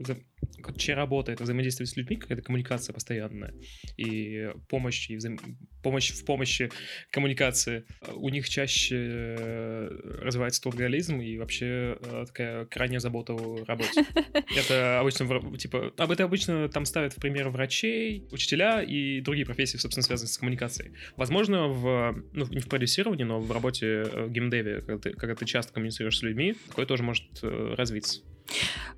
чья 0.76 0.94
работа 0.94 1.32
это 1.32 1.42
взаимодействие 1.42 1.86
с 1.86 1.96
людьми, 1.96 2.16
какая-то 2.16 2.42
коммуникация 2.42 2.92
постоянная, 2.92 3.54
и 3.96 4.50
помощь, 4.68 5.10
и 5.10 5.16
взаим... 5.16 5.38
помощь 5.82 6.12
в 6.12 6.24
помощи 6.24 6.70
коммуникации, 7.10 7.84
у 8.14 8.28
них 8.28 8.48
чаще 8.48 8.96
э, 9.38 9.88
развивается 10.22 10.62
тургализм 10.62 11.20
и 11.20 11.38
вообще 11.38 11.98
такая 12.26 12.66
крайняя 12.66 13.00
забота 13.00 13.34
о 13.34 13.64
работе. 13.64 14.04
Это 14.56 15.00
обычно, 15.00 15.56
типа, 15.58 15.92
об 15.96 16.10
это 16.10 16.24
обычно 16.24 16.68
там 16.68 16.84
ставят 16.84 17.14
в 17.14 17.16
пример 17.16 17.48
врачей, 17.48 18.26
учителя 18.30 18.82
и 18.82 19.20
другие 19.20 19.46
профессии, 19.46 19.78
собственно, 19.78 20.02
связаны 20.12 20.28
с 20.28 20.38
коммуникацией. 20.38 20.92
Возможно, 21.16 21.68
в, 21.68 22.22
ну, 22.32 22.46
не 22.46 22.60
в 22.60 22.68
продюсировании, 22.68 23.24
но 23.24 23.40
в 23.40 23.50
работе 23.50 24.04
в 24.04 24.30
геймдеве, 24.30 24.80
когда 24.80 24.98
ты, 24.98 25.12
когда 25.12 25.34
ты 25.34 25.44
часто 25.46 25.72
коммуницируешь 25.72 26.18
с 26.18 26.22
людьми, 26.22 26.54
такое 26.68 26.86
тоже 26.86 27.02
может 27.02 27.24
э, 27.42 27.74
развиться. 27.76 28.20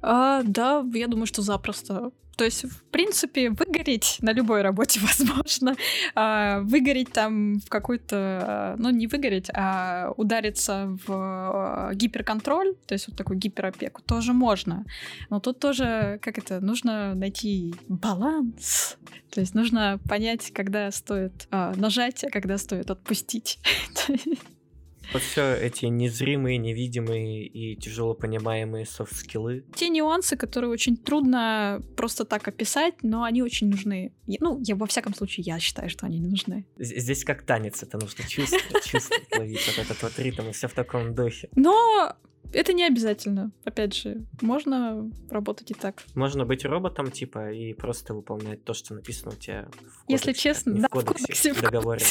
А, 0.03 0.43
да, 0.43 0.85
я 0.95 1.09
думаю, 1.09 1.27
что 1.27 1.43
запросто. 1.43 2.11
То 2.37 2.45
есть, 2.45 2.65
в 2.65 2.83
принципе, 2.85 3.51
выгореть 3.51 4.19
на 4.21 4.33
любой 4.33 4.63
работе 4.63 5.01
возможно. 5.19 5.77
А, 6.15 6.61
выгореть 6.61 7.13
там 7.13 7.61
в 7.61 7.69
какой-то... 7.69 8.75
Ну, 8.79 8.91
не 8.91 9.07
выгореть, 9.07 9.51
а 9.55 10.13
удариться 10.17 10.97
в 11.07 11.13
а, 11.13 11.95
гиперконтроль, 11.95 12.75
то 12.87 12.95
есть 12.95 13.09
вот 13.09 13.17
такую 13.17 13.39
гиперопеку, 13.39 14.03
тоже 14.03 14.33
можно. 14.33 14.85
Но 15.31 15.41
тут 15.41 15.59
тоже, 15.59 16.19
как 16.23 16.39
это, 16.39 16.61
нужно 16.61 17.15
найти 17.15 17.75
баланс. 17.89 18.97
То 19.31 19.41
есть 19.41 19.55
нужно 19.55 19.99
понять, 20.09 20.53
когда 20.53 20.91
стоит 20.91 21.47
а, 21.51 21.73
нажать, 21.77 22.25
а 22.25 22.31
когда 22.31 22.59
стоит 22.59 22.91
отпустить. 22.91 23.59
Вот 25.13 25.23
все 25.23 25.55
эти 25.55 25.87
незримые, 25.87 26.59
невидимые 26.59 27.47
и 27.47 27.77
тяжело 27.77 28.15
понимаемые 28.15 28.87
софт-скиллы. 28.87 29.65
Те 29.75 29.89
нюансы, 29.89 30.37
которые 30.37 30.71
очень 30.71 30.97
трудно 30.97 31.83
просто 31.97 32.25
так 32.25 32.49
описать, 32.49 32.95
но 33.03 33.23
они 33.23 33.43
очень 33.43 33.69
нужны. 33.69 34.13
Ну, 34.27 34.61
я 34.63 34.77
во 34.77 34.87
всяком 34.87 35.15
случае, 35.15 35.45
я 35.47 35.59
считаю, 35.59 35.89
что 35.89 36.07
они 36.07 36.21
нужны. 36.21 36.67
Здесь 36.79 37.25
как 37.25 37.43
танец, 37.43 37.83
это 37.83 37.99
нужно 37.99 38.25
чувствовать, 38.29 38.85
чувствовать, 38.85 39.27
ловить 39.37 39.67
вот 39.67 39.85
этот 39.85 40.03
вот 40.03 40.19
ритм, 40.19 40.49
и 40.49 40.53
все 40.53 40.69
в 40.69 40.73
таком 40.75 41.15
духе. 41.15 41.49
Но 41.55 42.17
это 42.53 42.73
не 42.73 42.85
обязательно. 42.85 43.51
Опять 43.65 43.95
же, 43.95 44.25
можно 44.41 45.11
работать 45.29 45.71
и 45.71 45.75
так. 45.75 46.03
Можно 46.15 46.45
быть 46.45 46.65
роботом, 46.65 47.11
типа, 47.11 47.53
и 47.53 47.73
просто 47.73 48.15
выполнять 48.15 48.65
то, 48.65 48.75
что 48.75 48.95
написано 48.95 49.33
у 49.33 49.37
тебя 49.37 49.69
в 49.73 50.05
кодексе. 50.05 50.31
Если 50.31 50.33
честно, 50.33 50.75
да, 50.75 50.89
в 50.89 50.91
кодексе, 50.91 51.13
в 51.15 51.27
кодексе, 51.27 51.53
в 51.53 51.61
договоре. 51.61 52.05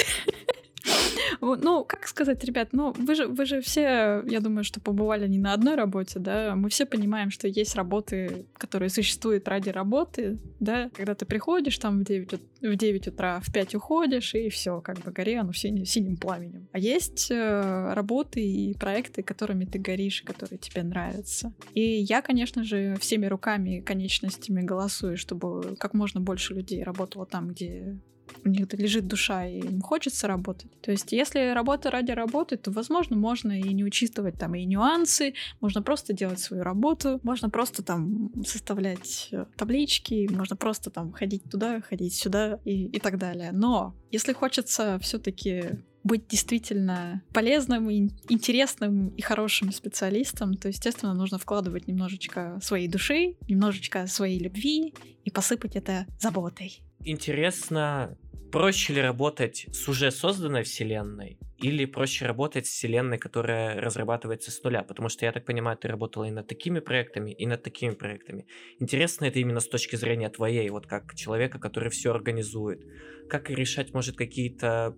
Ну, 1.44 1.84
как 1.84 2.08
сказать, 2.08 2.44
ребят, 2.44 2.70
ну, 2.72 2.94
вы 2.98 3.16
же, 3.16 3.28
вы 3.28 3.46
же 3.46 3.62
все, 3.62 4.24
я 4.28 4.40
думаю, 4.40 4.64
что 4.64 4.80
побывали 4.80 5.28
не 5.28 5.40
на 5.40 5.54
одной 5.54 5.76
работе, 5.76 6.20
да, 6.20 6.56
мы 6.56 6.70
все 6.70 6.86
понимаем, 6.86 7.32
что 7.32 7.48
есть 7.48 7.76
работы, 7.76 8.46
которые 8.58 8.90
существуют 8.90 9.48
ради 9.48 9.70
работы, 9.70 10.40
да, 10.60 10.90
когда 10.94 11.16
ты 11.16 11.26
приходишь 11.26 11.78
там 11.78 12.00
в 12.00 12.04
9, 12.04 12.40
в 12.62 12.76
9 12.76 13.08
утра, 13.08 13.42
в 13.42 13.52
5 13.52 13.76
уходишь, 13.76 14.34
и 14.36 14.50
все, 14.50 14.80
как 14.82 15.00
бы 15.00 15.12
гори 15.12 15.36
оно 15.36 15.54
синим, 15.54 15.86
синим 15.86 16.18
пламенем. 16.18 16.68
А 16.72 16.80
есть 16.80 17.30
э, 17.30 17.94
работы 17.94 18.42
и 18.42 18.74
проекты, 18.78 19.22
которыми 19.22 19.66
ты 19.66 19.80
горишь, 19.80 20.22
которые 20.22 20.58
тебе 20.58 20.84
нравятся. 20.84 21.54
И 21.74 21.82
я, 21.82 22.22
конечно 22.22 22.64
же, 22.64 22.96
всеми 23.00 23.26
руками 23.26 23.78
и 23.78 23.82
конечностями 23.82 24.62
голосую, 24.62 25.18
чтобы 25.18 25.76
как 25.78 25.94
можно 25.94 26.22
больше 26.22 26.54
людей 26.54 26.84
работало 26.84 27.26
там, 27.26 27.50
где 27.50 27.98
у 28.46 28.50
них 28.50 28.72
лежит 28.74 29.08
душа, 29.08 29.46
и 29.46 29.60
им 29.60 29.82
хочется 29.82 30.28
работать. 30.28 30.72
То 30.82 30.92
есть, 30.92 31.12
если 31.12 31.54
работа 31.54 31.92
ради 31.92 32.12
работы, 32.12 32.58
то, 32.58 32.72
возможно, 32.72 33.16
можно 33.16 33.58
и 33.58 33.74
не 33.74 33.84
учитывать 33.84 34.38
там 34.38 34.56
и 34.56 34.66
нюансы, 34.66 35.34
можно 35.62 35.82
просто 35.82 36.14
делать 36.14 36.40
свою 36.40 36.64
работу, 36.64 37.20
можно 37.24 37.50
просто 37.50 37.84
там 37.84 38.32
составлять 38.46 39.30
э, 39.32 39.46
таблички, 39.56 40.28
можно 40.32 40.56
просто 40.56 40.90
там 40.90 41.12
ходить 41.14 41.44
туда, 41.50 41.82
ходить 41.82 42.16
сюда 42.16 42.60
и, 42.66 42.86
и 42.86 43.00
так 43.00 43.18
далее. 43.18 43.52
Но 43.52 43.96
если 44.12 44.34
хочется 44.34 45.00
все-таки 45.02 45.64
быть 46.04 46.28
действительно 46.28 47.24
полезным, 47.34 47.90
интересным 47.90 49.10
и 49.10 49.22
хорошим 49.22 49.72
специалистом, 49.72 50.56
то, 50.56 50.68
естественно, 50.68 51.14
нужно 51.14 51.40
вкладывать 51.40 51.88
немножечко 51.88 52.60
своей 52.62 52.88
души, 52.88 53.36
немножечко 53.48 54.06
своей 54.08 54.40
любви 54.40 54.94
и 55.24 55.32
посыпать 55.32 55.76
это 55.76 56.06
заботой. 56.20 56.84
Интересно, 57.06 58.18
проще 58.52 58.94
ли 58.94 59.02
работать 59.02 59.66
с 59.74 59.90
уже 59.90 60.10
созданной 60.10 60.64
вселенной 60.64 61.38
или 61.58 61.84
проще 61.86 62.26
работать 62.26 62.66
с 62.66 62.70
вселенной, 62.70 63.18
которая 63.18 63.82
разрабатывается 63.82 64.52
с 64.52 64.64
нуля? 64.64 64.84
Потому 64.84 65.10
что, 65.10 65.26
я 65.26 65.34
так 65.34 65.44
понимаю, 65.44 65.78
ты 65.78 65.90
работала 65.90 66.24
и 66.24 66.32
над 66.32 66.48
такими 66.48 66.80
проектами, 66.80 67.32
и 67.32 67.46
над 67.46 67.62
такими 67.62 67.92
проектами. 67.92 68.48
Интересно 68.80 69.26
это 69.26 69.40
именно 69.40 69.60
с 69.60 69.68
точки 69.68 69.98
зрения 69.98 70.30
твоей, 70.30 70.70
вот 70.70 70.88
как 70.88 71.14
человека, 71.16 71.60
который 71.60 71.90
все 71.90 72.12
организует. 72.12 72.86
Как 73.30 73.50
решать, 73.50 73.94
может, 73.94 74.16
какие-то 74.16 74.96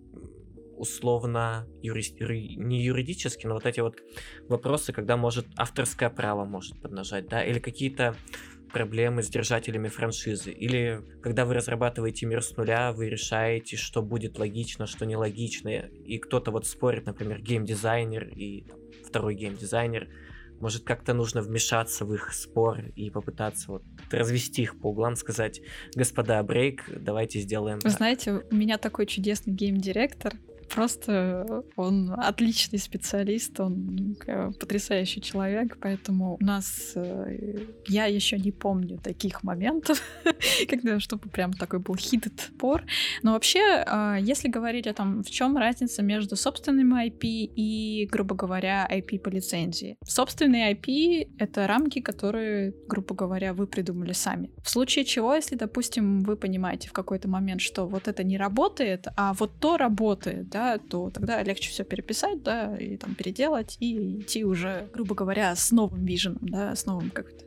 условно 0.76 1.66
юри... 1.82 2.04
не 2.56 2.84
юридически, 2.84 3.46
но 3.46 3.54
вот 3.54 3.66
эти 3.66 3.80
вот 3.80 3.96
вопросы, 4.48 4.92
когда 4.92 5.16
может 5.16 5.46
авторское 5.56 6.10
право 6.10 6.44
может 6.44 6.80
поднажать, 6.80 7.28
да, 7.28 7.44
или 7.44 7.58
какие-то 7.58 8.14
проблемы 8.72 9.22
с 9.22 9.28
держателями 9.28 9.88
франшизы? 9.88 10.50
Или 10.50 11.02
когда 11.22 11.44
вы 11.44 11.54
разрабатываете 11.54 12.26
мир 12.26 12.42
с 12.42 12.56
нуля, 12.56 12.92
вы 12.92 13.08
решаете, 13.08 13.76
что 13.76 14.02
будет 14.02 14.38
логично, 14.38 14.86
что 14.86 15.06
нелогично, 15.06 15.68
и 15.68 16.18
кто-то 16.18 16.50
вот 16.50 16.66
спорит, 16.66 17.06
например, 17.06 17.40
геймдизайнер 17.40 18.28
и 18.28 18.62
там, 18.62 18.78
второй 19.04 19.34
геймдизайнер, 19.34 20.08
может, 20.60 20.84
как-то 20.84 21.12
нужно 21.12 21.42
вмешаться 21.42 22.04
в 22.04 22.14
их 22.14 22.32
спор 22.32 22.80
и 22.96 23.10
попытаться 23.10 23.72
вот 23.72 23.82
развести 24.10 24.62
их 24.62 24.78
по 24.80 24.88
углам, 24.88 25.16
сказать, 25.16 25.60
господа, 25.94 26.42
брейк, 26.42 26.84
давайте 26.88 27.40
сделаем 27.40 27.76
Вы 27.78 27.82
так. 27.82 27.92
знаете, 27.92 28.42
у 28.50 28.54
меня 28.54 28.78
такой 28.78 29.06
чудесный 29.06 29.52
гейм-директор, 29.52 30.34
Просто 30.68 31.64
он 31.76 32.12
отличный 32.16 32.78
специалист, 32.78 33.58
он 33.60 34.16
потрясающий 34.58 35.20
человек, 35.20 35.78
поэтому 35.80 36.36
у 36.40 36.44
нас 36.44 36.92
э, 36.94 37.66
я 37.86 38.06
еще 38.06 38.38
не 38.38 38.52
помню 38.52 38.98
таких 38.98 39.42
моментов, 39.42 40.02
когда 40.68 41.00
чтобы 41.00 41.28
прям 41.28 41.52
такой 41.52 41.78
был 41.78 41.96
хитед 41.96 42.50
пор. 42.58 42.84
Но 43.22 43.32
вообще, 43.32 43.60
а, 43.86 44.16
если 44.16 44.48
говорить 44.48 44.86
о 44.86 44.94
том, 44.94 45.22
в 45.22 45.30
чем 45.30 45.56
разница 45.56 46.02
между 46.02 46.36
собственным 46.36 46.94
IP 46.94 47.20
и, 47.22 48.08
грубо 48.10 48.34
говоря, 48.34 48.88
IP 48.90 49.18
по 49.18 49.28
лицензии. 49.28 49.96
Собственный 50.04 50.72
IP— 50.72 51.28
это 51.38 51.66
рамки, 51.66 52.00
которые, 52.00 52.74
грубо 52.88 53.14
говоря, 53.14 53.52
вы 53.54 53.66
придумали 53.66 54.12
сами. 54.12 54.50
В 54.62 54.70
случае 54.70 55.04
чего, 55.04 55.34
если, 55.34 55.56
допустим, 55.56 56.20
вы 56.20 56.36
понимаете 56.36 56.88
в 56.88 56.92
какой-то 56.92 57.28
момент, 57.28 57.60
что 57.60 57.86
вот 57.86 58.08
это 58.08 58.24
не 58.24 58.38
работает, 58.38 59.06
а 59.16 59.32
вот 59.34 59.60
то 59.60 59.76
работает, 59.76 60.48
да, 60.56 60.78
то 60.78 61.10
тогда 61.10 61.42
легче 61.42 61.70
все 61.70 61.84
переписать, 61.84 62.42
да, 62.42 62.76
и 62.76 62.96
там 62.96 63.14
переделать, 63.14 63.76
и 63.80 64.20
идти 64.20 64.44
уже, 64.44 64.88
грубо 64.94 65.14
говоря, 65.14 65.54
с 65.54 65.70
новым 65.70 66.04
виженом, 66.04 66.48
да, 66.48 66.74
с 66.74 66.86
новым 66.86 67.10
как-то 67.10 67.46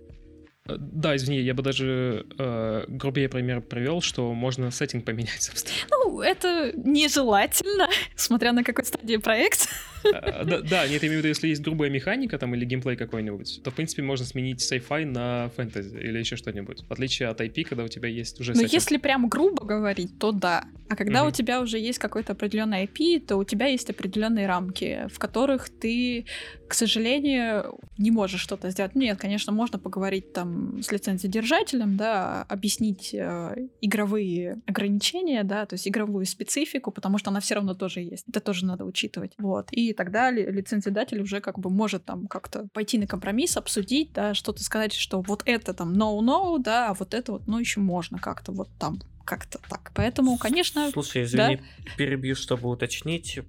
Э, 0.69 0.75
да, 0.77 1.15
извини, 1.15 1.39
я 1.39 1.53
бы 1.53 1.63
даже 1.63 2.25
э, 2.37 2.85
грубее 2.87 3.29
пример 3.29 3.61
привел, 3.61 4.01
что 4.01 4.33
можно 4.33 4.71
сеттинг 4.71 5.05
поменять, 5.05 5.41
собственно. 5.41 5.75
Ну, 5.91 6.21
это 6.21 6.71
нежелательно, 6.75 7.89
смотря 8.15 8.51
на 8.53 8.63
какой 8.63 8.85
стадии 8.85 9.17
проект. 9.17 9.69
Э, 10.03 10.45
да, 10.45 10.87
нет, 10.87 11.01
я 11.01 11.07
имею 11.09 11.15
в 11.15 11.17
виду, 11.19 11.27
если 11.27 11.47
есть 11.47 11.61
грубая 11.61 11.89
механика 11.89 12.37
там 12.37 12.55
или 12.55 12.65
геймплей 12.65 12.95
какой-нибудь, 12.95 13.61
то, 13.63 13.71
в 13.71 13.75
принципе, 13.75 14.01
можно 14.01 14.25
сменить 14.25 14.61
sci-fi 14.61 15.05
на 15.05 15.49
фэнтези 15.55 15.97
или 15.97 16.19
еще 16.19 16.35
что-нибудь. 16.35 16.83
В 16.87 16.91
отличие 16.91 17.29
от 17.29 17.41
IP, 17.41 17.63
когда 17.63 17.83
у 17.83 17.87
тебя 17.87 18.09
есть 18.09 18.39
уже 18.39 18.53
Ну, 18.53 18.61
если 18.61 18.97
прям 18.97 19.27
грубо 19.29 19.65
говорить, 19.65 20.17
то 20.19 20.31
да. 20.31 20.65
А 20.89 20.95
когда 20.95 21.25
у 21.25 21.31
тебя 21.31 21.61
уже 21.61 21.77
есть 21.77 21.99
какой-то 21.99 22.33
определенный 22.33 22.85
IP, 22.85 23.19
то 23.25 23.37
у 23.37 23.43
тебя 23.43 23.67
есть 23.67 23.89
определенные 23.89 24.47
рамки, 24.47 25.07
в 25.13 25.19
которых 25.19 25.69
ты, 25.69 26.25
к 26.67 26.73
сожалению, 26.73 27.77
не 27.97 28.11
можешь 28.11 28.41
что-то 28.41 28.71
сделать. 28.71 28.95
Нет, 28.95 29.19
конечно, 29.19 29.51
можно 29.51 29.77
поговорить 29.77 30.33
там 30.33 30.81
с 30.81 30.91
лицензиодержателем, 30.91 31.95
да, 31.95 32.43
объяснить 32.49 33.13
э, 33.13 33.67
игровые 33.81 34.61
ограничения, 34.65 35.43
да, 35.43 35.65
то 35.65 35.75
есть 35.75 35.87
игровую 35.87 36.25
специфику, 36.25 36.91
потому 36.91 37.19
что 37.19 37.29
она 37.29 37.39
все 37.39 37.55
равно 37.55 37.75
тоже 37.75 38.01
есть. 38.01 38.25
Это 38.27 38.39
тоже 38.39 38.65
надо 38.65 38.85
учитывать. 38.85 39.33
Вот. 39.37 39.67
И 39.71 39.88
тогда 39.93 40.31
лицензиодатель 40.31 41.21
уже 41.21 41.41
как 41.41 41.59
бы 41.59 41.69
может 41.69 42.05
там 42.05 42.27
как-то 42.27 42.67
пойти 42.73 42.97
на 42.97 43.07
компромисс, 43.07 43.57
обсудить, 43.57 44.13
да, 44.13 44.33
что-то 44.33 44.63
сказать, 44.63 44.93
что 44.93 45.21
вот 45.21 45.43
это 45.45 45.73
там 45.73 45.93
no-no, 45.93 46.59
да, 46.59 46.89
а 46.89 46.93
вот 46.93 47.13
это 47.13 47.33
вот, 47.33 47.47
ну, 47.47 47.59
еще 47.59 47.79
можно 47.79 48.17
как-то 48.19 48.51
вот 48.51 48.69
там 48.79 48.99
как-то 49.25 49.59
так. 49.69 49.91
Поэтому, 49.93 50.37
конечно... 50.37 50.89
Слушай, 50.91 51.23
извини, 51.23 51.57
да? 51.57 51.63
перебью, 51.97 52.35
чтобы 52.35 52.67
уточнить. 52.69 53.39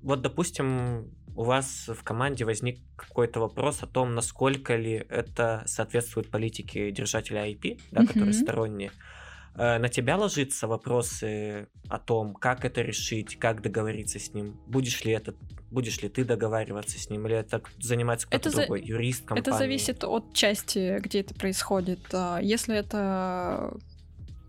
Вот, 0.00 0.22
допустим, 0.22 1.10
у 1.36 1.44
вас 1.44 1.88
в 1.88 2.02
команде 2.02 2.44
возник 2.46 2.80
какой-то 2.96 3.40
вопрос 3.40 3.82
о 3.82 3.86
том, 3.86 4.14
насколько 4.14 4.74
ли 4.76 5.04
это 5.10 5.62
соответствует 5.66 6.30
политике 6.30 6.90
держателя 6.90 7.46
IP, 7.46 7.78
да, 7.90 8.02
uh-huh. 8.02 8.06
которые 8.06 8.32
сторонние. 8.32 8.92
Э, 9.56 9.78
на 9.78 9.88
тебя 9.88 10.16
ложатся 10.16 10.66
вопросы 10.66 11.68
о 11.88 11.98
том, 11.98 12.34
как 12.34 12.64
это 12.64 12.82
решить, 12.82 13.38
как 13.38 13.62
договориться 13.62 14.18
с 14.18 14.34
ним, 14.34 14.60
будешь 14.66 15.04
ли 15.04 15.12
это, 15.12 15.34
будешь 15.70 16.00
ли 16.02 16.08
ты 16.08 16.24
договариваться 16.24 16.98
с 16.98 17.08
ним, 17.08 17.26
или 17.26 17.36
это 17.36 17.62
занимается 17.78 18.26
кто-то 18.26 18.48
это 18.48 18.58
другой, 18.58 18.80
за... 18.80 18.86
юрист 18.86 19.20
компании. 19.24 19.48
Это 19.48 19.56
зависит 19.56 20.04
от 20.04 20.34
части, 20.34 20.98
где 21.00 21.20
это 21.20 21.34
происходит. 21.34 22.00
А 22.12 22.38
если 22.40 22.76
это 22.76 23.76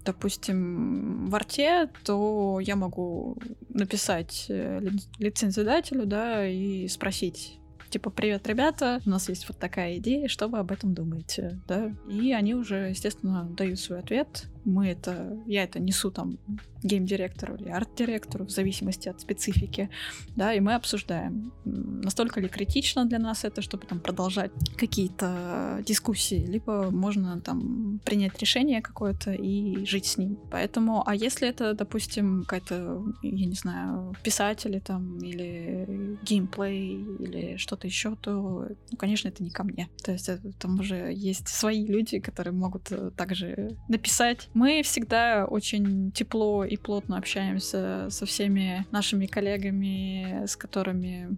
допустим, 0.03 1.29
в 1.29 1.35
арте, 1.35 1.89
то 2.05 2.59
я 2.61 2.77
могу 2.77 3.35
написать 3.67 4.45
э, 4.47 4.79
лицензиодателю, 5.19 6.05
да, 6.05 6.47
и 6.47 6.87
спросить, 6.87 7.59
типа, 7.89 8.09
привет, 8.09 8.47
ребята, 8.47 9.01
у 9.05 9.09
нас 9.09 9.27
есть 9.27 9.47
вот 9.49 9.59
такая 9.59 9.97
идея, 9.97 10.29
что 10.29 10.47
вы 10.47 10.59
об 10.59 10.71
этом 10.71 10.93
думаете, 10.93 11.59
да? 11.67 11.91
И 12.09 12.31
они 12.31 12.55
уже, 12.55 12.89
естественно, 12.89 13.43
дают 13.49 13.79
свой 13.79 13.99
ответ, 13.99 14.45
мы 14.67 14.89
это, 14.89 15.41
я 15.47 15.63
это 15.63 15.79
несу 15.79 16.11
там 16.11 16.37
гейм-директору 16.83 17.55
или 17.55 17.69
арт-директору, 17.69 18.45
в 18.45 18.51
зависимости 18.51 19.09
от 19.09 19.19
специфики, 19.21 19.89
да, 20.35 20.53
и 20.53 20.59
мы 20.59 20.75
обсуждаем, 20.75 21.51
настолько 21.65 22.39
ли 22.39 22.47
критично 22.47 23.05
для 23.05 23.19
нас 23.19 23.43
это, 23.43 23.61
чтобы 23.61 23.87
там 23.87 23.99
продолжать 23.99 24.51
какие-то 24.77 25.81
дискуссии, 25.85 26.45
либо 26.45 26.91
можно 26.91 27.41
там 27.41 27.99
принять 28.05 28.39
решение 28.39 28.81
какое-то 28.81 29.31
и 29.33 29.85
жить 29.85 30.05
с 30.05 30.17
ним. 30.17 30.37
Поэтому, 30.51 31.03
а 31.07 31.15
если 31.15 31.47
это, 31.47 31.73
допустим, 31.73 32.43
какая-то, 32.43 33.03
я 33.21 33.45
не 33.45 33.55
знаю, 33.55 34.13
писатели 34.23 34.79
там, 34.79 35.17
или 35.19 36.17
геймплей, 36.23 37.01
или 37.19 37.57
что-то 37.57 37.87
еще, 37.87 38.15
то, 38.15 38.67
ну, 38.91 38.97
конечно, 38.97 39.29
это 39.29 39.43
не 39.43 39.49
ко 39.49 39.63
мне. 39.63 39.89
То 40.03 40.11
есть 40.11 40.29
это, 40.29 40.51
там 40.59 40.79
уже 40.79 41.13
есть 41.13 41.47
свои 41.47 41.85
люди, 41.85 42.19
которые 42.19 42.53
могут 42.53 42.91
э, 42.91 43.11
также 43.15 43.77
написать 43.87 44.49
мы 44.57 44.81
всегда 44.81 45.45
очень 45.45 46.11
тепло 46.11 46.65
и 46.65 46.77
плотно 46.77 47.17
общаемся 47.17 48.07
со 48.09 48.25
всеми 48.25 48.87
нашими 48.91 49.27
коллегами, 49.27 50.45
с 50.47 50.55
которыми 50.55 51.37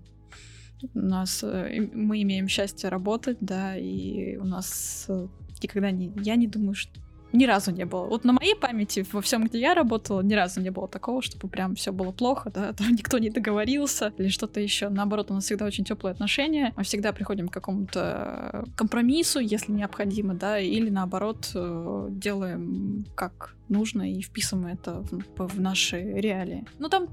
у 0.93 0.99
нас 0.99 1.43
э, 1.43 1.89
мы 1.93 2.21
имеем 2.21 2.47
счастье 2.47 2.87
работать, 2.87 3.37
да, 3.41 3.75
и 3.75 4.37
у 4.37 4.45
нас 4.45 5.05
э, 5.09 5.27
никогда 5.61 5.91
не, 5.91 6.13
я 6.23 6.37
не 6.37 6.47
думаю, 6.47 6.75
что 6.75 6.97
ни 7.33 7.45
разу 7.45 7.71
не 7.71 7.85
было. 7.85 8.05
Вот 8.05 8.23
на 8.23 8.33
моей 8.33 8.55
памяти, 8.55 9.05
во 9.11 9.21
всем, 9.21 9.45
где 9.45 9.59
я 9.59 9.73
работала, 9.73 10.21
ни 10.21 10.33
разу 10.33 10.61
не 10.61 10.69
было 10.69 10.87
такого, 10.87 11.21
чтобы 11.21 11.47
прям 11.47 11.75
все 11.75 11.91
было 11.91 12.11
плохо, 12.11 12.51
да, 12.53 12.73
там 12.77 12.91
никто 12.91 13.17
не 13.17 13.29
договорился 13.29 14.13
или 14.17 14.29
что-то 14.29 14.59
еще. 14.59 14.89
Наоборот, 14.89 15.31
у 15.31 15.33
нас 15.33 15.45
всегда 15.45 15.65
очень 15.65 15.85
теплые 15.85 16.11
отношения. 16.11 16.73
Мы 16.75 16.83
всегда 16.83 17.11
приходим 17.13 17.47
к 17.47 17.53
какому-то 17.53 18.65
компромиссу, 18.75 19.39
если 19.39 19.71
необходимо, 19.71 20.33
да, 20.33 20.59
или 20.59 20.89
наоборот 20.89 21.51
э, 21.53 22.07
делаем 22.09 23.05
как 23.15 23.55
нужно 23.69 24.11
и 24.11 24.21
вписываем 24.21 24.67
это 24.67 25.03
в, 25.11 25.47
в 25.47 25.61
наши 25.61 26.01
реалии. 26.01 26.65
Ну 26.79 26.89
там, 26.89 27.07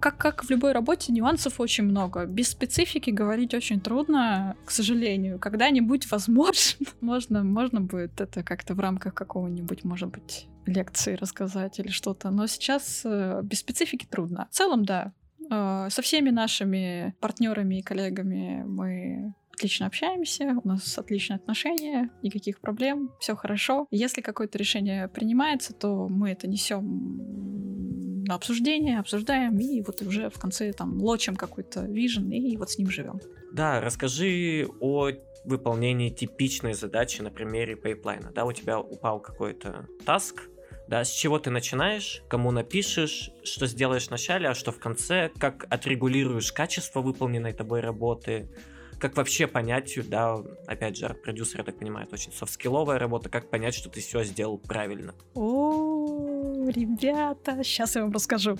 как, 0.00 0.18
как 0.18 0.44
в 0.44 0.50
любой 0.50 0.72
работе, 0.72 1.12
нюансов 1.12 1.60
очень 1.60 1.84
много. 1.84 2.26
Без 2.26 2.48
специфики 2.48 3.10
говорить 3.10 3.54
очень 3.54 3.80
трудно, 3.80 4.56
к 4.64 4.70
сожалению. 4.70 5.38
Когда-нибудь, 5.38 6.10
возможно, 6.10 6.50
можно, 7.00 7.42
можно 7.44 7.80
будет 7.80 8.20
это 8.20 8.42
как-то 8.42 8.74
в 8.74 8.80
рамках 8.80 9.14
какого-нибудь, 9.14 9.59
может 9.84 10.10
быть, 10.10 10.46
лекции 10.66 11.14
рассказать 11.14 11.78
или 11.78 11.88
что-то. 11.88 12.30
Но 12.30 12.46
сейчас 12.46 13.02
э, 13.04 13.40
без 13.42 13.60
специфики 13.60 14.06
трудно. 14.06 14.48
В 14.50 14.54
целом, 14.54 14.84
да, 14.84 15.12
э, 15.50 15.88
со 15.90 16.02
всеми 16.02 16.30
нашими 16.30 17.14
партнерами 17.20 17.78
и 17.78 17.82
коллегами 17.82 18.62
мы 18.66 19.34
отлично 19.60 19.86
общаемся, 19.86 20.56
у 20.64 20.66
нас 20.66 20.96
отличные 20.96 21.36
отношения, 21.36 22.10
никаких 22.22 22.60
проблем, 22.60 23.10
все 23.20 23.36
хорошо. 23.36 23.86
Если 23.90 24.22
какое-то 24.22 24.56
решение 24.56 25.06
принимается, 25.08 25.74
то 25.74 26.08
мы 26.08 26.30
это 26.30 26.48
несем 26.48 28.24
на 28.24 28.36
обсуждение, 28.36 29.00
обсуждаем 29.00 29.58
и 29.58 29.82
вот 29.82 30.00
уже 30.00 30.30
в 30.30 30.38
конце 30.38 30.72
там 30.72 31.02
лочим 31.02 31.36
какой-то 31.36 31.82
вижен 31.82 32.30
и 32.30 32.56
вот 32.56 32.70
с 32.70 32.78
ним 32.78 32.88
живем. 32.88 33.20
Да, 33.52 33.80
расскажи 33.80 34.66
о 34.80 35.10
выполнении 35.44 36.10
типичной 36.10 36.74
задачи 36.74 37.22
на 37.22 37.30
примере 37.30 37.76
пайплайна. 37.76 38.30
Да, 38.32 38.44
у 38.44 38.52
тебя 38.52 38.78
упал 38.78 39.20
какой-то 39.20 39.86
таск, 40.04 40.48
да, 40.88 41.04
с 41.04 41.10
чего 41.10 41.38
ты 41.38 41.50
начинаешь, 41.50 42.22
кому 42.28 42.50
напишешь, 42.50 43.30
что 43.44 43.66
сделаешь 43.66 44.08
в 44.08 44.10
начале, 44.10 44.48
а 44.48 44.54
что 44.54 44.72
в 44.72 44.78
конце, 44.78 45.30
как 45.38 45.66
отрегулируешь 45.70 46.52
качество 46.52 47.00
выполненной 47.00 47.52
тобой 47.52 47.80
работы, 47.80 48.50
как 48.98 49.16
вообще 49.16 49.46
понять, 49.46 49.98
да, 50.08 50.36
опять 50.66 50.96
же, 50.96 51.08
продюсер, 51.08 51.60
я 51.60 51.64
так 51.64 51.78
понимаю, 51.78 52.06
это 52.06 52.16
очень 52.16 52.32
софт-скилловая 52.32 52.98
работа, 52.98 53.30
как 53.30 53.48
понять, 53.48 53.74
что 53.74 53.88
ты 53.88 54.00
все 54.00 54.24
сделал 54.24 54.58
правильно? 54.58 55.14
О, 55.34 56.68
ребята, 56.68 57.62
сейчас 57.64 57.96
я 57.96 58.02
вам 58.02 58.12
расскажу. 58.12 58.58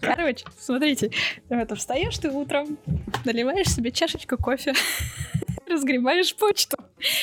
Короче, 0.00 0.44
смотрите, 0.58 1.10
это 1.48 1.74
встаешь 1.74 2.18
ты 2.18 2.30
утром, 2.30 2.78
наливаешь 3.24 3.68
себе 3.68 3.90
чашечку 3.90 4.36
кофе, 4.36 4.74
разгребаешь 5.68 6.34
почту. 6.34 6.76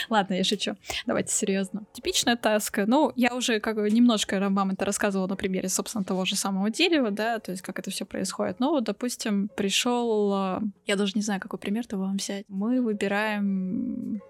Ладно, 0.10 0.36
я 0.36 0.44
шучу. 0.44 0.76
Давайте 1.06 1.34
серьезно. 1.34 1.84
Типичная 1.94 2.36
таска. 2.36 2.86
Ну, 2.86 3.12
я 3.16 3.34
уже 3.36 3.60
как 3.60 3.76
бы 3.76 3.90
немножко 3.90 4.40
вам 4.40 4.72
это 4.72 4.86
рассказывала 4.86 5.28
на 5.28 5.36
примере, 5.36 5.70
собственно, 5.70 6.04
того 6.04 6.26
же 6.26 6.36
самого 6.36 6.70
дерева, 6.70 7.12
да, 7.12 7.40
то 7.40 7.52
есть 7.52 7.64
как 7.64 7.80
это 7.80 7.90
все 7.92 8.06
происходит. 8.06 8.60
Ну, 8.60 8.80
допустим, 8.82 9.50
пришел, 9.56 10.34
а, 10.34 10.62
я 10.86 10.96
даже 10.96 11.14
не 11.16 11.22
знаю, 11.22 11.40
какой 11.40 11.60
пример-то 11.60 11.98
вам 11.98 12.18
взять. 12.18 12.46
Мы 12.48 12.82
выбираем 12.82 14.22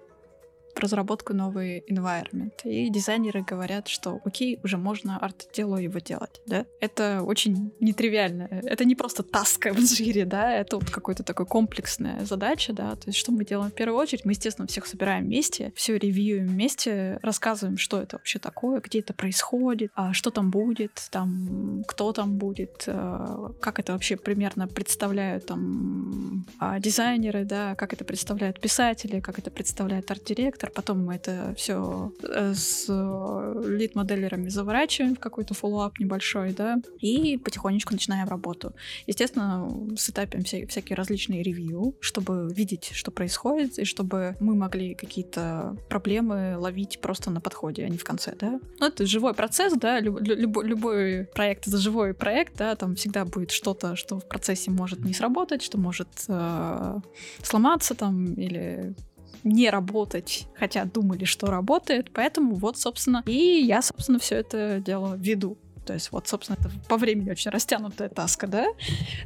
разработку 0.82 1.34
новый 1.34 1.84
environment. 1.90 2.54
И 2.64 2.90
дизайнеры 2.90 3.44
говорят, 3.44 3.88
что 3.88 4.20
окей, 4.26 4.60
уже 4.64 4.78
можно 4.78 5.18
арт-делу 5.18 5.78
его 5.78 6.00
делать, 6.00 6.42
да? 6.46 6.66
Это 6.80 7.24
очень 7.24 7.74
нетривиально. 7.80 8.48
Это 8.52 8.86
не 8.86 8.96
просто 8.96 9.24
таска 9.24 9.74
в 9.74 9.80
жире, 9.80 10.26
да, 10.26 10.54
это 10.54 10.78
вот 10.78 10.90
какой-то 10.90 11.24
такой 11.24 11.46
комплексная 11.46 12.26
задача, 12.26 12.74
да. 12.74 12.96
То 12.96 13.08
есть 13.08 13.18
что 13.18 13.32
мы 13.32 13.46
делаем 13.46 13.72
в 13.72 13.76
первую 13.76 14.00
очередь? 14.00 14.26
Мы, 14.26 14.32
естественно, 14.32 14.68
всех 14.68 14.86
собираем 14.86 15.26
вместе, 15.26 15.72
все 15.76 15.98
ревьюем 15.98 16.48
вместе, 16.48 17.20
рассказываем, 17.22 17.78
что 17.78 18.02
это 18.02 18.18
вообще 18.18 18.40
такое, 18.40 18.82
где 18.82 19.00
это 19.00 19.14
происходит, 19.14 19.92
а 19.96 20.14
что 20.14 20.32
там 20.32 20.52
будет, 20.52 21.08
там, 21.12 21.84
кто 21.88 22.12
там 22.14 22.38
будет, 22.38 22.84
э, 22.88 23.50
как 23.60 23.80
это 23.80 23.94
вообще 23.94 24.18
примерно 24.18 24.68
представляют 24.68 25.46
там 25.46 26.46
а, 26.60 26.80
дизайнеры, 26.80 27.46
да, 27.46 27.76
как 27.76 27.94
это 27.94 28.04
представляют 28.04 28.60
писатели, 28.60 29.20
как 29.20 29.40
это 29.40 29.52
представляет 29.52 30.10
арт-директор. 30.10 30.71
Потом 30.74 31.06
мы 31.06 31.16
это 31.16 31.54
все 31.58 32.14
э, 32.24 32.54
с 32.54 32.88
лид-моделерами 32.88 34.50
заворачиваем 34.50 35.16
в 35.16 35.20
какой-то 35.20 35.54
follow-up 35.54 36.00
небольшой, 36.00 36.54
да, 36.54 36.78
и 37.00 37.38
потихонечку 37.38 37.94
начинаем 37.94 38.28
работу. 38.28 38.74
Естественно, 39.08 39.70
сетапим 39.98 40.44
вся, 40.44 40.66
всякие 40.68 40.96
различные 40.96 41.44
ревью, 41.44 41.96
чтобы 42.00 42.50
видеть, 42.54 42.92
что 42.94 43.12
происходит, 43.12 43.80
и 43.80 43.86
чтобы 43.86 44.36
мы 44.40 44.56
могли 44.56 44.96
какие-то 44.96 45.76
проблемы 45.90 46.58
ловить 46.58 47.00
просто 47.02 47.32
на 47.32 47.42
подходе, 47.42 47.86
а 47.86 47.90
не 47.90 47.98
в 47.98 48.04
конце, 48.04 48.36
да. 48.40 48.60
Ну, 48.80 48.88
это 48.88 49.06
живой 49.06 49.34
процесс, 49.34 49.74
да, 49.74 50.00
люб, 50.00 50.22
любой, 50.22 50.68
любой 50.68 51.26
проект— 51.34 51.68
это 51.68 51.78
живой 51.78 52.14
проект, 52.14 52.58
да, 52.58 52.76
там 52.76 52.96
всегда 52.96 53.26
будет 53.26 53.52
что-то, 53.52 53.96
что 53.96 54.20
в 54.20 54.28
процессе 54.28 54.72
может 54.72 55.00
не 55.00 55.14
сработать, 55.14 55.62
что 55.62 55.78
может 55.78 56.08
э, 56.28 57.00
сломаться 57.44 57.96
там 57.96 58.34
или 58.34 58.96
не 59.44 59.70
работать, 59.70 60.48
хотя 60.56 60.86
думали, 60.86 61.26
что 61.26 61.48
работает, 61.48 62.12
поэтому 62.14 62.56
вот, 62.56 62.78
собственно, 62.78 63.24
и 63.26 63.64
я, 63.66 63.82
собственно, 63.82 64.20
все 64.20 64.36
это 64.36 64.82
дело 64.84 65.16
веду. 65.18 65.58
То 65.86 65.94
есть 65.94 66.12
вот, 66.12 66.28
собственно, 66.28 66.58
это 66.60 66.72
по 66.88 66.98
времени 66.98 67.32
очень 67.32 67.52
растянутая 67.52 68.10
таска, 68.10 68.48
да? 68.48 68.68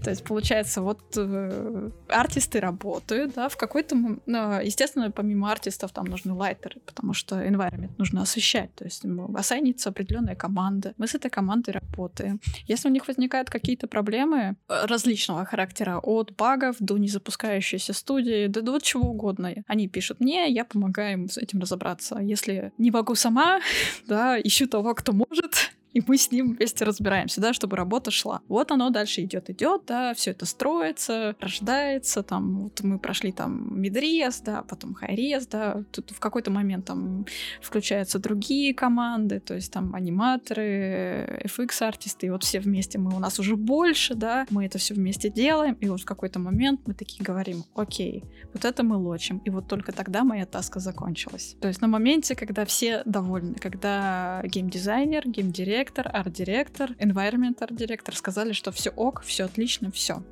То 0.04 0.10
есть 0.10 0.24
получается, 0.24 0.82
вот 0.82 1.02
э, 1.18 1.90
артисты 2.08 2.60
работают, 2.60 3.34
да, 3.36 3.50
в 3.50 3.58
какой-то... 3.58 3.96
Э, 4.28 4.62
естественно, 4.64 5.12
помимо 5.12 5.52
артистов 5.52 5.92
там 5.92 6.06
нужны 6.06 6.34
лайтеры, 6.34 6.80
потому 6.86 7.14
что 7.14 7.42
environment 7.44 7.92
нужно 7.98 8.22
освещать. 8.22 8.74
То 8.76 8.86
есть 8.86 9.04
ассайнится 9.36 9.90
определенная 9.90 10.36
команда. 10.36 10.94
Мы 10.98 11.08
с 11.08 11.16
этой 11.16 11.30
командой 11.30 11.72
работаем. 11.72 12.40
Если 12.68 12.88
у 12.88 12.92
них 12.92 13.08
возникают 13.08 13.50
какие-то 13.50 13.88
проблемы 13.88 14.56
э, 14.68 14.86
различного 14.86 15.46
характера, 15.46 16.00
от 16.02 16.36
багов 16.36 16.76
до 16.80 16.98
незапускающейся 16.98 17.94
студии, 17.94 18.48
до, 18.48 18.62
до 18.62 18.80
чего 18.80 19.10
угодно, 19.10 19.54
они 19.68 19.88
пишут 19.88 20.20
мне, 20.20 20.50
я 20.50 20.66
помогаю 20.66 21.14
им 21.14 21.30
с 21.30 21.38
этим 21.38 21.60
разобраться. 21.60 22.20
Если 22.20 22.72
не 22.78 22.92
могу 22.92 23.16
сама, 23.16 23.60
да, 24.08 24.40
ищу 24.40 24.68
того, 24.68 24.94
кто 24.96 25.12
может, 25.14 25.72
и 25.96 26.04
мы 26.06 26.18
с 26.18 26.30
ним 26.30 26.56
вместе 26.56 26.84
разбираемся, 26.84 27.40
да, 27.40 27.54
чтобы 27.54 27.78
работа 27.78 28.12
шла. 28.12 28.42
Вот 28.50 28.72
оно 28.72 28.90
дальше 28.90 29.22
идет, 29.22 29.50
идет, 29.50 29.84
да, 29.88 30.14
все 30.14 30.32
это 30.32 30.46
строится, 30.46 31.36
рождается, 31.40 32.22
там, 32.22 32.64
вот 32.64 32.82
мы 32.84 33.00
прошли 33.00 33.32
там 33.32 33.80
мидрез, 33.82 34.42
да, 34.42 34.62
потом 34.64 34.94
хайрез, 34.94 35.48
да, 35.48 35.84
тут 35.92 36.12
в 36.12 36.20
какой-то 36.20 36.52
момент 36.52 36.86
там 36.86 37.26
включаются 37.62 38.20
другие 38.20 38.74
команды, 38.74 39.40
то 39.40 39.54
есть 39.54 39.72
там 39.72 39.96
аниматоры, 39.96 41.42
FX-артисты, 41.46 42.28
и 42.28 42.30
вот 42.30 42.44
все 42.44 42.60
вместе 42.60 43.00
мы, 43.00 43.16
у 43.16 43.20
нас 43.20 43.40
уже 43.40 43.56
больше, 43.56 44.16
да, 44.16 44.46
мы 44.50 44.66
это 44.66 44.78
все 44.78 44.96
вместе 44.96 45.30
делаем, 45.30 45.76
и 45.76 45.88
вот 45.88 46.02
в 46.02 46.06
какой-то 46.06 46.40
момент 46.40 46.82
мы 46.86 46.94
такие 46.94 47.24
говорим, 47.24 47.64
окей, 47.74 48.26
вот 48.54 48.66
это 48.66 48.84
мы 48.84 48.98
лочим, 48.98 49.38
и 49.46 49.50
вот 49.50 49.70
только 49.70 49.94
тогда 49.94 50.26
моя 50.26 50.46
таска 50.46 50.82
закончилась. 50.82 51.56
То 51.62 51.70
есть 51.70 51.80
на 51.80 51.88
моменте, 51.88 52.36
когда 52.36 52.66
все 52.66 53.02
довольны, 53.06 53.56
когда 53.56 54.42
геймдизайнер, 54.44 55.30
геймдиректор, 55.30 55.85
директор, 55.86 56.10
арт-директор, 56.12 56.92
environment 57.00 57.58
арт-директор 57.60 58.16
сказали, 58.16 58.54
что 58.54 58.72
все 58.72 58.90
ок, 58.90 59.22
все 59.22 59.46
отлично, 59.46 59.92
все. 59.92 60.24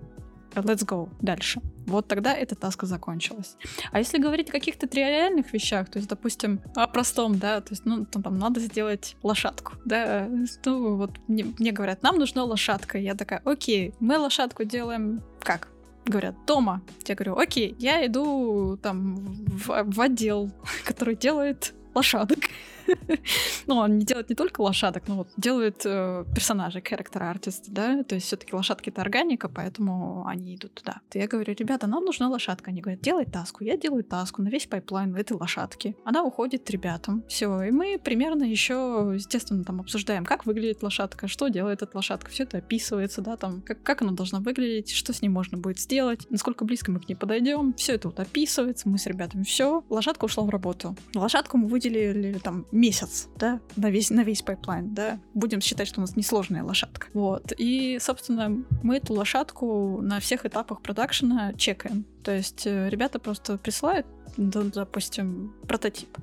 Let's 0.55 0.85
go 0.85 1.09
дальше. 1.21 1.61
Вот 1.85 2.07
тогда 2.07 2.33
эта 2.33 2.55
таска 2.55 2.85
закончилась. 2.85 3.55
А 3.91 3.99
если 3.99 4.19
говорить 4.19 4.49
о 4.49 4.51
каких-то 4.51 4.87
тривиальных 4.87 5.53
вещах, 5.53 5.89
то 5.89 5.97
есть, 5.99 6.09
допустим, 6.09 6.61
о 6.75 6.87
простом, 6.87 7.37
да, 7.37 7.61
то 7.61 7.71
есть, 7.71 7.85
ну, 7.85 8.05
там, 8.05 8.23
там 8.23 8.39
надо 8.39 8.59
сделать 8.59 9.15
лошадку, 9.23 9.73
да, 9.85 10.27
ну, 10.65 10.95
вот 10.95 11.11
мне, 11.27 11.45
мне 11.59 11.71
говорят, 11.71 12.03
нам 12.03 12.17
нужна 12.17 12.43
лошадка. 12.43 12.97
Я 12.97 13.15
такая, 13.15 13.41
окей, 13.45 13.93
мы 13.99 14.17
лошадку 14.17 14.63
делаем 14.63 15.21
как? 15.39 15.69
говорят, 16.05 16.35
дома. 16.45 16.81
Я 17.07 17.15
говорю, 17.15 17.37
окей, 17.37 17.75
я 17.79 18.05
иду 18.05 18.77
там 18.81 19.15
в, 19.15 19.83
в 19.85 20.01
отдел, 20.01 20.51
который 20.85 21.15
делает 21.15 21.73
лошадок. 21.95 22.39
ну, 23.67 23.75
он 23.75 23.97
не 23.97 24.05
делает 24.05 24.29
не 24.29 24.35
только 24.35 24.61
лошадок, 24.61 25.07
но 25.07 25.17
вот 25.17 25.27
делает 25.37 25.81
э, 25.85 26.25
персонажей, 26.33 26.81
character 26.81 27.29
artist, 27.29 27.65
да, 27.67 28.03
то 28.03 28.15
есть 28.15 28.27
все 28.27 28.35
таки 28.35 28.55
лошадки— 28.55 28.89
это 28.91 29.01
органика, 29.01 29.49
поэтому 29.49 30.25
они 30.27 30.55
идут 30.55 30.73
туда. 30.73 31.01
Я 31.13 31.27
говорю, 31.27 31.53
ребята, 31.57 31.87
нам 31.87 32.05
нужна 32.05 32.29
лошадка. 32.29 32.71
Они 32.71 32.81
говорят, 32.81 33.01
делай 33.01 33.25
таску. 33.25 33.63
Я 33.63 33.77
делаю 33.77 34.03
таску 34.03 34.41
на 34.41 34.49
весь 34.49 34.67
пайплайн 34.67 35.15
этой 35.15 35.33
лошадки. 35.33 35.95
Она 36.03 36.23
уходит 36.23 36.69
ребятам. 36.69 37.23
Все, 37.27 37.61
и 37.63 37.71
мы 37.71 37.99
примерно 38.03 38.43
еще, 38.43 39.11
естественно, 39.15 39.63
там 39.63 39.79
обсуждаем, 39.79 40.25
как 40.25 40.45
выглядит 40.45 40.83
лошадка, 40.83 41.27
что 41.27 41.47
делает 41.47 41.81
эта 41.81 41.95
лошадка, 41.95 42.29
все 42.29 42.43
это 42.43 42.57
описывается, 42.57 43.21
да, 43.21 43.37
там, 43.37 43.61
как, 43.61 43.81
как 43.83 44.01
она 44.01 44.11
должна 44.11 44.39
выглядеть, 44.39 44.91
что 44.91 45.13
с 45.13 45.21
ней 45.21 45.29
можно 45.29 45.57
будет 45.57 45.79
сделать, 45.79 46.29
насколько 46.29 46.65
близко 46.65 46.91
мы 46.91 46.99
к 46.99 47.07
ней 47.07 47.15
подойдем, 47.15 47.73
все 47.73 47.93
это 47.93 48.09
вот 48.09 48.19
описывается, 48.19 48.89
мы 48.89 48.97
с 48.97 49.05
ребятами 49.05 49.43
все. 49.43 49.83
Лошадка 49.89 50.25
ушла 50.25 50.43
в 50.43 50.49
работу. 50.49 50.95
Лошадку 51.15 51.57
мы 51.57 51.67
выделили 51.67 52.37
там 52.39 52.65
месяц, 52.73 53.29
да, 53.37 53.61
на 53.75 53.89
весь, 53.89 54.09
на 54.09 54.23
весь 54.23 54.41
пайплайн, 54.41 54.93
да. 54.93 55.19
Будем 55.33 55.61
считать, 55.61 55.87
что 55.87 55.99
у 55.99 56.01
нас 56.01 56.15
несложная 56.15 56.63
лошадка. 56.63 57.07
Вот. 57.13 57.53
И, 57.57 57.97
собственно, 58.01 58.63
мы 58.81 58.97
эту 58.97 59.13
лошадку 59.13 60.01
на 60.01 60.19
всех 60.19 60.45
этапах 60.45 60.81
продакшена 60.81 61.53
чекаем. 61.53 62.05
То 62.23 62.35
есть 62.35 62.65
э, 62.65 62.89
ребята 62.89 63.19
просто 63.19 63.57
присылают, 63.57 64.07
допустим, 64.37 65.53
прототип 65.67 66.17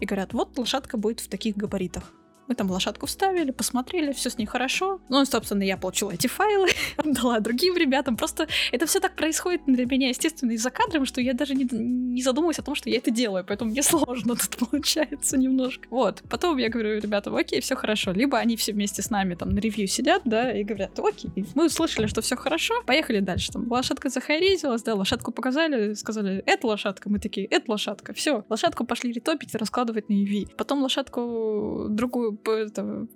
и 0.00 0.04
говорят, 0.04 0.34
вот 0.34 0.56
лошадка 0.58 0.96
будет 0.96 1.20
в 1.20 1.28
таких 1.28 1.56
габаритах. 1.56 2.12
Мы 2.46 2.54
там 2.54 2.70
лошадку 2.70 3.06
вставили, 3.06 3.50
посмотрели, 3.50 4.12
все 4.12 4.30
с 4.30 4.38
ней 4.38 4.46
хорошо. 4.46 5.00
Ну, 5.08 5.22
и, 5.22 5.24
собственно, 5.24 5.62
я 5.62 5.76
получила 5.76 6.10
эти 6.10 6.26
файлы, 6.26 6.68
отдала 6.96 7.40
другим 7.40 7.76
ребятам. 7.76 8.16
Просто 8.16 8.48
это 8.72 8.86
все 8.86 9.00
так 9.00 9.16
происходит 9.16 9.62
для 9.66 9.86
меня, 9.86 10.08
естественно, 10.08 10.52
из-за 10.52 10.70
кадром, 10.70 11.06
что 11.06 11.20
я 11.20 11.32
даже 11.32 11.54
не, 11.54 11.66
не 11.70 12.22
задумываюсь 12.22 12.58
о 12.58 12.62
том, 12.62 12.74
что 12.74 12.90
я 12.90 12.98
это 12.98 13.10
делаю. 13.10 13.44
Поэтому 13.46 13.70
мне 13.70 13.82
сложно 13.82 14.36
тут 14.36 14.56
получается 14.68 15.36
немножко. 15.36 15.86
Вот. 15.90 16.22
Потом 16.28 16.58
я 16.58 16.68
говорю, 16.68 17.00
ребята, 17.00 17.34
окей, 17.34 17.60
все 17.60 17.76
хорошо. 17.76 18.12
Либо 18.12 18.38
они 18.38 18.56
все 18.56 18.72
вместе 18.72 19.02
с 19.02 19.10
нами 19.10 19.34
там 19.34 19.50
на 19.50 19.58
ревью 19.58 19.86
сидят, 19.86 20.22
да, 20.24 20.52
и 20.52 20.64
говорят, 20.64 20.98
окей, 20.98 21.30
мы 21.54 21.66
услышали, 21.66 22.06
что 22.06 22.20
все 22.20 22.36
хорошо, 22.36 22.74
поехали 22.86 23.20
дальше. 23.20 23.52
Там 23.52 23.70
лошадка 23.70 24.08
захайризилась, 24.08 24.82
да, 24.82 24.94
лошадку 24.94 25.32
показали, 25.32 25.94
сказали, 25.94 26.42
это 26.46 26.66
лошадка. 26.66 27.08
Мы 27.08 27.18
такие, 27.18 27.46
это 27.46 27.70
лошадка. 27.70 28.12
Все, 28.12 28.44
лошадку 28.48 28.84
пошли 28.84 29.12
ретопить 29.12 29.54
и 29.54 29.58
раскладывать 29.58 30.08
на 30.08 30.14
EV. 30.14 30.54
Потом 30.56 30.82
лошадку 30.82 31.86
другую 31.88 32.33
это, 32.46 33.06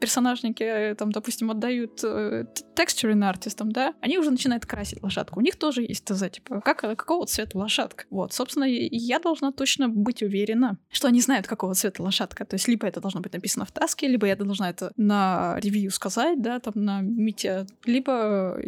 персонажники, 0.00 0.62
э, 0.62 0.94
там, 0.94 1.12
допустим, 1.12 1.50
отдают 1.50 2.00
э, 2.02 2.44
текстурин 2.74 3.22
артистам, 3.22 3.70
да, 3.70 3.94
они 4.00 4.18
уже 4.18 4.30
начинают 4.30 4.66
красить 4.66 5.02
лошадку. 5.02 5.38
У 5.38 5.42
них 5.42 5.56
тоже 5.56 5.82
есть 5.82 6.04
ТЗ, 6.04 6.30
типа, 6.30 6.60
как, 6.60 6.80
какого 6.80 7.26
цвета 7.26 7.56
лошадка. 7.58 8.04
Вот, 8.10 8.32
собственно, 8.32 8.64
я 8.64 9.20
должна 9.20 9.52
точно 9.52 9.88
быть 9.88 10.22
уверена, 10.22 10.78
что 10.90 11.08
они 11.08 11.20
знают, 11.20 11.46
какого 11.46 11.74
цвета 11.74 12.02
лошадка. 12.02 12.44
То 12.44 12.54
есть, 12.54 12.66
либо 12.68 12.86
это 12.86 13.00
должно 13.00 13.20
быть 13.20 13.32
написано 13.32 13.64
в 13.64 13.72
таске, 13.72 14.08
либо 14.08 14.26
я 14.26 14.36
должна 14.36 14.70
это 14.70 14.92
на 14.96 15.56
ревью 15.60 15.90
сказать, 15.90 16.42
да, 16.42 16.58
там, 16.58 16.74
на 16.76 17.00
мите, 17.00 17.66
либо, 17.84 18.60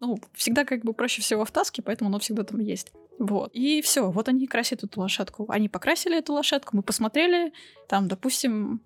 ну, 0.00 0.18
всегда 0.34 0.64
как 0.64 0.82
бы 0.82 0.92
проще 0.92 1.22
всего 1.22 1.44
в 1.44 1.50
таске, 1.50 1.82
поэтому 1.82 2.08
оно 2.10 2.18
всегда 2.18 2.44
там 2.44 2.60
есть. 2.60 2.92
Вот. 3.18 3.50
И 3.54 3.82
все, 3.82 4.10
вот 4.10 4.28
они 4.28 4.46
красят 4.46 4.84
эту 4.84 5.00
лошадку. 5.00 5.46
Они 5.48 5.68
покрасили 5.68 6.18
эту 6.18 6.32
лошадку, 6.32 6.76
мы 6.76 6.82
посмотрели, 6.82 7.52
там, 7.88 8.08
допустим, 8.08 8.82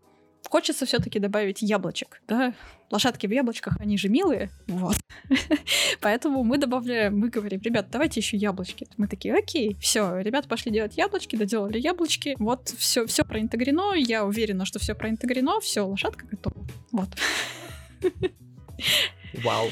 Хочется 0.48 0.86
все-таки 0.86 1.18
добавить 1.18 1.62
яблочек, 1.62 2.20
да? 2.28 2.54
Лошадки 2.90 3.26
в 3.26 3.30
яблочках, 3.30 3.80
они 3.80 3.98
же 3.98 4.08
милые, 4.08 4.50
вот. 4.68 4.96
Поэтому 6.00 6.44
мы 6.44 6.58
добавляем, 6.58 7.18
мы 7.18 7.30
говорим, 7.30 7.60
ребят, 7.60 7.88
давайте 7.90 8.20
еще 8.20 8.36
яблочки. 8.36 8.86
Мы 8.96 9.08
такие, 9.08 9.34
окей, 9.34 9.76
все, 9.80 10.20
ребята 10.20 10.48
пошли 10.48 10.70
делать 10.70 10.96
яблочки, 10.96 11.34
доделали 11.36 11.78
яблочки, 11.78 12.36
вот 12.38 12.68
все, 12.78 13.06
все 13.06 13.24
проинтегрено, 13.24 13.94
я 13.94 14.24
уверена, 14.24 14.64
что 14.64 14.78
все 14.78 14.94
проинтегрено, 14.94 15.60
все, 15.60 15.86
лошадка 15.86 16.26
готова, 16.26 16.64
вот. 16.92 17.08
Вау. 19.42 19.68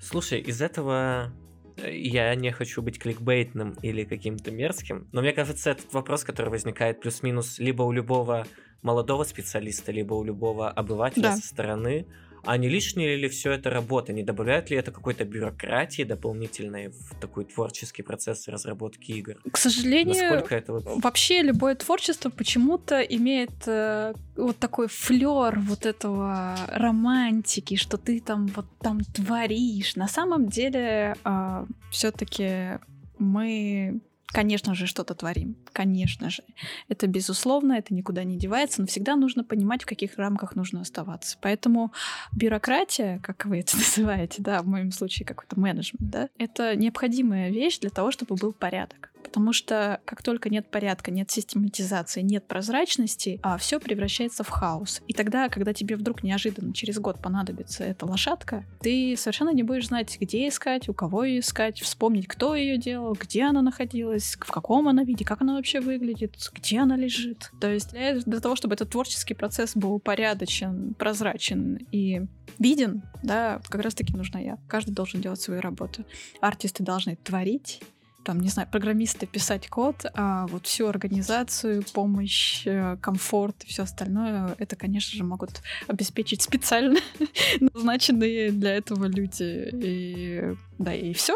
Слушай, 0.00 0.40
из 0.40 0.60
этого 0.60 1.32
я 1.76 2.34
не 2.34 2.50
хочу 2.50 2.82
быть 2.82 2.98
кликбейтным 2.98 3.76
или 3.82 4.04
каким-то 4.04 4.50
мерзким, 4.50 5.08
но 5.12 5.20
мне 5.20 5.32
кажется, 5.32 5.70
этот 5.70 5.92
вопрос, 5.92 6.24
который 6.24 6.48
возникает 6.48 7.00
плюс-минус 7.00 7.58
либо 7.58 7.82
у 7.82 7.92
любого 7.92 8.46
молодого 8.82 9.24
специалиста, 9.24 9.92
либо 9.92 10.14
у 10.14 10.24
любого 10.24 10.70
обывателя 10.70 11.22
да. 11.22 11.36
со 11.36 11.46
стороны, 11.46 12.06
А 12.44 12.56
не 12.56 12.68
лишнее 12.68 13.16
ли 13.16 13.28
все 13.28 13.52
это 13.52 13.70
работа? 13.70 14.12
Не 14.12 14.22
добавляет 14.22 14.70
ли 14.70 14.76
это 14.76 14.90
какой-то 14.90 15.24
бюрократии 15.24 16.02
дополнительной 16.02 16.88
в 16.88 17.20
такой 17.20 17.44
творческий 17.44 18.02
процесс 18.02 18.48
разработки 18.48 19.12
игр? 19.12 19.36
К 19.50 19.56
сожалению, 19.56 20.30
Насколько 20.30 20.56
это 20.56 20.72
вот... 20.72 20.84
вообще 21.02 21.42
любое 21.42 21.74
творчество 21.74 22.30
почему-то 22.30 23.00
имеет 23.00 23.52
э, 23.66 24.14
вот 24.36 24.58
такой 24.58 24.88
флер 24.88 25.58
вот 25.60 25.86
этого 25.86 26.56
романтики, 26.68 27.76
что 27.76 27.96
ты 27.96 28.20
там 28.20 28.46
вот 28.48 28.66
там 28.80 29.00
творишь. 29.00 29.96
На 29.96 30.08
самом 30.08 30.48
деле 30.48 31.14
э, 31.24 31.66
все-таки 31.90 32.78
мы 33.18 34.00
конечно 34.26 34.74
же, 34.74 34.86
что-то 34.86 35.14
творим. 35.14 35.56
Конечно 35.72 36.30
же. 36.30 36.42
Это 36.88 37.06
безусловно, 37.06 37.74
это 37.74 37.94
никуда 37.94 38.24
не 38.24 38.36
девается, 38.36 38.80
но 38.80 38.86
всегда 38.86 39.16
нужно 39.16 39.44
понимать, 39.44 39.82
в 39.82 39.86
каких 39.86 40.16
рамках 40.16 40.56
нужно 40.56 40.80
оставаться. 40.80 41.38
Поэтому 41.40 41.92
бюрократия, 42.32 43.20
как 43.22 43.44
вы 43.46 43.60
это 43.60 43.76
называете, 43.78 44.42
да, 44.42 44.62
в 44.62 44.66
моем 44.66 44.90
случае 44.92 45.26
какой-то 45.26 45.58
менеджмент, 45.58 46.10
да, 46.10 46.28
это 46.38 46.76
необходимая 46.76 47.50
вещь 47.50 47.78
для 47.78 47.90
того, 47.90 48.10
чтобы 48.10 48.36
был 48.36 48.52
порядок. 48.52 49.11
Потому 49.22 49.52
что 49.52 50.00
как 50.04 50.22
только 50.22 50.50
нет 50.50 50.70
порядка, 50.70 51.10
нет 51.10 51.30
систематизации, 51.30 52.22
нет 52.22 52.46
прозрачности, 52.46 53.40
а 53.42 53.56
все 53.58 53.80
превращается 53.80 54.44
в 54.44 54.48
хаос. 54.48 55.02
И 55.06 55.12
тогда, 55.12 55.48
когда 55.48 55.72
тебе 55.72 55.96
вдруг 55.96 56.22
неожиданно 56.22 56.74
через 56.74 56.98
год 56.98 57.20
понадобится 57.20 57.84
эта 57.84 58.06
лошадка, 58.06 58.64
ты 58.80 59.16
совершенно 59.16 59.50
не 59.50 59.62
будешь 59.62 59.88
знать, 59.88 60.16
где 60.20 60.48
искать, 60.48 60.88
у 60.88 60.94
кого 60.94 61.24
ее 61.24 61.40
искать, 61.40 61.80
вспомнить, 61.80 62.26
кто 62.26 62.54
ее 62.54 62.78
делал, 62.78 63.14
где 63.14 63.44
она 63.44 63.62
находилась, 63.62 64.36
в 64.40 64.50
каком 64.50 64.88
она 64.88 65.04
виде, 65.04 65.24
как 65.24 65.42
она 65.42 65.54
вообще 65.54 65.80
выглядит, 65.80 66.36
где 66.52 66.80
она 66.80 66.96
лежит. 66.96 67.50
То 67.60 67.70
есть 67.70 67.90
для, 67.90 68.14
для 68.20 68.40
того, 68.40 68.56
чтобы 68.56 68.74
этот 68.74 68.90
творческий 68.90 69.34
процесс 69.34 69.76
был 69.76 69.98
порядочен, 69.98 70.94
прозрачен 70.94 71.78
и 71.90 72.22
виден, 72.58 73.02
да, 73.22 73.60
как 73.68 73.82
раз 73.82 73.94
таки 73.94 74.14
нужна 74.14 74.40
я. 74.40 74.58
Каждый 74.68 74.92
должен 74.92 75.20
делать 75.20 75.40
свою 75.40 75.60
работу. 75.60 76.04
Артисты 76.40 76.82
должны 76.82 77.16
творить, 77.16 77.80
там, 78.24 78.40
не 78.40 78.48
знаю, 78.48 78.68
программисты 78.70 79.26
писать 79.26 79.68
код, 79.68 80.06
а 80.14 80.46
вот 80.46 80.66
всю 80.66 80.86
организацию, 80.86 81.84
помощь, 81.92 82.62
э, 82.66 82.96
комфорт 83.00 83.64
и 83.64 83.66
все 83.68 83.82
остальное, 83.82 84.54
это, 84.58 84.76
конечно 84.76 85.16
же, 85.16 85.24
могут 85.24 85.62
обеспечить 85.88 86.42
специально 86.42 86.98
назначенные 87.60 88.50
для 88.52 88.76
этого 88.76 89.06
люди. 89.06 89.70
И 89.72 90.54
да, 90.78 90.94
и 90.94 91.12
все. 91.12 91.34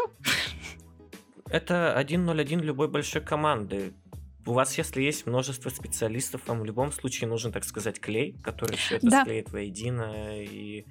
Это 1.49 1.95
1.0.1 1.99 2.61
любой 2.61 2.87
большой 2.89 3.21
команды. 3.21 3.93
У 4.45 4.53
вас, 4.53 4.77
если 4.77 5.01
есть 5.01 5.25
множество 5.25 5.69
специалистов, 5.69 6.41
вам 6.47 6.61
в 6.61 6.65
любом 6.65 6.91
случае 6.91 7.29
нужен, 7.29 7.51
так 7.51 7.63
сказать, 7.63 7.99
клей, 7.99 8.37
который 8.43 8.77
все 8.77 8.95
это 8.95 9.09
Да. 9.09 9.21
склеит 9.23 9.51
воедино 9.51 10.41
и 10.41 10.85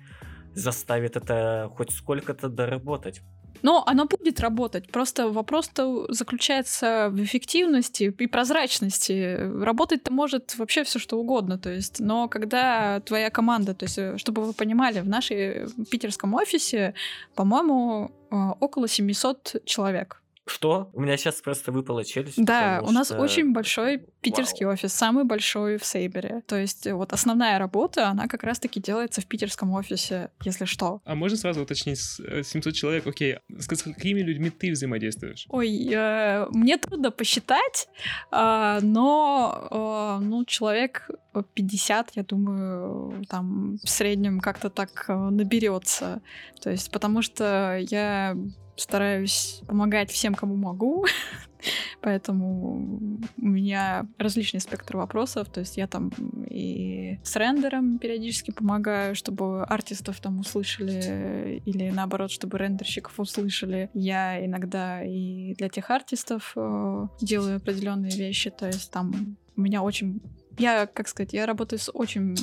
заставит 0.55 1.17
это 1.17 1.71
хоть 1.77 1.91
сколько-то 1.91 2.49
доработать. 2.49 3.23
Но 3.63 3.83
оно 3.87 4.07
будет 4.07 4.41
работать. 4.41 4.91
Просто 4.91 5.29
вопрос-то 5.29 6.07
заключается 6.13 7.09
в 7.11 7.23
эффективности 7.23 8.15
и 8.19 8.27
прозрачности. 8.27 9.37
Работать-то 9.63 10.13
может 10.13 10.57
вообще 10.59 10.85
все 10.85 10.99
что 10.99 11.19
угодно. 11.19 11.59
То 11.59 11.71
есть, 11.71 12.01
но 12.01 12.29
когда 12.29 13.01
твоя 13.01 13.31
команда, 13.31 13.75
то 13.75 13.85
есть, 13.85 13.99
э, 13.99 14.17
чтобы 14.19 14.45
вы 14.45 14.53
понимали, 14.53 15.01
в 15.01 15.09
нашей 15.09 15.67
питерском 15.91 16.35
офисе, 16.35 16.95
по-моему, 17.35 18.13
э, 18.31 18.37
около 18.61 18.89
700 18.89 19.63
человек. 19.65 20.23
Что? 20.47 20.91
У 20.93 21.01
меня 21.01 21.17
сейчас 21.17 21.37
просто 21.43 21.73
выпала 21.73 22.05
челюсть. 22.05 22.43
Да, 22.43 22.81
у 22.87 22.91
нас 22.93 23.09
что- 23.09 23.19
очень 23.19 23.53
большой 23.53 23.99
питерский 24.21 24.65
офис, 24.65 24.93
самый 24.93 25.25
большой 25.25 25.77
в 25.77 25.85
Сейбере. 25.85 26.43
То 26.47 26.57
есть 26.57 26.87
э, 26.87 26.95
вот 26.95 27.13
основная 27.13 27.59
работа, 27.59 28.09
она 28.09 28.29
как 28.29 28.45
раз-таки 28.45 28.81
делается 28.81 29.21
в 29.21 29.27
питерском 29.27 29.73
офисе, 29.73 30.31
если 30.45 30.65
что. 30.65 31.01
А 31.05 31.15
можно 31.17 31.37
сразу 31.37 31.63
уточнить, 31.63 31.99
с- 31.99 32.21
э, 32.21 32.45
700 32.45 32.75
человек, 32.75 33.07
окей, 33.07 33.39
с 33.49 33.67
какими 33.67 34.21
людьми 34.21 34.51
ты 34.51 34.71
взаимодействуешь? 34.71 35.47
Ой, 35.49 35.89
э, 35.93 36.47
мне 36.51 36.79
трудно 36.79 37.11
посчитать, 37.11 37.89
а, 38.31 38.79
но 38.83 40.19
э, 40.21 40.25
ну, 40.25 40.45
человек 40.45 41.11
50, 41.43 42.17
я 42.17 42.23
думаю, 42.23 43.25
там 43.29 43.79
в 43.83 43.89
среднем 43.89 44.41
как-то 44.41 44.71
так 44.71 45.07
э, 45.09 45.15
наберется. 45.15 46.21
То 46.61 46.71
есть, 46.71 46.91
потому 46.91 47.23
что 47.23 47.79
я 47.91 48.37
стараюсь 48.77 49.63
помогать 49.67 50.11
всем, 50.11 50.35
кому 50.35 50.57
могу. 50.57 51.07
Поэтому 52.01 53.19
у 53.37 53.47
меня 53.47 54.07
различный 54.19 54.61
спектр 54.61 54.97
вопросов. 54.97 55.49
То 55.49 55.61
есть 55.61 55.77
я 55.77 55.87
там 55.87 56.11
и 56.49 57.19
с 57.23 57.35
рендером 57.37 57.99
периодически 57.99 58.51
помогаю, 58.51 59.15
чтобы 59.15 59.65
артистов 59.65 60.21
там 60.21 60.39
услышали, 60.39 61.63
или 61.65 61.91
наоборот, 61.91 62.31
чтобы 62.31 62.59
рендерщиков 62.59 63.19
услышали. 63.19 63.91
Я 63.95 64.45
иногда 64.45 65.03
и 65.03 65.55
для 65.55 65.69
тех 65.69 65.91
артистов 65.91 66.53
э, 66.57 67.07
делаю 67.21 67.57
определенные 67.57 68.17
вещи. 68.17 68.51
То 68.51 68.67
есть 68.67 68.91
там 68.91 69.37
у 69.57 69.61
меня 69.61 69.83
очень 69.83 70.21
я, 70.59 70.87
как 70.87 71.09
сказать, 71.09 71.33
я 71.33 71.47
работаю 71.47 71.79
с 71.79 71.91
очень 71.93 72.37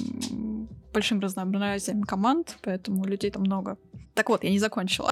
большим 0.94 1.20
разнообразием 1.20 2.04
команд, 2.04 2.58
поэтому 2.62 3.06
людей 3.06 3.32
там 3.32 3.44
много. 3.44 3.78
Так 4.14 4.30
вот, 4.30 4.44
я 4.44 4.52
не 4.52 4.60
закончила. 4.60 5.12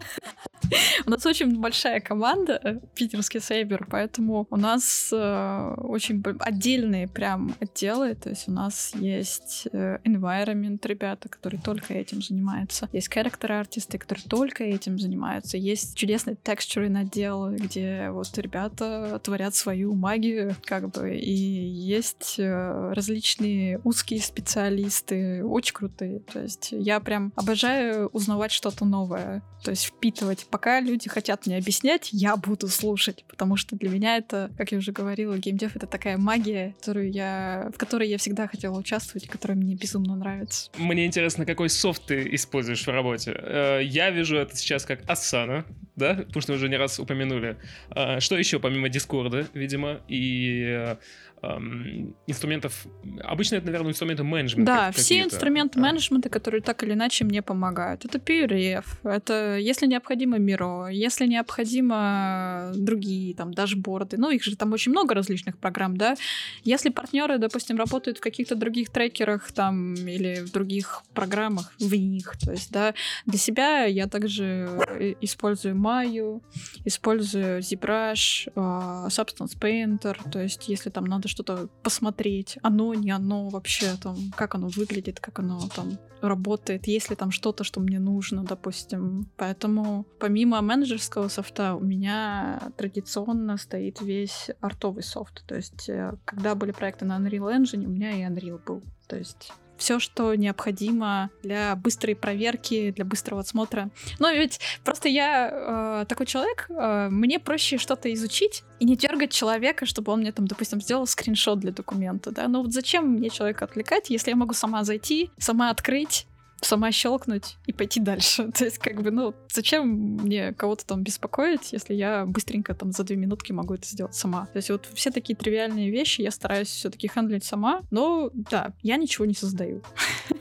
У 1.06 1.10
нас 1.10 1.26
очень 1.26 1.60
большая 1.60 2.00
команда, 2.00 2.60
э, 2.64 2.80
питерский 2.96 3.42
сейбер, 3.42 3.88
поэтому 3.90 4.48
у 4.50 4.58
нас 4.58 5.10
э, 5.12 5.76
очень 5.78 6.24
отдельные 6.40 7.08
прям 7.08 7.56
отделы, 7.60 8.16
то 8.16 8.30
есть 8.30 8.48
у 8.48 8.52
нас 8.52 8.94
есть 8.96 9.68
э, 9.72 9.98
environment 10.06 10.80
ребята, 10.84 11.30
которые 11.30 11.62
только 11.62 11.94
этим 11.94 12.22
занимаются, 12.22 12.88
есть 12.94 13.10
character 13.10 13.60
артисты, 13.60 13.98
которые 13.98 14.24
только 14.26 14.64
этим 14.64 15.00
занимаются, 15.00 15.58
есть 15.58 15.98
чудесный 15.98 16.38
texturing 16.42 16.98
отдел, 16.98 17.52
где 17.52 18.10
вот 18.12 18.38
ребята 18.38 19.20
творят 19.24 19.56
свою 19.56 19.94
магию, 19.96 20.56
как 20.64 20.90
бы, 20.92 21.16
и 21.16 21.34
есть 21.34 22.36
э, 22.38 22.94
различные 22.94 23.82
узкие 23.84 24.22
специалисты, 24.22 25.44
очень 25.44 25.74
крутые, 25.74 26.20
то 26.20 26.42
есть 26.42 26.70
я 26.72 27.00
прям 27.00 27.34
обожаю 27.36 28.08
узнавать 28.08 28.52
что-то 28.52 28.86
новое, 28.92 29.42
то 29.64 29.72
есть 29.72 29.86
впитывать. 29.86 30.46
Пока 30.50 30.80
люди 30.82 31.10
хотят 31.10 31.46
мне 31.48 31.58
объяснять, 31.58 32.10
я 32.12 32.36
буду 32.36 32.68
слушать, 32.68 33.24
потому 33.30 33.56
что 33.58 33.76
для 33.76 33.90
меня 33.90 34.18
это, 34.18 34.52
как 34.58 34.72
я 34.72 34.78
уже 34.78 34.92
говорила, 34.92 35.38
геймдев— 35.38 35.76
это 35.76 35.88
такая 35.88 36.18
магия, 36.18 36.76
которую 36.80 37.12
я, 37.12 37.72
в 37.74 37.78
которой 37.78 38.08
я 38.10 38.18
всегда 38.18 38.48
хотела 38.48 38.78
участвовать, 38.78 39.28
которая 39.28 39.58
мне 39.58 39.76
безумно 39.76 40.16
нравится. 40.16 40.70
Мне 40.78 41.06
интересно, 41.06 41.46
какой 41.46 41.70
софт 41.70 42.06
ты 42.06 42.36
используешь 42.36 42.86
в 42.86 42.90
работе. 42.90 43.34
Э, 43.36 43.80
Я 43.84 44.10
вижу 44.12 44.36
это 44.38 44.56
сейчас 44.56 44.86
как 44.86 45.02
Asana, 45.06 45.66
да, 45.96 46.16
потому 46.16 46.42
что 46.42 46.54
уже 46.54 46.70
не 46.70 46.78
раз 46.78 47.00
упомянули. 47.00 47.58
А, 47.90 48.20
Что 48.20 48.38
еще 48.38 48.60
помимо 48.60 48.90
Дискорда, 48.90 49.48
видимо, 49.54 50.02
и 50.08 50.64
э, 50.68 50.96
эм, 51.42 52.16
инструментов... 52.28 52.86
Обычно 53.24 53.56
это, 53.56 53.66
наверное, 53.66 53.92
инструменты 53.92 54.24
менеджмента. 54.24 54.72
Да, 54.72 54.92
все 54.92 55.22
инструменты 55.22 55.80
А. 55.80 55.82
менеджмента, 55.82 56.30
которые 56.30 56.62
так 56.62 56.84
или 56.84 56.94
иначе 56.94 57.26
мне 57.26 57.42
помогают. 57.42 58.06
Это 58.06 58.18
PRF, 58.18 58.86
это, 59.04 59.58
если 59.58 59.88
необходимо, 59.88 60.38
Миро, 60.38 60.88
если 60.88 61.26
необходимо, 61.26 62.72
другие 62.76 63.36
там 63.36 63.54
дашборды. 63.54 64.18
Ну, 64.18 64.30
их 64.30 64.44
же 64.44 64.56
там 64.56 64.74
очень 64.74 64.92
много 64.92 65.16
различных 65.16 65.58
программ, 65.58 65.98
да. 65.98 66.16
Если 66.64 66.90
партнеры, 66.90 67.38
допустим, 67.38 67.78
работают 67.78 68.18
в 68.18 68.22
каких-то 68.22 68.56
других 68.56 68.90
трекерах 68.90 69.52
там 69.52 69.94
или 69.96 70.42
в 70.42 70.52
других 70.52 71.04
программах, 71.14 71.74
в 71.80 71.94
них, 71.94 72.34
то 72.44 72.52
есть, 72.52 72.72
да, 72.72 72.94
для 73.26 73.40
себя 73.40 73.86
я 73.86 74.08
также 74.08 74.70
э, 75.00 75.14
использую 75.22 75.76
Maya, 75.76 76.42
использую 76.86 77.60
ZBrush, 77.60 78.52
а, 78.56 79.08
Substance 79.08 79.58
Painter, 79.60 80.18
то 80.32 80.42
есть, 80.42 80.68
если 80.70 80.90
там 80.90 81.06
надо 81.06 81.28
что-то 81.32 81.70
посмотреть, 81.84 82.58
оно, 82.62 82.94
не 82.94 83.12
оно 83.12 83.50
вообще, 83.50 83.96
там, 84.02 84.16
как 84.36 84.56
оно 84.56 84.68
выглядит, 84.68 85.20
как 85.20 85.40
оно 85.40 85.60
там 85.76 85.98
работает, 86.22 86.88
есть 86.88 87.10
ли 87.10 87.16
там 87.16 87.32
что-то, 87.32 87.64
что 87.64 87.80
мне 87.80 88.00
нужно, 88.00 88.44
допустим. 88.44 89.28
Поэтому 89.38 90.06
помимо 90.20 90.62
менеджерского 90.62 91.30
софта 91.30 91.76
у 91.76 91.84
меня 91.84 92.62
традиционно 92.78 93.58
стоит 93.58 94.02
весь 94.02 94.50
артовый 94.60 95.04
софт. 95.04 95.44
То 95.48 95.56
есть, 95.56 95.90
э, 95.90 96.14
когда 96.26 96.54
были 96.54 96.72
проекты 96.72 97.06
на 97.06 97.18
Unreal 97.18 97.58
Engine, 97.58 97.86
у 97.86 97.90
меня 97.90 98.12
и 98.12 98.24
Unreal 98.24 98.62
был. 98.64 98.84
То 99.08 99.18
есть 99.18 99.52
все, 99.82 100.00
что 100.00 100.36
необходимо 100.36 101.32
для 101.42 101.76
быстрой 101.76 102.16
проверки, 102.16 102.92
для 102.92 103.04
быстрого 103.04 103.42
отсмотра. 103.42 103.90
Но 104.20 104.30
ведь 104.32 104.60
просто 104.84 105.10
я 105.10 105.50
э, 105.52 106.06
такой 106.08 106.28
человек, 106.28 106.68
э, 106.70 107.10
мне 107.10 107.40
проще 107.40 107.80
что-то 107.80 108.14
изучить 108.14 108.64
и 108.80 108.86
не 108.86 108.96
дергать 108.96 109.32
человека, 109.32 109.88
чтобы 109.88 110.12
он 110.12 110.20
мне 110.20 110.32
там, 110.32 110.48
допустим, 110.48 110.80
сделал 110.82 111.08
скриншот 111.08 111.60
для 111.60 111.72
документа, 111.72 112.32
да. 112.32 112.48
Ну 112.48 112.62
вот 112.62 112.74
зачем 112.74 113.08
мне 113.08 113.30
человека 113.30 113.66
отвлекать, 113.66 114.12
если 114.12 114.30
я 114.30 114.36
могу 114.36 114.54
сама 114.54 114.84
зайти, 114.84 115.32
сама 115.40 115.72
открыть, 115.72 116.28
сама 116.62 116.92
щелкнуть 116.92 117.58
и 117.66 117.74
пойти 117.74 118.00
дальше. 118.00 118.52
То 118.58 118.66
есть, 118.66 118.78
как 118.78 119.02
бы, 119.02 119.12
ну, 119.12 119.34
зачем 119.52 119.88
мне 119.88 120.54
кого-то 120.54 120.86
там 120.86 121.04
беспокоить, 121.04 121.74
если 121.74 121.94
я 121.94 122.26
быстренько 122.26 122.74
там 122.74 122.92
за 122.92 123.04
две 123.04 123.16
минутки 123.16 123.52
могу 123.52 123.74
это 123.74 123.88
сделать 123.88 124.16
сама. 124.16 124.46
То 124.48 124.58
есть 124.58 124.70
вот 124.70 124.88
все 124.94 125.12
такие 125.12 125.36
тривиальные 125.36 125.92
вещи 125.92 126.22
я 126.22 126.32
стараюсь 126.32 126.70
все-таки 126.70 127.08
хендлить 127.08 127.44
сама, 127.44 127.82
но 127.92 128.30
да, 128.34 128.74
я 128.82 128.98
ничего 128.98 129.26
не 129.26 129.34
создаю. 129.34 129.82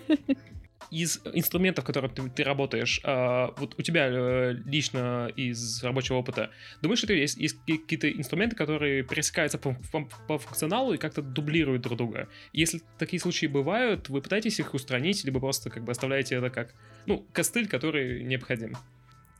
из 0.91 1.21
инструментов, 1.33 1.85
которые 1.85 2.11
ты, 2.11 2.29
ты 2.31 2.45
работаешь, 2.45 3.01
э, 3.05 3.49
вот 3.57 3.75
у 3.79 3.83
тебя 3.83 4.09
э, 4.09 4.53
лично 4.65 5.31
из 5.37 5.83
рабочего 5.83 6.17
опыта, 6.17 6.51
думаешь, 6.83 6.99
что 6.99 7.13
есть, 7.13 7.39
есть 7.39 7.59
какие-то 7.67 8.11
инструменты, 8.11 8.57
которые 8.57 9.03
пересекаются 9.03 9.59
по, 9.59 9.77
по, 9.93 10.09
по 10.27 10.39
функционалу 10.39 10.93
и 10.93 10.99
как-то 10.99 11.23
дублируют 11.23 11.83
друг 11.83 11.97
друга? 11.99 12.29
Если 12.53 12.83
такие 12.99 13.21
случаи 13.21 13.47
бывают, 13.47 14.09
вы 14.09 14.21
пытаетесь 14.21 14.59
их 14.59 14.75
устранить, 14.75 15.25
либо 15.25 15.41
просто 15.41 15.71
как 15.71 15.85
бы 15.85 15.93
оставляете 15.93 16.37
это 16.37 16.51
как, 16.51 16.75
ну, 17.07 17.27
костыль, 17.33 17.69
который 17.69 18.23
необходим? 18.25 18.77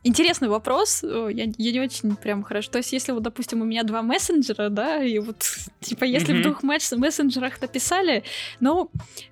Интересный 0.03 0.49
вопрос. 0.49 1.03
Я, 1.03 1.29
я 1.29 1.73
не 1.73 1.81
очень 1.81 2.17
прям 2.17 2.43
хорошо. 2.43 2.71
То 2.71 2.79
есть, 2.79 2.93
если 2.93 3.13
вот, 3.13 3.23
допустим, 3.23 3.61
у 3.61 3.65
меня 3.65 3.83
два 3.83 4.01
мессенджера, 4.01 4.71
да, 4.71 5.05
и 5.05 5.19
вот, 5.19 5.45
типа, 5.81 6.05
если 6.05 6.35
mm-hmm. 6.35 6.39
в 6.39 6.43
двух 6.43 6.63
мессенджерах 6.63 7.61
написали, 7.61 8.25
ну, 8.61 8.91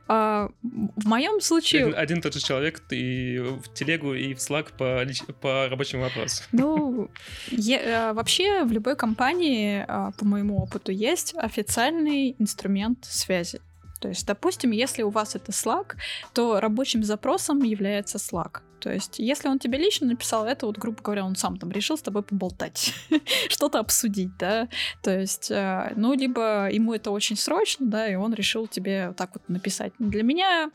а, 0.08 0.50
в 0.62 1.06
моем 1.06 1.40
случае... 1.40 1.86
Один, 1.86 1.98
один 1.98 2.20
тот 2.20 2.34
же 2.34 2.40
человек, 2.40 2.80
ты 2.80 3.42
в 3.42 3.72
телегу 3.72 4.12
и 4.12 4.34
в 4.34 4.38
Slack 4.38 4.72
по, 4.76 5.06
по 5.40 5.68
рабочему 5.70 6.02
вопросу. 6.02 6.42
Ну, 6.52 7.08
я, 7.50 8.10
а, 8.10 8.12
вообще 8.12 8.64
в 8.64 8.72
любой 8.72 8.94
компании, 8.94 9.84
а, 9.88 10.10
по 10.18 10.26
моему 10.26 10.62
опыту, 10.62 10.92
есть 10.92 11.34
официальный 11.34 12.36
инструмент 12.38 13.06
связи. 13.06 13.60
То 14.00 14.08
есть, 14.08 14.26
допустим, 14.26 14.70
если 14.70 15.02
у 15.02 15.10
вас 15.10 15.34
это 15.34 15.50
Slack, 15.50 15.94
то 16.34 16.60
рабочим 16.60 17.02
запросом 17.02 17.62
является 17.62 18.18
Slack. 18.18 18.60
То 18.80 18.92
есть, 18.92 19.18
если 19.18 19.48
он 19.48 19.58
тебе 19.58 19.78
лично 19.78 20.06
написал 20.06 20.46
это, 20.46 20.66
вот, 20.66 20.78
грубо 20.78 21.02
говоря, 21.02 21.24
он 21.24 21.36
сам 21.36 21.58
там 21.58 21.70
решил 21.70 21.96
с 21.96 22.02
тобой 22.02 22.22
поболтать, 22.22 22.94
что-то 23.48 23.78
обсудить, 23.78 24.36
да, 24.38 24.68
то 25.02 25.18
есть, 25.18 25.50
э, 25.50 25.92
ну, 25.96 26.14
либо 26.14 26.68
ему 26.70 26.94
это 26.94 27.10
очень 27.10 27.36
срочно, 27.36 27.86
да, 27.86 28.08
и 28.08 28.14
он 28.14 28.34
решил 28.34 28.66
тебе 28.66 29.12
так 29.16 29.30
вот 29.34 29.48
написать. 29.48 29.92
Для 29.98 30.22
меня 30.22 30.70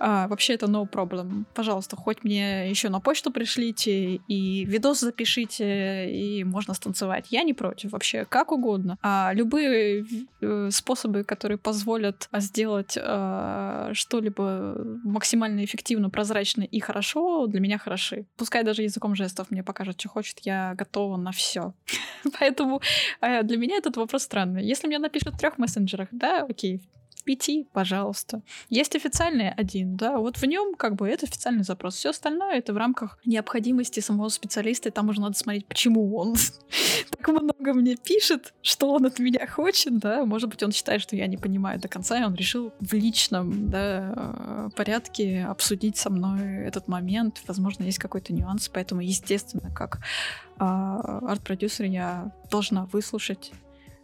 а, 0.00 0.28
вообще 0.28 0.54
это 0.54 0.66
no 0.66 0.88
problem. 0.90 1.44
Пожалуйста, 1.54 1.94
хоть 1.94 2.24
мне 2.24 2.70
еще 2.70 2.88
на 2.88 3.00
почту 3.00 3.30
пришлите 3.30 4.16
и 4.16 4.64
видос 4.64 5.00
запишите, 5.00 6.10
и 6.10 6.42
можно 6.42 6.72
станцевать. 6.72 7.26
Я 7.30 7.42
не 7.42 7.52
против 7.52 7.92
вообще, 7.92 8.24
как 8.24 8.50
угодно. 8.50 8.98
А 9.02 9.32
любые 9.34 10.06
э, 10.40 10.70
способы, 10.70 11.22
которые 11.24 11.58
позволят 11.58 12.28
сделать 12.32 12.96
э, 12.96 13.90
что-либо 13.92 14.76
максимально 15.04 15.64
эффективно, 15.64 16.08
прозрачно 16.08 16.62
и 16.62 16.80
хорошо, 16.80 17.46
для 17.46 17.60
меня 17.60 17.76
хороши. 17.76 18.26
Пускай 18.36 18.64
даже 18.64 18.82
языком 18.82 19.14
жестов 19.14 19.50
мне 19.50 19.62
покажет, 19.62 20.00
что 20.00 20.08
хочет, 20.08 20.38
я 20.40 20.74
готова 20.78 21.18
на 21.18 21.32
все. 21.32 21.74
Поэтому 22.40 22.80
э, 23.20 23.42
для 23.42 23.58
меня 23.58 23.76
этот 23.76 23.98
вопрос 23.98 24.22
странный. 24.22 24.64
Если 24.64 24.86
мне 24.86 24.98
напишут 24.98 25.34
в 25.34 25.38
трех 25.38 25.58
мессенджерах, 25.58 26.08
да, 26.10 26.46
окей, 26.48 26.80
пяти, 27.22 27.66
пожалуйста. 27.72 28.42
Есть 28.68 28.96
официальный 28.96 29.50
один, 29.50 29.96
да, 29.96 30.18
вот 30.18 30.36
в 30.36 30.44
нем 30.44 30.74
как 30.74 30.96
бы 30.96 31.08
это 31.08 31.26
официальный 31.26 31.64
запрос. 31.64 31.96
Все 31.96 32.10
остальное 32.10 32.58
это 32.58 32.72
в 32.72 32.76
рамках 32.76 33.18
необходимости 33.24 34.00
самого 34.00 34.28
специалиста, 34.28 34.88
и 34.88 34.92
там 34.92 35.08
уже 35.08 35.20
надо 35.20 35.36
смотреть, 35.36 35.66
почему 35.66 36.16
он 36.16 36.34
так 37.10 37.28
много 37.28 37.74
мне 37.74 37.96
пишет, 37.96 38.54
что 38.62 38.92
он 38.92 39.06
от 39.06 39.18
меня 39.18 39.46
хочет, 39.46 39.98
да, 39.98 40.24
может 40.24 40.48
быть, 40.48 40.62
он 40.62 40.72
считает, 40.72 41.02
что 41.02 41.16
я 41.16 41.26
не 41.26 41.36
понимаю 41.36 41.80
до 41.80 41.88
конца, 41.88 42.18
и 42.18 42.24
он 42.24 42.34
решил 42.34 42.72
в 42.80 42.92
личном, 42.92 43.70
да, 43.70 44.14
э, 44.16 44.68
порядке 44.76 45.44
обсудить 45.48 45.96
со 45.96 46.10
мной 46.10 46.64
этот 46.64 46.88
момент, 46.88 47.42
возможно, 47.46 47.84
есть 47.84 47.98
какой-то 47.98 48.32
нюанс, 48.32 48.68
поэтому, 48.68 49.00
естественно, 49.00 49.70
как 49.74 50.00
а, 50.58 51.20
арт-продюсер 51.26 51.86
я 51.86 52.32
должна 52.50 52.86
выслушать 52.86 53.52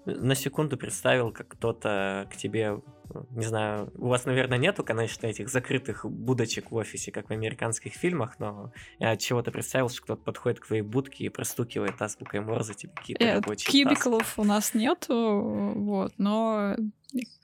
на 0.07 0.35
секунду 0.37 0.77
представил, 0.77 1.33
как 1.33 1.49
кто-то 1.49 2.29
к 2.33 2.37
тебе 2.37 2.81
не 3.30 3.44
знаю, 3.44 3.92
у 3.96 4.09
вас, 4.09 4.24
наверное, 4.24 4.59
нету, 4.59 4.84
конечно, 4.84 5.26
этих 5.26 5.48
закрытых 5.48 6.04
будочек 6.04 6.70
в 6.70 6.74
офисе, 6.74 7.12
как 7.12 7.28
в 7.28 7.32
американских 7.32 7.94
фильмах, 7.94 8.38
но 8.38 8.72
я 8.98 9.12
от 9.12 9.20
чего-то 9.20 9.50
представил, 9.50 9.88
что 9.88 10.02
кто-то 10.02 10.22
подходит 10.22 10.61
к 10.61 10.66
твоей 10.66 10.82
будке 10.82 11.24
и 11.24 11.28
простукивает 11.28 12.00
азбукой 12.00 12.40
Морзе 12.40 12.74
тебе 12.74 12.92
какие-то 12.94 13.24
э, 13.24 13.34
рабочие 13.34 13.70
Кьюбиклов 13.70 14.38
у 14.38 14.44
нас 14.44 14.74
нету, 14.74 15.72
вот, 15.76 16.12
но 16.18 16.76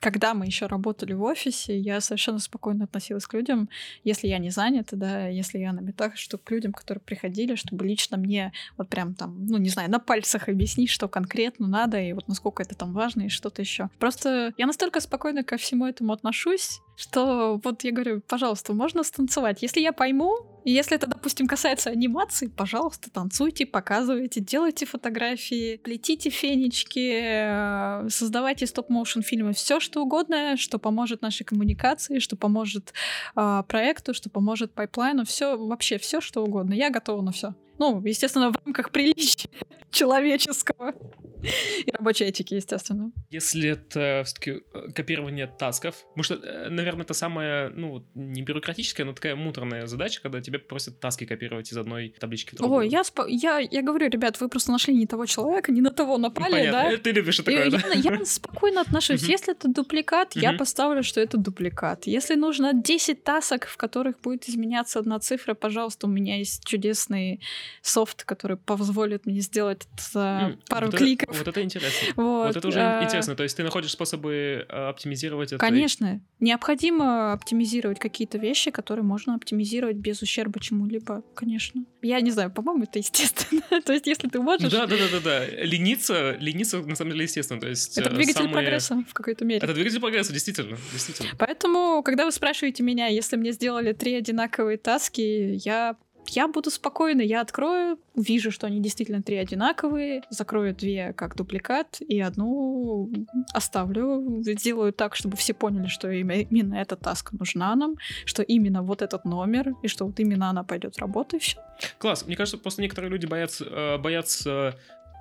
когда 0.00 0.34
мы 0.34 0.46
еще 0.46 0.66
работали 0.66 1.12
в 1.12 1.22
офисе, 1.22 1.78
я 1.78 2.00
совершенно 2.00 2.38
спокойно 2.38 2.84
относилась 2.84 3.26
к 3.26 3.34
людям, 3.34 3.68
если 4.04 4.26
я 4.26 4.38
не 4.38 4.50
занята, 4.50 4.96
да, 4.96 5.28
если 5.28 5.58
я 5.58 5.72
на 5.72 5.80
метах, 5.80 6.16
что 6.16 6.38
к 6.38 6.50
людям, 6.50 6.72
которые 6.72 7.00
приходили, 7.00 7.54
чтобы 7.54 7.86
лично 7.86 8.16
мне 8.16 8.52
вот 8.76 8.88
прям 8.88 9.14
там, 9.14 9.46
ну, 9.46 9.58
не 9.58 9.68
знаю, 9.68 9.90
на 9.90 10.00
пальцах 10.00 10.48
объяснить, 10.48 10.90
что 10.90 11.08
конкретно 11.08 11.68
надо, 11.68 12.00
и 12.00 12.12
вот 12.12 12.28
насколько 12.28 12.62
это 12.62 12.74
там 12.74 12.92
важно, 12.92 13.22
и 13.22 13.28
что-то 13.28 13.62
еще. 13.62 13.88
Просто 13.98 14.52
я 14.58 14.66
настолько 14.66 15.00
спокойно 15.00 15.44
ко 15.44 15.56
всему 15.56 15.86
этому 15.86 16.12
отношусь, 16.12 16.80
что 17.03 17.61
вот 17.64 17.82
я 17.82 17.90
говорю, 17.90 18.20
пожалуйста, 18.20 18.72
можно 18.72 19.03
станцевать. 19.03 19.61
Если 19.61 19.80
я 19.80 19.92
пойму, 19.92 20.36
если 20.64 20.96
это, 20.96 21.09
допустим, 21.09 21.48
касается 21.48 21.90
анимации, 21.90 22.46
пожалуйста, 22.46 23.11
танцуйте, 23.11 23.66
показывайте, 23.66 24.40
делайте 24.40 24.86
фотографии, 24.86 25.78
плетите 25.78 26.30
фенечки, 26.30 28.05
э, 28.05 28.09
создавайте 28.09 28.68
стоп-моушен 28.68 29.22
фильмы, 29.22 29.53
все 29.53 29.80
что 29.80 30.00
угодно, 30.00 30.57
что 30.57 30.78
поможет 30.78 31.22
нашей 31.22 31.42
коммуникации, 31.42 32.20
что 32.20 32.36
поможет 32.36 32.92
э, 33.34 33.62
проекту, 33.66 34.14
что 34.14 34.30
поможет 34.30 34.72
пайплайну, 34.72 35.24
все 35.24 35.57
вообще 35.57 35.98
все 35.98 36.20
что 36.20 36.44
угодно. 36.44 36.72
Я 36.72 36.90
готова 36.90 37.20
на 37.20 37.32
все. 37.32 37.55
Ну, 37.79 38.01
естественно, 38.05 38.51
в 38.51 38.57
рамках 38.64 38.91
приличия 38.91 39.49
человеческого. 39.91 40.95
И 41.43 41.91
рабочей 41.91 42.25
этики, 42.25 42.55
естественно. 42.55 43.11
Если 43.31 43.70
это 43.70 44.23
все-таки 44.25 44.62
э, 44.73 44.93
копирование 44.95 45.49
тасков, 45.49 45.97
потому 46.14 46.23
что, 46.23 46.35
э, 46.35 46.68
наверное, 46.68 47.03
это 47.03 47.14
самая, 47.14 47.70
ну, 47.70 48.07
не 48.14 48.43
бюрократическая, 48.43 49.05
но 49.05 49.12
такая 49.12 49.35
муторная 49.35 49.87
задача, 49.87 50.23
когда 50.23 50.41
тебе 50.41 50.61
просят 50.61 51.01
таски 51.01 51.27
копировать 51.27 51.73
из 51.73 51.77
одной 51.77 52.14
таблички 52.20 52.55
в 52.55 52.59
другую. 52.59 52.79
Ой, 52.81 52.89
я, 52.89 53.01
спо- 53.01 53.27
я, 53.29 53.59
я 53.59 53.83
говорю, 53.83 54.09
ребят, 54.09 54.41
вы 54.41 54.49
просто 54.49 54.70
нашли 54.70 54.95
не 54.95 55.07
того 55.07 55.27
человека, 55.27 55.73
не 55.73 55.81
на 55.81 55.91
того 55.91 56.16
напали, 56.16 56.53
Понятно. 56.53 56.91
да? 56.91 56.97
Ты 56.99 57.11
любишь 57.11 57.39
такое, 57.39 57.70
да? 57.70 57.81
Я, 57.95 58.12
я 58.12 58.25
спокойно 58.25 58.81
отношусь. 58.83 59.23
Если 59.23 59.53
это 59.53 59.66
дубликат, 59.66 60.37
я 60.37 60.53
поставлю, 60.53 61.03
что 61.03 61.20
это 61.20 61.39
дубликат. 61.39 62.07
Если 62.07 62.37
нужно 62.37 62.73
10 62.73 63.25
тасок, 63.25 63.66
в 63.66 63.77
которых 63.77 64.20
будет 64.20 64.49
изменяться 64.49 65.01
одна 65.01 65.18
цифра, 65.18 65.55
пожалуйста, 65.55 66.07
у 66.07 66.11
меня 66.11 66.39
есть 66.39 66.64
чудесный 66.64 67.41
софт, 67.81 68.25
который 68.25 68.57
позволит 68.57 69.27
мне 69.27 69.41
сделать 69.41 69.87
за 70.12 70.57
пару 70.68 70.87
вот 70.87 70.97
кликов. 70.97 71.29
Это, 71.31 71.39
вот 71.39 71.49
это 71.49 71.62
интересно. 71.62 72.09
Вот, 72.23 72.47
вот 72.49 72.57
это 72.57 72.68
уже 72.68 72.81
а... 72.81 73.05
интересно. 73.05 73.35
То 73.35 73.43
есть 73.43 73.57
ты 73.57 73.62
находишь 73.62 73.93
способы 73.93 74.66
а, 74.68 74.91
оптимизировать 74.91 75.53
это? 75.53 75.59
Конечно. 75.59 76.20
Необходимо 76.41 77.33
оптимизировать 77.33 77.99
какие-то 77.99 78.39
вещи, 78.39 78.70
которые 78.70 79.05
можно 79.05 79.35
оптимизировать 79.35 79.97
без 79.97 80.23
ущерба 80.23 80.61
чему-либо, 80.61 81.23
конечно. 81.35 81.85
Я 82.03 82.20
не 82.20 82.31
знаю, 82.31 82.51
по-моему, 82.51 82.85
это 82.85 82.99
естественно. 82.99 83.62
То 83.85 83.93
есть 83.93 84.07
если 84.07 84.29
ты 84.29 84.41
можешь... 84.41 84.70
Да, 84.70 84.87
да, 84.87 84.97
да, 84.97 85.09
да, 85.12 85.20
да. 85.20 85.47
Лениться, 85.64 86.37
лениться 86.39 86.79
на 86.83 86.97
самом 86.97 87.12
деле 87.12 87.25
естественно. 87.25 87.61
То 87.61 87.68
есть, 87.68 87.97
это 87.97 88.11
двигатель 88.11 88.35
самые... 88.35 88.53
прогресса 88.53 89.05
в 89.09 89.14
какой-то 89.14 89.45
мере. 89.45 89.61
Это 89.62 89.75
двигатель 89.75 90.01
прогресса, 90.01 90.33
действительно, 90.33 90.77
действительно. 90.93 91.31
Поэтому, 91.39 92.03
когда 92.03 92.25
вы 92.25 92.33
спрашиваете 92.33 92.83
меня, 92.83 93.07
если 93.07 93.37
мне 93.37 93.53
сделали 93.53 93.93
три 93.93 94.14
одинаковые 94.14 94.79
таски, 94.79 95.61
я 95.64 95.97
я 96.29 96.49
буду 96.49 96.70
спокойна, 96.70 97.23
я 97.23 97.41
открою, 97.41 97.99
вижу, 98.14 98.51
что 98.51 98.66
они 98.66 98.81
действительно 98.81 99.23
три 99.23 99.37
одинаковые, 99.37 100.23
закрою 100.31 100.75
две 100.75 101.12
как 101.12 101.37
дупликат 101.37 102.01
и 102.01 102.20
одну 102.20 103.11
оставлю, 103.53 104.43
сделаю 104.43 104.93
так, 104.93 105.14
чтобы 105.14 105.37
все 105.37 105.55
поняли, 105.55 105.89
что 105.89 106.11
именно 106.11 106.75
эта 106.75 106.97
таска 106.97 107.37
нужна 107.37 107.75
нам, 107.75 107.97
что 108.25 108.43
именно 108.43 108.83
вот 108.83 109.03
этот 109.03 109.25
номер, 109.25 109.75
и 109.83 109.89
что 109.89 110.07
вот 110.07 110.20
именно 110.20 110.51
она 110.51 110.64
пойдет 110.64 110.97
все. 111.39 111.59
Класс. 111.99 112.27
Мне 112.27 112.37
кажется, 112.37 112.59
просто 112.59 112.83
некоторые 112.83 113.11
люди 113.11 113.27
боятся, 113.27 113.64
э, 113.64 113.99
боятся 113.99 114.77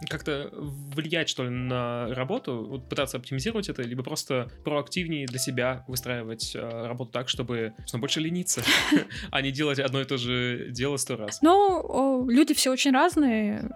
как-то 0.10 0.50
влиять, 0.52 1.30
что 1.30 1.44
ли, 1.44 1.50
на 1.50 2.08
работу, 2.14 2.66
вот 2.70 2.90
пытаться 2.90 3.18
оптимизировать 3.18 3.70
это, 3.70 3.82
либо 3.84 4.04
просто 4.04 4.50
проактивнее 4.64 5.26
для 5.28 5.40
себя 5.40 5.86
выстраивать 5.88 6.56
э, 6.56 6.60
работу 6.88 7.12
так, 7.12 7.30
чтобы 7.30 7.74
больше 7.94 8.20
лениться, 8.20 8.64
а 9.32 9.42
не 9.42 9.52
делать 9.52 9.80
одно 9.80 10.02
и 10.02 10.06
то 10.06 10.18
же 10.18 10.68
дело 10.70 10.98
сто 10.98 11.18
раз. 11.18 11.42
Ну, 11.42 12.28
люди 12.30 12.54
все 12.54 12.72
очень 12.72 12.92
разные, 12.92 13.70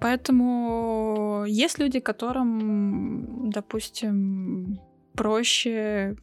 поэтому 0.00 1.44
есть 1.46 1.78
люди, 1.78 2.00
которым, 2.00 3.50
допустим, 3.50 4.80
проще 5.14 6.16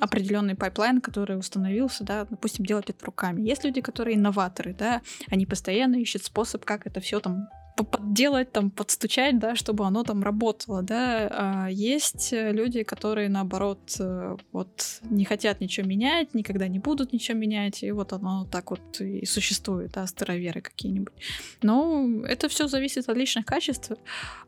определенный 0.00 0.54
пайплайн, 0.54 1.00
который 1.00 1.38
установился, 1.38 2.04
да, 2.04 2.24
допустим, 2.24 2.64
делать 2.64 2.90
это 2.90 3.04
руками. 3.04 3.42
Есть 3.42 3.64
люди, 3.64 3.80
которые 3.80 4.16
инноваторы, 4.16 4.74
да, 4.74 5.02
они 5.28 5.46
постоянно 5.46 5.96
ищут 5.96 6.24
способ, 6.24 6.64
как 6.64 6.86
это 6.86 7.00
все 7.00 7.20
там 7.20 7.48
подделать, 7.84 8.52
там, 8.52 8.70
подстучать, 8.70 9.38
да, 9.38 9.54
чтобы 9.54 9.84
оно 9.86 10.02
там 10.04 10.22
работало, 10.22 10.82
да. 10.82 11.28
А 11.30 11.68
есть 11.68 12.32
люди, 12.32 12.82
которые, 12.82 13.28
наоборот, 13.28 13.96
э, 13.98 14.36
вот 14.52 15.00
не 15.02 15.24
хотят 15.24 15.60
ничего 15.60 15.86
менять, 15.86 16.34
никогда 16.34 16.68
не 16.68 16.78
будут 16.78 17.12
ничего 17.12 17.38
менять, 17.38 17.82
и 17.82 17.90
вот 17.92 18.12
оно 18.12 18.46
так 18.50 18.70
вот 18.70 19.00
и 19.00 19.24
существует, 19.26 19.92
да, 19.92 20.06
староверы 20.06 20.60
какие-нибудь. 20.60 21.14
Но 21.62 22.22
это 22.26 22.48
все 22.48 22.68
зависит 22.68 23.08
от 23.08 23.16
личных 23.16 23.44
качеств. 23.44 23.92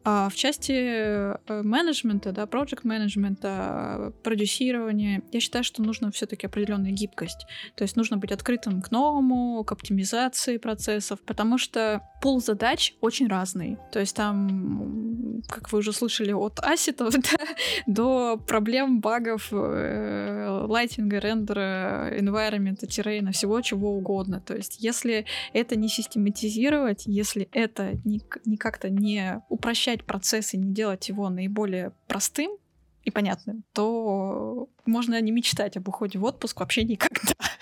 А 0.05 0.29
в 0.29 0.35
части 0.35 0.73
э, 0.73 1.37
менеджмента, 1.49 2.33
да, 2.33 2.47
проект 2.47 2.85
менеджмента, 2.85 4.13
продюсирования, 4.23 5.23
я 5.33 5.41
считаю, 5.41 5.65
что 5.65 5.83
нужно 5.83 6.11
все-таки 6.11 6.47
определенная 6.47 6.93
гибкость. 6.93 7.47
То 7.75 7.85
есть 7.85 7.97
нужно 7.97 8.17
быть 8.17 8.33
открытым 8.33 8.83
к 8.83 8.91
новому, 8.91 9.63
к 9.65 9.73
оптимизации 9.73 10.57
процессов, 10.57 11.21
потому 11.21 11.59
что 11.59 12.03
пул 12.23 12.41
задач 12.41 12.95
очень 13.01 13.20
разный. 13.29 13.79
То 13.93 14.01
есть 14.01 14.17
там, 14.17 15.43
как 15.49 15.73
вы 15.73 15.79
уже 15.79 15.93
слышали, 15.93 16.33
от 16.33 16.61
асетов 16.61 17.15
да, 17.15 17.39
до 17.87 18.37
проблем, 18.37 19.01
багов, 19.01 19.49
э, 19.53 20.65
лайтинга, 20.67 21.19
рендера, 21.19 22.11
environment, 22.19 22.87
террейна, 22.87 23.33
всего 23.33 23.61
чего 23.61 23.93
угодно. 23.93 24.41
То 24.41 24.55
есть 24.55 24.83
если 24.83 25.27
это 25.53 25.77
не 25.77 25.89
систематизировать, 25.89 27.05
если 27.07 27.49
это 27.53 27.99
не, 28.05 28.21
не 28.45 28.57
как-то 28.57 28.91
не 28.91 29.43
упрощать 29.49 30.05
процесс 30.05 30.55
и 30.55 30.59
не 30.59 30.73
делать 30.73 31.09
его 31.09 31.29
наиболее 31.29 31.93
простым, 32.07 32.51
и 33.05 33.11
понятным, 33.11 33.65
то 33.73 34.69
можно 34.85 35.21
не 35.21 35.33
мечтать 35.33 35.77
об 35.77 35.89
уходе 35.89 36.19
в 36.19 36.25
отпуск 36.25 36.61
вообще 36.61 36.85
никогда. 36.85 37.33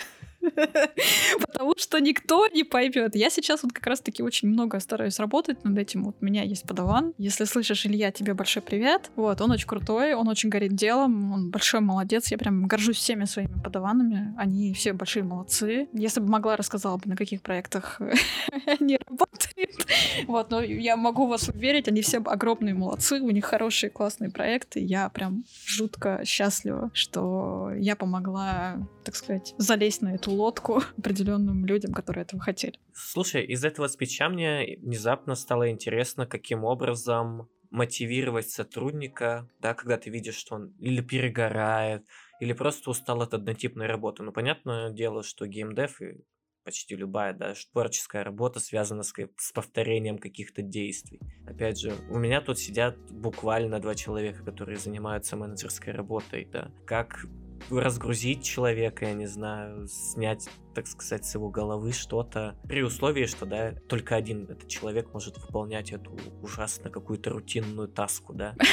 Потому 1.40 1.74
что 1.76 1.98
никто 2.00 2.46
не 2.48 2.64
поймет. 2.64 3.14
Я 3.14 3.30
сейчас 3.30 3.62
вот 3.62 3.72
как 3.72 3.86
раз-таки 3.86 4.22
очень 4.22 4.48
много 4.48 4.80
стараюсь 4.80 5.18
работать 5.18 5.64
над 5.64 5.78
этим. 5.78 6.04
Вот 6.04 6.16
у 6.20 6.24
меня 6.24 6.42
есть 6.42 6.66
подаван. 6.66 7.14
Если 7.18 7.44
слышишь, 7.44 7.86
Илья, 7.86 8.10
тебе 8.12 8.34
большой 8.34 8.62
привет. 8.62 9.10
Вот, 9.16 9.40
он 9.40 9.50
очень 9.50 9.66
крутой, 9.66 10.14
он 10.14 10.28
очень 10.28 10.48
горит 10.48 10.74
делом, 10.74 11.32
он 11.32 11.50
большой 11.50 11.80
молодец. 11.80 12.30
Я 12.30 12.38
прям 12.38 12.66
горжусь 12.66 12.96
всеми 12.96 13.24
своими 13.24 13.60
подаванами. 13.62 14.34
Они 14.36 14.72
все 14.74 14.92
большие 14.92 15.22
молодцы. 15.22 15.88
Если 15.92 16.20
бы 16.20 16.28
могла, 16.28 16.56
рассказала 16.56 16.96
бы, 16.96 17.08
на 17.08 17.16
каких 17.16 17.42
проектах 17.42 18.00
они 18.80 18.98
работают. 19.08 19.86
Вот, 20.26 20.50
но 20.50 20.60
я 20.62 20.96
могу 20.96 21.26
вас 21.26 21.48
уверить, 21.48 21.88
они 21.88 22.02
все 22.02 22.18
огромные 22.18 22.74
молодцы, 22.74 23.20
у 23.20 23.30
них 23.30 23.44
хорошие 23.44 23.90
классные 23.90 24.30
проекты. 24.30 24.80
Я 24.80 25.08
прям 25.08 25.44
жутко 25.66 26.22
счастлива, 26.24 26.90
что 26.94 27.70
я 27.76 27.96
помогла, 27.96 28.76
так 29.08 29.16
сказать, 29.16 29.54
залезть 29.56 30.02
на 30.02 30.14
эту 30.14 30.30
лодку 30.32 30.82
определенным 30.98 31.64
людям, 31.64 31.94
которые 31.94 32.22
этого 32.24 32.42
хотели. 32.42 32.78
Слушай, 32.92 33.42
из 33.46 33.64
этого 33.64 33.88
спича 33.88 34.28
мне 34.28 34.76
внезапно 34.82 35.34
стало 35.34 35.70
интересно, 35.70 36.26
каким 36.26 36.62
образом 36.64 37.48
мотивировать 37.70 38.50
сотрудника, 38.50 39.48
да, 39.60 39.72
когда 39.72 39.96
ты 39.96 40.10
видишь, 40.10 40.34
что 40.34 40.56
он 40.56 40.74
или 40.78 41.00
перегорает, 41.00 42.04
или 42.38 42.52
просто 42.52 42.90
устал 42.90 43.22
от 43.22 43.32
однотипной 43.32 43.86
работы. 43.86 44.22
Ну, 44.22 44.30
понятное 44.30 44.90
дело, 44.90 45.22
что 45.22 45.46
геймдев 45.46 46.02
и 46.02 46.18
почти 46.64 46.94
любая, 46.94 47.32
да, 47.32 47.54
творческая 47.72 48.24
работа 48.24 48.60
связана 48.60 49.02
с, 49.02 49.14
с 49.38 49.52
повторением 49.52 50.18
каких-то 50.18 50.60
действий. 50.60 51.18
Опять 51.46 51.80
же, 51.80 51.94
у 52.10 52.18
меня 52.18 52.42
тут 52.42 52.58
сидят 52.58 52.94
буквально 53.10 53.80
два 53.80 53.94
человека, 53.94 54.44
которые 54.44 54.76
занимаются 54.76 55.34
менеджерской 55.34 55.94
работой, 55.94 56.44
да. 56.44 56.70
Как 56.84 57.24
разгрузить 57.70 58.42
человека, 58.44 59.06
я 59.06 59.14
не 59.14 59.26
знаю, 59.26 59.86
снять, 59.88 60.48
так 60.74 60.86
сказать, 60.86 61.24
с 61.24 61.34
его 61.34 61.50
головы 61.50 61.92
что-то, 61.92 62.56
при 62.64 62.82
условии, 62.82 63.26
что, 63.26 63.46
да, 63.46 63.72
только 63.88 64.16
один 64.16 64.44
этот 64.44 64.68
человек 64.68 65.12
может 65.12 65.38
выполнять 65.38 65.92
эту 65.92 66.16
ужасно 66.42 66.90
какую-то 66.90 67.30
рутинную 67.30 67.88
таску, 67.88 68.32
да. 68.32 68.54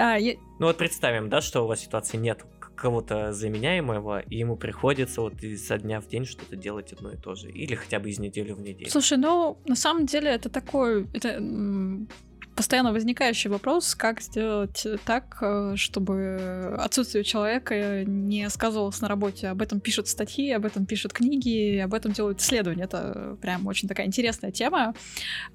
А, 0.00 0.16
ну 0.20 0.66
вот 0.66 0.76
представим, 0.78 1.28
да, 1.28 1.40
что 1.40 1.64
у 1.64 1.66
вас 1.66 1.80
ситуации 1.80 2.18
нет 2.18 2.44
кого-то 2.78 3.32
заменяемого, 3.32 4.20
и 4.20 4.36
ему 4.36 4.56
приходится 4.56 5.20
вот 5.20 5.42
изо 5.42 5.76
дня 5.78 6.00
в 6.00 6.06
день 6.06 6.24
что-то 6.24 6.56
делать 6.56 6.92
одно 6.92 7.10
и 7.10 7.16
то 7.16 7.34
же. 7.34 7.50
Или 7.50 7.74
хотя 7.74 7.98
бы 7.98 8.08
из 8.08 8.18
недели 8.18 8.52
в 8.52 8.60
неделю. 8.60 8.90
Слушай, 8.90 9.18
ну, 9.18 9.58
на 9.66 9.74
самом 9.74 10.06
деле 10.06 10.30
это 10.30 10.48
такой... 10.48 11.08
Это 11.12 11.40
постоянно 12.58 12.92
возникающий 12.92 13.50
вопрос, 13.50 13.94
как 13.94 14.20
сделать 14.20 14.84
так, 15.04 15.38
э, 15.40 15.74
чтобы 15.76 16.74
отсутствие 16.76 17.22
человека 17.22 18.04
не 18.04 18.50
сказывалось 18.50 19.00
на 19.00 19.06
работе. 19.06 19.46
Об 19.46 19.62
этом 19.62 19.78
пишут 19.78 20.08
статьи, 20.08 20.50
об 20.50 20.66
этом 20.66 20.84
пишут 20.84 21.12
книги, 21.12 21.78
об 21.78 21.94
этом 21.94 22.10
делают 22.10 22.40
исследования. 22.40 22.82
Это 22.82 23.36
прям 23.40 23.64
очень 23.68 23.88
такая 23.88 24.08
интересная 24.08 24.50
тема. 24.50 24.92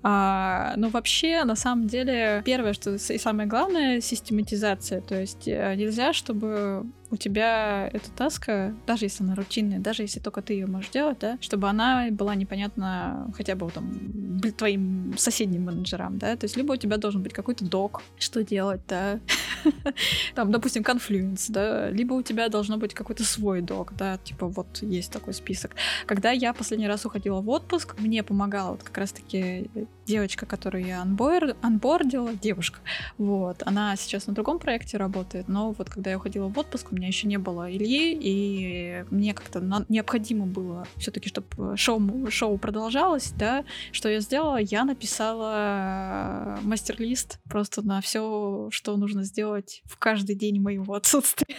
А, 0.01 0.76
но 0.78 0.88
вообще, 0.88 1.43
на 1.43 1.58
самом 1.58 1.88
деле, 1.88 2.41
первое, 2.45 2.72
что 2.72 2.95
и 2.95 3.18
самое 3.18 3.49
главное, 3.49 3.99
систематизация. 3.99 5.01
То 5.01 5.20
есть 5.20 5.45
э, 5.45 5.76
нельзя, 5.76 6.14
чтобы 6.14 6.86
у 7.14 7.16
тебя 7.16 7.88
эта 7.93 8.09
таска, 8.09 8.74
даже 8.88 9.05
если 9.05 9.24
она 9.24 9.36
рутинная, 9.36 9.78
даже 9.78 10.01
если 10.01 10.20
только 10.20 10.41
ты 10.41 10.53
ее 10.53 10.66
можешь 10.66 10.89
делать, 10.89 11.20
да, 11.20 11.38
чтобы 11.41 11.70
она 11.70 12.07
была 12.09 12.34
непонятна 12.34 13.32
хотя 13.38 13.53
бы 13.53 13.70
там 13.70 14.41
твоим 14.57 15.14
соседним 15.16 15.66
менеджерам, 15.66 16.18
да, 16.18 16.36
то 16.36 16.45
есть 16.45 16.57
либо 16.57 16.74
у 16.74 16.76
тебя 16.76 16.97
должен 16.97 17.22
быть 17.22 17.32
какой-то 17.32 17.66
док, 17.66 18.01
что 18.18 18.43
делать, 18.43 18.82
да, 18.88 19.20
там, 20.36 20.51
допустим, 20.51 20.82
Confluence, 20.82 21.45
да, 21.49 21.91
либо 21.91 22.14
у 22.14 22.24
тебя 22.24 22.49
должно 22.49 22.78
быть 22.78 22.95
какой-то 22.95 23.24
свой 23.24 23.61
док, 23.61 23.93
да, 23.95 24.18
типа 24.18 24.47
вот 24.47 24.82
есть 24.82 25.11
такой 25.11 25.36
список. 25.36 25.76
Когда 26.07 26.32
я 26.32 26.51
последний 26.51 26.88
раз 26.88 27.05
уходила 27.05 27.41
в 27.41 27.49
отпуск, 27.49 27.99
мне 27.99 28.24
помогала 28.24 28.72
вот 28.72 28.82
как 28.84 28.97
раз-таки 28.97 29.70
девочка, 30.07 30.47
которую 30.47 30.84
я 30.84 31.01
анбор, 31.01 31.55
анбордила, 31.61 32.34
девушка, 32.34 32.80
вот, 33.20 33.61
она 33.66 33.95
сейчас 33.97 34.26
на 34.26 34.34
другом 34.34 34.57
проекте 34.57 34.97
работает, 34.97 35.47
но 35.47 35.74
вот 35.74 35.91
когда 35.91 36.09
я 36.09 36.18
уходила 36.18 36.47
в 36.47 36.57
отпуск, 36.57 36.91
у 36.91 36.95
меня 37.04 37.10
еще 37.10 37.28
не 37.28 37.38
было 37.38 37.70
Ильи, 37.70 38.18
и 38.20 39.04
мне 39.12 39.34
как-то 39.34 39.62
необходимо 39.89 40.45
было 40.45 40.88
все-таки, 40.95 41.28
чтобы 41.28 41.76
шоу, 41.76 42.01
шоу 42.30 42.58
продолжалось, 42.58 43.32
да, 43.32 43.66
что 43.91 44.08
я 44.08 44.22
сделала? 44.22 44.58
Я 44.58 44.86
написала 44.86 46.60
мастер-лист 46.62 47.39
просто 47.49 47.82
на 47.82 47.99
все, 47.99 48.70
что 48.72 48.95
нужно 48.95 49.24
сделать 49.24 49.82
в 49.86 49.97
каждый 49.97 50.36
день 50.36 50.62
моего 50.62 50.93
отсутствия. 50.95 51.58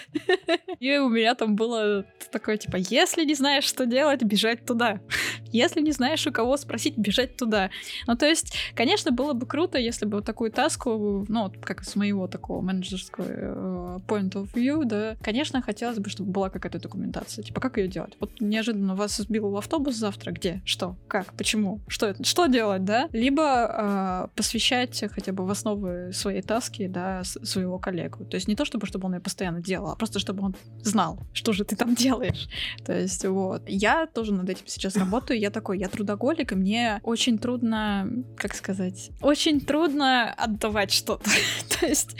И 0.80 0.96
у 0.96 1.10
меня 1.10 1.34
там 1.34 1.56
было 1.56 2.06
такое, 2.32 2.56
типа, 2.56 2.76
если 2.76 3.24
не 3.24 3.34
знаешь, 3.34 3.64
что 3.64 3.84
делать, 3.84 4.22
бежать 4.22 4.64
туда. 4.64 5.00
Если 5.52 5.80
не 5.80 5.92
знаешь, 5.92 6.26
у 6.26 6.32
кого 6.32 6.56
спросить, 6.56 6.98
бежать 6.98 7.36
туда. 7.36 7.70
Ну, 8.08 8.16
то 8.16 8.26
есть, 8.26 8.54
конечно, 8.74 9.12
было 9.12 9.34
бы 9.34 9.46
круто, 9.46 9.78
если 9.78 10.04
бы 10.04 10.16
вот 10.16 10.24
такую 10.24 10.50
таску, 10.50 11.24
ну, 11.28 11.52
как 11.62 11.84
с 11.84 11.94
моего 11.94 12.26
такого 12.26 12.60
менеджерского 12.60 13.24
э, 13.28 13.98
point 14.08 14.32
of 14.32 14.52
view, 14.52 14.84
да, 14.84 15.16
конечно, 15.34 15.60
хотелось 15.62 15.98
бы, 15.98 16.08
чтобы 16.08 16.30
была 16.30 16.48
какая-то 16.48 16.78
документация. 16.78 17.42
Типа, 17.42 17.60
как 17.60 17.76
ее 17.76 17.88
делать? 17.88 18.16
Вот 18.20 18.40
неожиданно 18.40 18.94
вас 18.94 19.16
сбил 19.16 19.50
в 19.50 19.56
автобус 19.56 19.96
завтра, 19.96 20.30
где? 20.30 20.62
Что? 20.64 20.96
Как? 21.08 21.34
Почему? 21.34 21.80
Что 21.88 22.06
это? 22.06 22.22
Что 22.22 22.46
делать, 22.46 22.84
да? 22.84 23.08
Либо 23.10 24.28
э, 24.32 24.36
посвящать 24.36 25.02
хотя 25.10 25.32
бы 25.32 25.44
в 25.44 25.50
основы 25.50 26.12
своей 26.12 26.40
таски, 26.40 26.86
да, 26.86 27.24
своего 27.24 27.80
коллегу. 27.80 28.24
То 28.26 28.36
есть 28.36 28.46
не 28.46 28.54
то, 28.54 28.64
чтобы, 28.64 28.86
чтобы 28.86 29.06
он 29.06 29.14
ее 29.14 29.20
постоянно 29.20 29.60
делал, 29.60 29.90
а 29.90 29.96
просто 29.96 30.20
чтобы 30.20 30.44
он 30.44 30.54
знал, 30.82 31.18
что 31.32 31.52
же 31.52 31.64
ты 31.64 31.74
там 31.74 31.94
делаешь. 31.96 32.48
То 32.86 32.96
есть 32.96 33.26
вот. 33.26 33.62
Я 33.66 34.06
тоже 34.06 34.32
над 34.32 34.48
этим 34.48 34.68
сейчас 34.68 34.94
работаю. 34.96 35.40
Я 35.40 35.50
такой, 35.50 35.80
я 35.80 35.88
трудоголик, 35.88 36.52
и 36.52 36.54
мне 36.54 37.00
очень 37.02 37.38
трудно, 37.38 38.08
как 38.36 38.54
сказать, 38.54 39.10
очень 39.20 39.60
трудно 39.60 40.32
отдавать 40.32 40.92
что-то. 40.92 41.28
то 41.80 41.86
есть, 41.86 42.14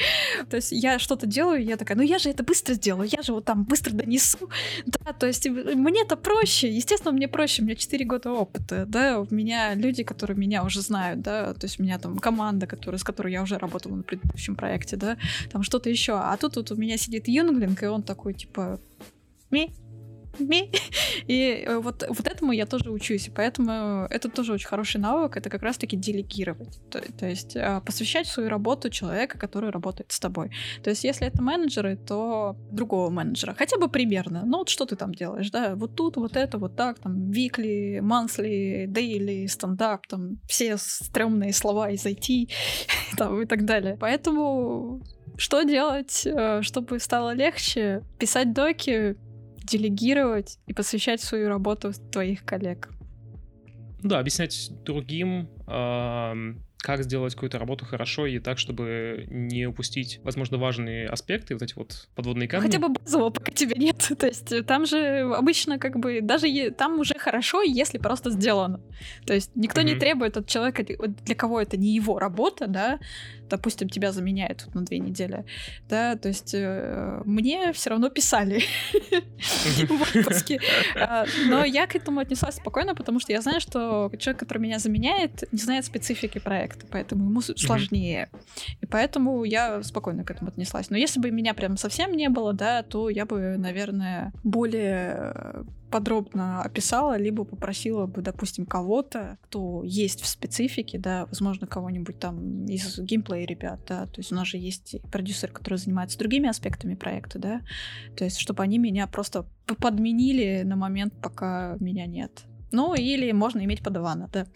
то 0.50 0.56
есть 0.56 0.72
я 0.72 0.98
что-то 0.98 1.28
делаю, 1.28 1.64
я 1.64 1.76
такая, 1.76 1.96
ну 1.96 2.02
я 2.02 2.18
же 2.18 2.28
это 2.28 2.42
быстро 2.42 2.74
сделаю, 2.74 3.03
я 3.04 3.22
же 3.22 3.32
вот 3.32 3.44
там 3.44 3.64
быстро 3.64 3.92
донесу. 3.92 4.38
Да, 4.86 5.12
то 5.12 5.26
есть 5.26 5.46
мне 5.46 6.02
это 6.02 6.16
проще. 6.16 6.68
Естественно, 6.70 7.12
мне 7.12 7.28
проще. 7.28 7.62
У 7.62 7.64
меня 7.64 7.74
4 7.74 8.04
года 8.04 8.32
опыта, 8.32 8.86
да, 8.86 9.20
у 9.20 9.26
меня 9.30 9.74
люди, 9.74 10.02
которые 10.02 10.36
меня 10.36 10.64
уже 10.64 10.80
знают, 10.80 11.20
да, 11.20 11.54
то 11.54 11.64
есть 11.66 11.80
у 11.80 11.82
меня 11.82 11.98
там 11.98 12.18
команда, 12.18 12.66
которая, 12.66 12.98
с 12.98 13.04
которой 13.04 13.32
я 13.32 13.42
уже 13.42 13.58
работала 13.58 13.96
на 13.96 14.02
предыдущем 14.02 14.56
проекте, 14.56 14.96
да, 14.96 15.16
там 15.50 15.62
что-то 15.62 15.90
еще. 15.90 16.14
А 16.14 16.36
тут 16.36 16.56
вот 16.56 16.70
у 16.70 16.76
меня 16.76 16.96
сидит 16.96 17.28
Юнглинг, 17.28 17.82
и 17.82 17.86
он 17.86 18.02
такой, 18.02 18.34
типа, 18.34 18.80
и 21.26 21.64
э, 21.66 21.78
вот, 21.78 22.04
вот 22.08 22.26
этому 22.26 22.52
я 22.52 22.66
тоже 22.66 22.90
учусь, 22.90 23.28
и 23.28 23.30
поэтому 23.30 24.06
это 24.10 24.28
тоже 24.28 24.52
очень 24.52 24.68
хороший 24.68 25.00
навык, 25.00 25.36
это 25.36 25.50
как 25.50 25.62
раз-таки 25.62 25.96
делегировать, 25.96 26.80
то, 26.90 27.00
то 27.00 27.26
есть 27.26 27.56
а, 27.56 27.80
посвящать 27.80 28.26
свою 28.26 28.48
работу 28.48 28.90
человека, 28.90 29.38
который 29.38 29.70
работает 29.70 30.12
с 30.12 30.20
тобой. 30.20 30.50
То 30.82 30.90
есть 30.90 31.04
если 31.04 31.26
это 31.26 31.42
менеджеры, 31.42 31.96
то 31.96 32.56
другого 32.70 33.10
менеджера, 33.10 33.54
хотя 33.54 33.78
бы 33.78 33.88
примерно, 33.88 34.44
ну 34.44 34.58
вот 34.58 34.68
что 34.68 34.86
ты 34.86 34.96
там 34.96 35.14
делаешь, 35.14 35.50
да, 35.50 35.74
вот 35.74 35.94
тут, 35.94 36.16
вот 36.16 36.36
это, 36.36 36.58
вот 36.58 36.76
так, 36.76 36.98
там, 36.98 37.30
weekly, 37.30 38.00
monthly, 38.00 38.86
daily, 38.86 39.48
стендап, 39.48 40.06
там, 40.06 40.38
все 40.48 40.76
стрёмные 40.76 41.52
слова 41.52 41.90
из 41.90 42.04
IT, 42.04 42.50
там, 43.16 43.42
и 43.42 43.46
так 43.46 43.64
далее. 43.64 43.96
Поэтому 44.00 45.02
что 45.36 45.62
делать, 45.62 46.26
э, 46.26 46.62
чтобы 46.62 47.00
стало 47.00 47.34
легче? 47.34 48.02
Писать 48.18 48.52
доки, 48.52 49.16
делегировать 49.64 50.58
и 50.66 50.72
посвящать 50.72 51.20
свою 51.20 51.48
работу 51.48 51.92
твоих 52.12 52.44
коллег. 52.44 52.90
Да, 54.02 54.18
объяснять 54.18 54.70
другим, 54.84 55.48
как 56.84 57.02
сделать 57.02 57.32
какую-то 57.34 57.58
работу 57.58 57.86
хорошо 57.86 58.26
и 58.26 58.38
так, 58.38 58.58
чтобы 58.58 59.24
не 59.30 59.64
упустить, 59.64 60.20
возможно, 60.22 60.58
важные 60.58 61.08
аспекты, 61.08 61.54
вот 61.54 61.62
эти 61.62 61.72
вот 61.74 62.08
подводные 62.14 62.46
камни. 62.46 62.66
Хотя 62.66 62.78
бы 62.78 62.90
базового 62.90 63.30
пока 63.30 63.52
тебя 63.52 63.74
нет. 63.76 63.96
То 64.18 64.26
есть 64.26 64.52
э, 64.52 64.62
там 64.62 64.84
же 64.84 65.22
обычно 65.34 65.78
как 65.78 65.98
бы 65.98 66.20
даже 66.20 66.70
там 66.72 67.00
уже 67.00 67.14
хорошо, 67.14 67.62
если 67.62 67.96
просто 67.96 68.28
сделано. 68.28 68.82
То 69.24 69.32
есть 69.32 69.52
никто 69.54 69.80
mm-hmm. 69.80 69.84
не 69.84 69.94
требует 69.94 70.36
от 70.36 70.46
человека, 70.46 70.84
для 70.84 71.34
кого 71.34 71.58
это 71.58 71.78
не 71.78 71.94
его 71.94 72.18
работа, 72.18 72.66
да, 72.66 72.98
допустим, 73.48 73.88
тебя 73.88 74.12
заменяют 74.12 74.66
на 74.74 74.84
две 74.84 74.98
недели, 74.98 75.44
да, 75.88 76.16
то 76.16 76.28
есть 76.28 76.54
э, 76.54 77.22
мне 77.24 77.72
все 77.72 77.90
равно 77.90 78.08
писали 78.10 78.62
в 79.88 80.16
отпуске. 80.16 80.60
А, 80.96 81.24
но 81.46 81.64
я 81.64 81.86
к 81.86 81.96
этому 81.96 82.20
отнеслась 82.20 82.56
спокойно, 82.56 82.94
потому 82.94 83.20
что 83.20 83.32
я 83.32 83.40
знаю, 83.40 83.60
что 83.60 84.10
человек, 84.18 84.40
который 84.40 84.58
меня 84.58 84.78
заменяет, 84.78 85.44
не 85.52 85.58
знает 85.58 85.84
специфики 85.84 86.38
проекта, 86.38 86.86
поэтому 86.90 87.28
ему 87.28 87.40
сложнее. 87.40 88.28
И 88.80 88.86
поэтому 88.86 89.44
я 89.44 89.82
спокойно 89.82 90.24
к 90.24 90.30
этому 90.30 90.50
отнеслась. 90.50 90.90
Но 90.90 90.96
если 90.96 91.20
бы 91.20 91.30
меня 91.30 91.54
прям 91.54 91.76
совсем 91.76 92.12
не 92.12 92.28
было, 92.28 92.52
да, 92.52 92.82
то 92.82 93.08
я 93.08 93.26
бы, 93.26 93.56
наверное, 93.58 94.32
более 94.42 95.64
подробно 95.94 96.60
описала, 96.62 97.16
либо 97.16 97.44
попросила 97.44 98.06
бы, 98.06 98.20
допустим, 98.20 98.66
кого-то, 98.66 99.38
кто 99.42 99.84
есть 99.84 100.22
в 100.22 100.26
специфике, 100.26 100.98
да, 100.98 101.26
возможно, 101.26 101.68
кого-нибудь 101.68 102.18
там 102.18 102.66
из 102.66 102.98
геймплея 102.98 103.46
ребят, 103.46 103.78
да, 103.86 104.06
то 104.06 104.18
есть 104.18 104.32
у 104.32 104.34
нас 104.34 104.48
же 104.48 104.58
есть 104.58 104.96
продюсер, 105.12 105.52
который 105.52 105.78
занимается 105.78 106.18
другими 106.18 106.48
аспектами 106.48 106.96
проекта, 106.96 107.38
да, 107.38 107.60
то 108.16 108.24
есть 108.24 108.38
чтобы 108.38 108.64
они 108.64 108.78
меня 108.78 109.06
просто 109.06 109.46
подменили 109.78 110.62
на 110.64 110.74
момент, 110.74 111.14
пока 111.22 111.76
меня 111.78 112.06
нет. 112.06 112.42
Ну, 112.72 112.94
или 112.94 113.30
можно 113.30 113.64
иметь 113.64 113.84
подавана, 113.84 114.28
да. 114.32 114.48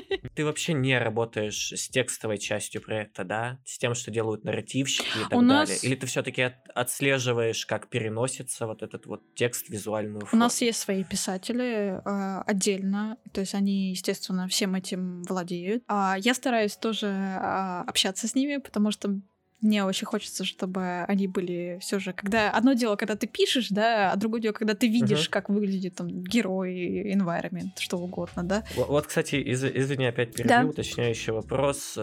Ты 0.34 0.44
вообще 0.44 0.72
не 0.72 0.98
работаешь 0.98 1.72
с 1.72 1.88
текстовой 1.88 2.38
частью 2.38 2.82
проекта, 2.82 3.24
да? 3.24 3.58
С 3.64 3.78
тем, 3.78 3.94
что 3.94 4.10
делают 4.10 4.44
нарративщики 4.44 5.06
и 5.06 5.22
так 5.28 5.38
У 5.38 5.42
далее? 5.42 5.46
нас... 5.46 5.84
Или 5.84 5.94
ты 5.94 6.06
все-таки 6.06 6.42
от, 6.42 6.54
отслеживаешь, 6.74 7.66
как 7.66 7.88
переносится 7.88 8.66
вот 8.66 8.82
этот 8.82 9.06
вот 9.06 9.34
текст 9.34 9.66
в 9.66 9.70
визуальную 9.70 10.26
форму? 10.26 10.36
У 10.36 10.40
нас 10.40 10.60
есть 10.60 10.80
свои 10.80 11.04
писатели 11.04 12.00
э, 12.04 12.42
отдельно, 12.46 13.18
то 13.32 13.40
есть 13.40 13.54
они, 13.54 13.90
естественно, 13.90 14.48
всем 14.48 14.74
этим 14.74 15.22
владеют. 15.22 15.82
А 15.88 16.16
я 16.18 16.34
стараюсь 16.34 16.76
тоже 16.76 17.06
э, 17.06 17.82
общаться 17.86 18.28
с 18.28 18.34
ними, 18.34 18.58
потому 18.58 18.90
что 18.90 19.20
мне 19.60 19.84
очень 19.84 20.06
хочется, 20.06 20.44
чтобы 20.44 21.04
они 21.08 21.28
были 21.28 21.78
все 21.80 21.98
же, 21.98 22.12
когда 22.12 22.50
одно 22.50 22.74
дело, 22.74 22.96
когда 22.96 23.16
ты 23.16 23.26
пишешь, 23.26 23.68
да, 23.70 24.12
а 24.12 24.16
другое 24.16 24.40
дело, 24.40 24.52
когда 24.52 24.74
ты 24.74 24.86
видишь, 24.86 25.26
uh-huh. 25.26 25.30
как 25.30 25.48
выглядит 25.48 25.94
там 25.96 26.08
герой, 26.08 27.12
environment, 27.12 27.70
что 27.78 27.98
угодно, 27.98 28.44
да. 28.44 28.64
Вот, 28.74 29.06
кстати, 29.06 29.36
из- 29.36 29.64
извини, 29.64 30.06
опять 30.06 30.34
перебью, 30.34 30.48
да. 30.48 30.64
уточняющий 30.64 31.32
вопрос. 31.32 31.98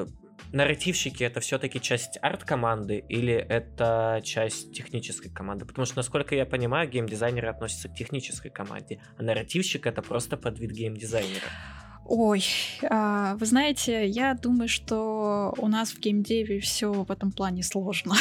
Нарративщики 0.52 1.24
это 1.24 1.40
все-таки 1.40 1.80
часть 1.80 2.20
арт-команды 2.22 3.04
или 3.10 3.34
это 3.34 4.22
часть 4.24 4.72
технической 4.74 5.32
команды? 5.32 5.66
Потому 5.66 5.86
что, 5.86 5.98
насколько 5.98 6.36
я 6.36 6.46
понимаю, 6.46 6.90
геймдизайнеры 6.90 7.48
относятся 7.48 7.90
к 7.90 7.96
технической 7.96 8.52
команде, 8.52 9.00
а 9.18 9.24
нарративщик 9.24 9.88
это 9.88 10.02
просто 10.02 10.38
подвид 10.38 10.72
геймдизайнера. 10.72 11.48
Ой, 12.06 12.44
а, 12.90 13.36
вы 13.36 13.46
знаете, 13.46 14.08
я 14.08 14.34
думаю, 14.34 14.68
что 14.68 15.54
у 15.58 15.68
нас 15.68 15.92
в 15.92 16.00
геймдеве 16.00 16.60
все 16.60 16.92
в 16.92 17.12
этом 17.12 17.32
плане 17.32 17.64
сложно. 17.64 18.16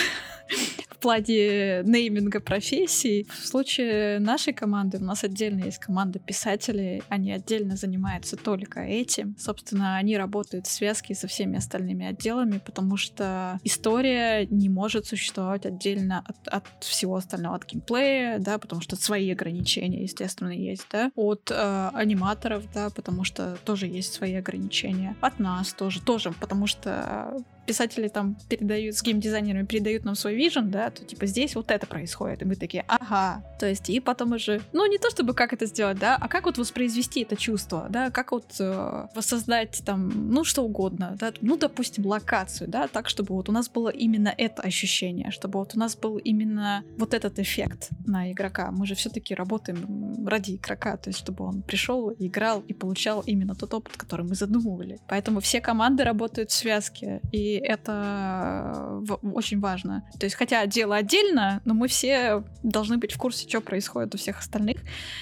плане 1.03 1.83
нейминга 1.83 2.41
профессий. 2.41 3.27
В 3.29 3.47
случае 3.47 4.21
нашей 4.21 4.55
команды 4.55 4.99
у 4.99 5.05
нас 5.05 5.25
отдельно 5.25 5.65
есть 5.65 5.79
команда 5.79 6.19
писателей, 6.19 7.03
они 7.09 7.33
отдельно 7.33 7.77
занимаются 7.77 8.37
только 8.37 8.81
этим. 8.81 9.37
Собственно, 9.39 9.97
они 9.97 10.17
работают 10.17 10.67
в 10.67 10.71
связке 10.71 11.15
со 11.15 11.27
всеми 11.27 11.59
остальными 11.59 12.07
отделами, 12.07 12.61
потому 12.65 12.97
что 12.97 13.59
история 13.65 14.47
не 14.47 14.69
может 14.69 15.07
существовать 15.07 15.67
отдельно 15.67 16.25
от, 16.27 16.49
от 16.49 16.65
всего 16.85 17.17
остального, 17.17 17.57
от 17.57 17.67
геймплея, 17.67 18.39
да, 18.39 18.59
потому 18.59 18.81
что 18.81 18.95
свои 18.97 19.31
ограничения, 19.33 20.03
естественно, 20.03 20.51
есть, 20.51 20.87
да, 20.93 21.11
от 21.17 21.51
э, 21.51 21.91
аниматоров, 21.95 22.65
да, 22.73 22.91
потому 22.91 23.25
что 23.25 23.59
тоже 23.73 23.87
есть 23.87 24.13
свои 24.13 24.35
ограничения, 24.35 25.17
от 25.23 25.39
нас 25.39 25.73
тоже, 25.73 26.03
тоже, 26.03 26.33
потому 26.33 26.67
что 26.67 27.43
писатели 27.67 28.09
там 28.09 28.37
передают, 28.49 28.97
с 28.97 29.03
геймдизайнерами 29.03 29.67
передают 29.67 30.05
нам 30.05 30.15
свой 30.15 30.35
вижен, 30.35 30.71
да, 30.71 30.91
то 30.91 31.05
типа 31.05 31.27
здесь 31.27 31.55
вот 31.55 31.71
это 31.71 31.87
происходит, 31.87 32.43
и 32.43 32.45
мы 32.45 32.57
такие, 32.57 32.85
ага, 32.89 33.45
то 33.59 33.67
есть 33.67 33.91
и 33.91 34.01
потом 34.01 34.33
уже, 34.33 34.61
ну 34.73 34.87
не 34.87 34.99
то 34.99 35.11
чтобы 35.11 35.35
как 35.35 35.53
это 35.53 35.67
сделать, 35.67 35.99
да, 35.99 36.17
а 36.21 36.29
как 36.29 36.47
вот 36.47 36.59
воспроизвести 36.59 37.23
это 37.23 37.37
чувство, 37.37 37.87
да, 37.91 38.11
как 38.11 38.33
вот 38.33 38.47
э, 38.59 39.07
воссоздать 39.15 39.83
там, 39.85 40.31
ну 40.33 40.45
что 40.45 40.63
угодно, 40.63 41.17
да, 41.19 41.33
ну 41.41 41.57
допустим 41.57 42.07
локацию, 42.07 42.69
да, 42.69 42.89
так, 42.89 43.09
чтобы 43.09 43.35
вот 43.35 43.49
у 43.49 43.53
нас 43.53 43.69
было 43.69 43.89
именно 43.89 44.35
это 44.37 44.63
ощущение, 44.63 45.31
чтобы 45.31 45.59
вот 45.59 45.75
у 45.75 45.79
нас 45.79 45.97
был 45.97 46.19
именно 46.19 46.85
вот 46.99 47.15
этот 47.15 47.39
эффект 47.39 47.91
на 48.07 48.33
игрока. 48.33 48.71
Мы 48.71 48.87
же 48.87 48.95
все-таки 48.95 49.35
работаем 49.35 50.27
ради 50.27 50.57
игрока, 50.57 50.97
то 50.97 51.11
есть 51.11 51.19
чтобы 51.19 51.45
он 51.45 51.63
пришел, 51.63 52.13
играл 52.19 52.61
и 52.61 52.73
получал 52.73 53.23
именно 53.27 53.55
тот 53.55 53.75
опыт, 53.75 53.97
который 53.97 54.27
мы 54.27 54.35
задумывали. 54.35 54.99
Поэтому 55.09 55.41
все 55.41 55.61
команды 55.61 56.05
работают 56.05 56.51
в 56.51 56.55
связке, 56.55 57.21
и 57.33 57.52
это 57.55 59.03
э, 59.09 59.15
очень 59.27 59.61
важно. 59.61 60.09
То 60.19 60.27
есть, 60.27 60.37
хотя 60.37 60.67
дело 60.67 60.97
отдельно, 60.97 61.61
но 61.65 61.75
мы 61.75 61.89
все 61.89 62.45
должны 62.63 62.99
быть 62.99 63.13
в 63.13 63.19
курсе, 63.19 63.49
что 63.49 63.61
происходит 63.61 64.15
у 64.15 64.19
всех 64.19 64.39
остальных, 64.39 64.79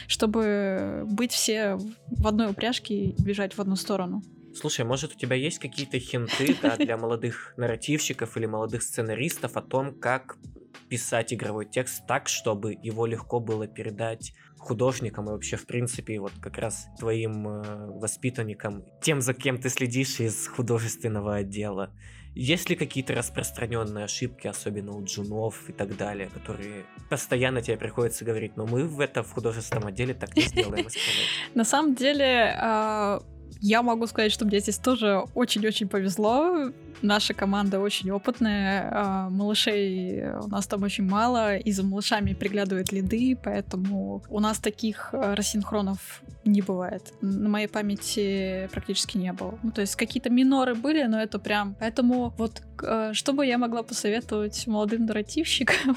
чтобы 0.07 1.05
быть 1.07 1.33
все 1.33 1.77
в 1.77 2.27
одной 2.27 2.51
упряжке 2.51 2.95
и 2.95 3.23
бежать 3.23 3.55
в 3.55 3.61
одну 3.61 3.77
сторону. 3.77 4.23
Слушай, 4.55 4.85
может 4.85 5.15
у 5.15 5.19
тебя 5.19 5.37
есть 5.37 5.59
какие-то 5.59 5.99
хинты 5.99 6.57
да, 6.61 6.77
для 6.77 6.97
молодых 6.97 7.55
нарративщиков 7.57 8.37
или 8.37 8.47
молодых 8.47 8.83
сценаристов 8.83 9.57
о 9.57 9.63
том, 9.63 9.95
как 9.95 10.37
писать 10.89 11.33
игровой 11.33 11.67
текст 11.67 12.05
так, 12.07 12.29
чтобы 12.29 12.77
его 12.83 13.07
легко 13.07 13.39
было 13.39 13.69
передать 13.69 14.35
художникам 14.61 15.27
и 15.27 15.33
вообще, 15.33 15.57
в 15.57 15.67
принципе, 15.67 16.21
вот 16.21 16.33
как 16.41 16.59
раз 16.59 16.89
твоим 16.99 17.49
э, 17.49 17.87
воспитанникам, 17.99 18.85
тем, 19.01 19.21
за 19.21 19.33
кем 19.33 19.59
ты 19.59 19.71
следишь 19.71 20.21
из 20.21 20.47
художественного 20.49 21.37
отдела. 21.37 21.95
Есть 22.41 22.71
ли 22.71 22.77
какие-то 22.77 23.15
распространенные 23.15 24.07
ошибки, 24.07 24.47
особенно 24.47 24.93
у 24.93 25.05
джунов 25.05 25.69
и 25.69 25.73
так 25.73 25.95
далее, 25.99 26.31
которые 26.33 26.87
постоянно 27.11 27.61
тебе 27.61 27.77
приходится 27.77 28.25
говорить, 28.25 28.57
но 28.57 28.65
мы 28.65 28.87
в 28.87 28.99
это 29.01 29.23
в 29.23 29.31
художественном 29.31 29.89
отделе 29.89 30.15
так 30.15 30.35
не 30.35 30.45
сделаем. 30.45 30.87
На 31.55 31.65
самом 31.65 31.95
деле, 31.95 32.57
а, 32.57 33.23
я 33.61 33.83
могу 33.83 34.07
сказать, 34.07 34.33
что 34.33 34.47
мне 34.47 34.61
здесь 34.61 34.79
тоже 34.79 35.23
очень-очень 35.35 35.87
повезло. 35.87 36.71
Наша 37.03 37.35
команда 37.35 37.81
очень 37.81 38.11
опытная, 38.11 38.91
а, 38.93 39.31
малышей 39.31 40.31
у 40.39 40.49
нас 40.49 40.67
там 40.67 40.83
очень 40.83 41.05
мало, 41.05 41.57
и 41.57 41.73
за 41.73 41.83
малышами 41.83 42.35
приглядывают 42.35 42.93
лиды, 42.93 43.37
поэтому 43.43 44.23
у 44.29 44.41
нас 44.41 44.59
таких 44.59 45.11
а, 45.13 45.35
рассинхронов 45.35 46.23
не 46.45 46.63
бывает. 46.63 47.13
На 47.21 47.49
моей 47.49 47.69
памяти 47.69 48.69
практически 48.73 49.19
не 49.19 49.33
было. 49.33 49.59
Ну, 49.63 49.71
то 49.71 49.81
есть 49.81 49.97
какие-то 49.97 50.31
миноры 50.31 50.75
были, 50.75 51.03
но 51.05 51.21
это 51.21 51.39
прям... 51.39 51.75
Поэтому 51.79 52.35
вот 52.37 52.63
а, 52.83 53.13
что 53.15 53.33
бы 53.33 53.47
я 53.47 53.59
могла 53.59 53.83
посоветовать 53.83 54.67
молодым 54.67 55.07
нарративщикам? 55.07 55.97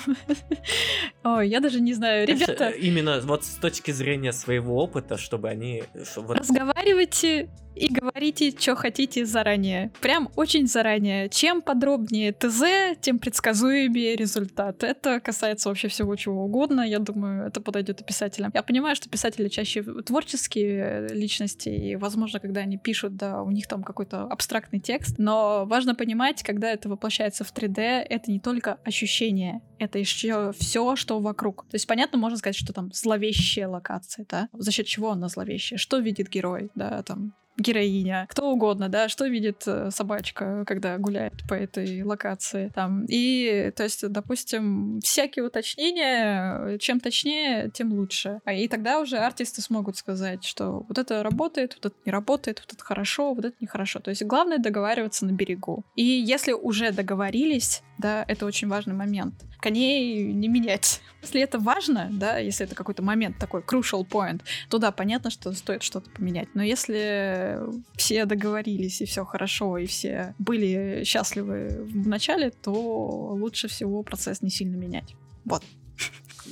Ой, 1.24 1.50
я 1.50 1.60
даже 1.60 1.82
не 1.82 1.94
знаю. 1.94 2.28
Ребята... 2.28 2.70
Именно 2.70 3.22
вот 3.22 3.46
с 3.46 3.56
точки 3.56 3.92
зрения 3.92 4.34
своего 4.34 4.78
опыта, 4.78 5.18
чтобы 5.18 5.50
они... 5.50 5.84
Разговаривайте 6.16 7.50
и 7.76 7.88
говорите, 7.92 8.52
что 8.58 8.76
хотите 8.76 9.26
заранее. 9.26 9.92
Прям 10.02 10.30
очень 10.36 10.68
заранее. 10.68 11.30
Чем 11.30 11.62
подробнее 11.62 12.34
ТЗ, 12.34 12.98
тем 13.02 13.20
предсказуемее 13.20 14.16
результат. 14.16 14.84
Это 14.84 15.20
касается 15.20 15.70
вообще 15.70 15.88
всего 15.88 16.16
чего 16.16 16.46
угодно. 16.46 16.82
Я 16.82 17.00
думаю, 17.00 17.48
это 17.48 17.62
подойдет 17.62 18.02
и 18.02 18.04
писателям. 18.04 18.52
Я 18.54 18.64
понимаю, 18.64 18.96
что 18.96 19.10
писатели 19.10 19.48
чаще 19.48 19.84
творческие 19.84 21.08
личности, 21.10 21.70
и, 21.70 21.96
возможно, 21.96 22.40
когда 22.40 22.62
они 22.62 22.78
пишут, 22.78 23.16
да, 23.16 23.42
у 23.42 23.52
них 23.52 23.68
там 23.68 23.84
какой-то 23.84 24.24
абстрактный 24.24 24.80
текст, 24.80 25.16
но 25.18 25.66
важно 25.66 25.96
понимать, 25.96 26.44
когда 26.44 26.72
это 26.72 26.90
воплощается 26.90 27.44
в 27.44 27.54
3D, 27.54 27.80
это 27.80 28.32
не 28.32 28.40
только 28.40 28.80
ощущение, 28.84 29.62
это 29.80 30.00
еще 30.00 30.54
все, 30.58 30.96
что 30.96 31.20
вокруг. 31.20 31.66
То 31.70 31.76
есть, 31.76 31.88
понятно, 31.88 32.18
можно 32.18 32.38
сказать, 32.38 32.56
что 32.56 32.74
там 32.74 32.92
зловещая 32.94 33.68
локация, 33.68 34.26
да? 34.30 34.50
За 34.54 34.72
счет 34.72 34.86
чего 34.86 35.12
она 35.12 35.28
зловещая? 35.28 35.78
Что 35.78 35.98
видит 35.98 36.30
герой, 36.30 36.70
да, 36.76 37.04
там, 37.04 37.34
героиня, 37.58 38.28
кто 38.30 38.52
угодно, 38.52 38.90
да, 38.90 39.10
что 39.10 39.28
видит 39.28 39.64
э, 39.68 39.90
собачка, 39.92 40.64
когда 40.66 40.98
гуляет 40.98 41.34
по 41.48 41.54
этой 41.54 42.04
локации, 42.04 42.72
там, 42.74 43.06
и, 43.08 43.72
то 43.76 43.84
есть, 43.84 44.08
допустим, 44.08 45.00
всякие 45.04 45.46
уточнения, 45.46 46.78
чем 46.80 47.00
точнее, 47.00 47.70
тем 47.74 47.94
лучше, 47.94 48.42
а 48.46 48.54
и 48.54 48.68
тогда 48.68 49.00
уже 49.00 49.18
артисты 49.18 49.62
смогут 49.62 49.98
сказать, 49.98 50.44
что 50.44 50.86
вот 50.88 50.98
это 50.98 51.22
работает, 51.24 51.76
вот 51.76 51.86
это 51.88 51.96
не 52.06 52.12
работает, 52.12 52.60
вот 52.60 52.74
это 52.74 52.84
хорошо, 52.84 53.34
вот 53.34 53.46
это 53.46 53.56
нехорошо, 53.60 54.00
то 54.00 54.10
есть 54.10 54.24
главное 54.24 54.58
договариваться 54.58 55.26
на 55.26 55.32
берегу, 55.32 55.84
и 55.96 56.04
если 56.04 56.54
уже 56.54 56.92
договорились, 56.92 57.84
да, 57.98 58.26
это 58.28 58.46
очень 58.46 58.68
важный 58.68 58.94
момент, 58.94 59.36
коней 59.60 60.34
не 60.34 60.48
менять. 60.48 61.02
Если 61.22 61.42
это 61.42 61.58
важно, 61.60 62.10
да, 62.12 62.38
если 62.38 62.66
это 62.66 62.76
какой-то 62.76 63.02
момент 63.02 63.38
такой 63.38 63.62
crucial 63.62 64.06
point, 64.06 64.42
то 64.70 64.78
да, 64.78 64.92
понятно, 64.92 65.30
что 65.30 65.54
стоит 65.54 65.84
что-то 65.84 66.10
поменять. 66.10 66.50
Но 66.54 66.62
если 66.62 67.60
все 67.96 68.26
договорились 68.26 69.02
и 69.02 69.06
все 69.06 69.24
хорошо, 69.24 69.78
и 69.78 69.86
все 69.86 70.36
были 70.38 71.04
счастливы 71.06 71.86
в 71.86 72.08
начале, 72.08 72.50
то 72.50 72.74
лучше 72.74 73.70
всего 73.70 74.04
процесс 74.04 74.42
не 74.42 74.50
сильно 74.50 74.76
менять. 74.76 75.16
Вот. 75.46 75.64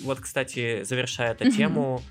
Вот, 0.03 0.21
кстати, 0.21 0.83
завершая 0.83 1.33
эту 1.33 1.51
тему, 1.51 2.01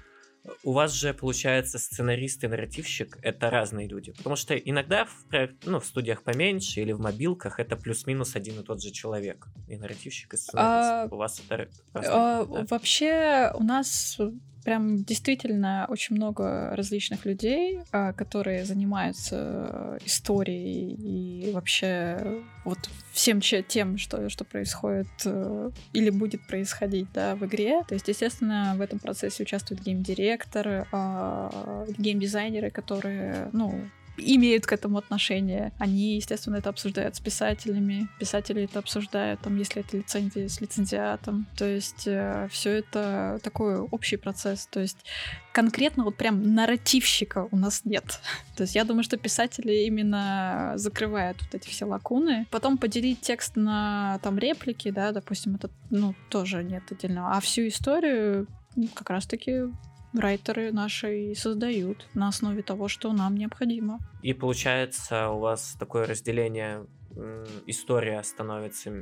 у 0.62 0.72
вас 0.72 0.92
же, 0.92 1.14
получается, 1.14 1.78
сценарист 1.78 2.44
и 2.44 2.48
нарративщик— 2.48 3.18
это 3.22 3.50
разные 3.50 3.88
люди. 3.88 4.12
Потому 4.12 4.36
что 4.36 4.56
иногда 4.56 5.04
в, 5.04 5.48
ну, 5.64 5.80
в 5.80 5.86
студиях 5.86 6.22
поменьше 6.22 6.80
или 6.80 6.92
в 6.92 7.00
мобилках 7.00 7.60
это 7.60 7.76
плюс-минус 7.76 8.36
один 8.36 8.60
и 8.60 8.62
тот 8.62 8.82
же 8.82 8.90
человек. 8.90 9.46
И 9.68 9.76
нарративщик, 9.76 10.34
и 10.34 10.36
сценарист. 10.36 10.90
А, 10.90 11.08
у 11.10 11.16
вас 11.16 11.42
это... 11.48 11.68
А, 11.94 12.44
да? 12.44 12.66
Вообще 12.68 13.50
у 13.54 13.62
нас 13.62 14.18
прям 14.64 15.02
действительно 15.04 15.86
очень 15.88 16.16
много 16.16 16.74
различных 16.74 17.24
людей, 17.24 17.80
а, 17.92 18.12
которые 18.12 18.64
занимаются 18.64 19.98
историей 20.04 20.94
и 20.94 21.52
вообще 21.52 22.42
вот 22.64 22.78
всем 23.12 23.40
тем, 23.40 23.98
что, 23.98 24.28
что 24.28 24.44
происходит 24.44 25.08
э, 25.24 25.70
или 25.92 26.10
будет 26.10 26.46
происходить 26.46 27.08
да, 27.12 27.34
в 27.34 27.44
игре. 27.46 27.82
То 27.88 27.94
есть, 27.94 28.08
естественно, 28.08 28.74
в 28.76 28.80
этом 28.80 28.98
процессе 28.98 29.42
участвует 29.42 29.82
гейм-директор, 29.82 30.86
а, 30.92 31.86
гейм-дизайнеры, 31.98 32.70
которые, 32.70 33.48
ну, 33.52 33.88
имеют 34.16 34.66
к 34.66 34.72
этому 34.72 34.98
отношение. 34.98 35.72
Они, 35.78 36.16
естественно, 36.16 36.56
это 36.56 36.70
обсуждают 36.70 37.16
с 37.16 37.20
писателями. 37.20 38.08
Писатели 38.18 38.64
это 38.64 38.78
обсуждают, 38.78 39.40
там, 39.40 39.56
если 39.56 39.82
это 39.82 39.96
лицензия 39.96 40.48
с 40.48 40.60
лицензиатом. 40.60 41.46
То 41.56 41.66
есть 41.66 42.06
э, 42.06 42.48
все 42.50 42.70
это 42.70 43.40
такой 43.42 43.78
общий 43.78 44.16
процесс. 44.16 44.66
То 44.66 44.80
есть 44.80 44.98
конкретно 45.52 46.04
вот 46.04 46.16
прям 46.16 46.54
нарративщика 46.54 47.48
у 47.50 47.56
нас 47.56 47.84
нет. 47.84 48.20
То 48.56 48.62
есть 48.62 48.74
я 48.74 48.84
думаю, 48.84 49.04
что 49.04 49.16
писатели 49.16 49.84
именно 49.86 50.72
закрывают 50.76 51.38
вот 51.42 51.54
эти 51.54 51.68
все 51.68 51.84
лакуны. 51.84 52.46
Потом 52.50 52.78
поделить 52.78 53.20
текст 53.20 53.56
на 53.56 54.18
там 54.22 54.38
реплики, 54.38 54.90
да, 54.90 55.12
допустим, 55.12 55.56
это 55.56 55.70
ну 55.90 56.14
тоже 56.28 56.62
нет 56.62 56.82
отдельного. 56.90 57.36
А 57.36 57.40
всю 57.40 57.68
историю 57.68 58.46
как 58.94 59.10
раз-таки 59.10 59.64
райтеры 60.14 60.72
наши 60.72 61.30
и 61.30 61.34
создают 61.34 62.06
на 62.14 62.28
основе 62.28 62.62
того, 62.62 62.88
что 62.88 63.12
нам 63.12 63.36
необходимо. 63.36 64.00
И 64.22 64.34
получается 64.34 65.28
у 65.28 65.38
вас 65.38 65.76
такое 65.78 66.06
разделение, 66.06 66.86
история 67.66 68.22
становится 68.22 68.92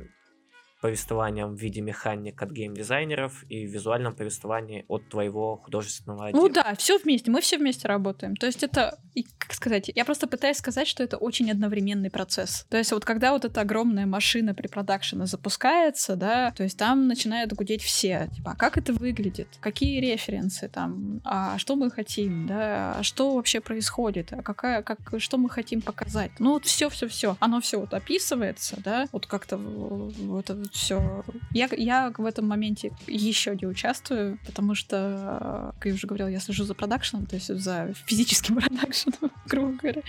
повествованием 0.81 1.55
в 1.55 1.59
виде 1.59 1.81
механик 1.81 2.41
от 2.41 2.51
геймдизайнеров 2.51 3.43
и 3.49 3.65
визуальном 3.65 4.15
повествовании 4.15 4.85
от 4.87 5.09
твоего 5.09 5.57
художественного 5.57 6.27
отдела. 6.27 6.41
Ну 6.41 6.49
да, 6.49 6.75
все 6.77 6.97
вместе, 6.97 7.31
мы 7.31 7.41
все 7.41 7.57
вместе 7.57 7.87
работаем. 7.87 8.35
То 8.35 8.45
есть 8.45 8.63
это, 8.63 8.97
как 9.37 9.53
сказать, 9.53 9.91
я 9.93 10.05
просто 10.05 10.27
пытаюсь 10.27 10.57
сказать, 10.57 10.87
что 10.87 11.03
это 11.03 11.17
очень 11.17 11.51
одновременный 11.51 12.09
процесс. 12.09 12.65
То 12.69 12.77
есть 12.77 12.91
вот 12.91 13.03
когда 13.03 13.33
вот 13.33 13.45
эта 13.45 13.61
огромная 13.61 14.05
машина 14.05 14.53
при 14.53 14.67
продакшене 14.67 15.25
запускается, 15.25 16.15
да, 16.15 16.51
то 16.51 16.63
есть 16.63 16.77
там 16.77 17.07
начинают 17.07 17.53
гудеть 17.53 17.83
все, 17.83 18.29
типа, 18.33 18.51
а 18.51 18.55
как 18.55 18.77
это 18.77 18.93
выглядит, 18.93 19.49
какие 19.59 19.99
референсы 19.99 20.69
там, 20.69 21.21
а 21.25 21.57
что 21.57 21.75
мы 21.75 21.91
хотим, 21.91 22.47
да, 22.47 22.93
а 22.99 23.03
что 23.03 23.35
вообще 23.35 23.59
происходит, 23.59 24.31
а 24.31 24.41
какая, 24.41 24.81
как, 24.81 24.99
что 25.17 25.37
мы 25.37 25.49
хотим 25.49 25.81
показать. 25.81 26.31
Ну 26.39 26.53
вот 26.53 26.65
все, 26.65 26.89
все, 26.89 27.07
все, 27.07 27.35
оно 27.39 27.59
все 27.59 27.79
вот 27.79 27.93
описывается, 27.93 28.77
да, 28.83 29.07
вот 29.11 29.25
как-то 29.25 29.57
вот 29.57 30.49
все. 30.71 31.23
Я, 31.51 31.69
я 31.77 32.13
в 32.17 32.25
этом 32.25 32.47
моменте 32.47 32.91
еще 33.07 33.55
не 33.55 33.67
участвую, 33.67 34.39
потому 34.45 34.75
что, 34.75 35.73
как 35.79 35.85
я 35.85 35.93
уже 35.93 36.07
говорила, 36.07 36.27
я 36.27 36.39
слежу 36.39 36.63
за 36.63 36.73
продакшеном, 36.73 37.25
то 37.25 37.35
есть 37.35 37.47
за 37.47 37.93
физическим 38.05 38.55
продакшеном, 38.61 39.31
грубо 39.47 39.73
говоря. 39.73 40.01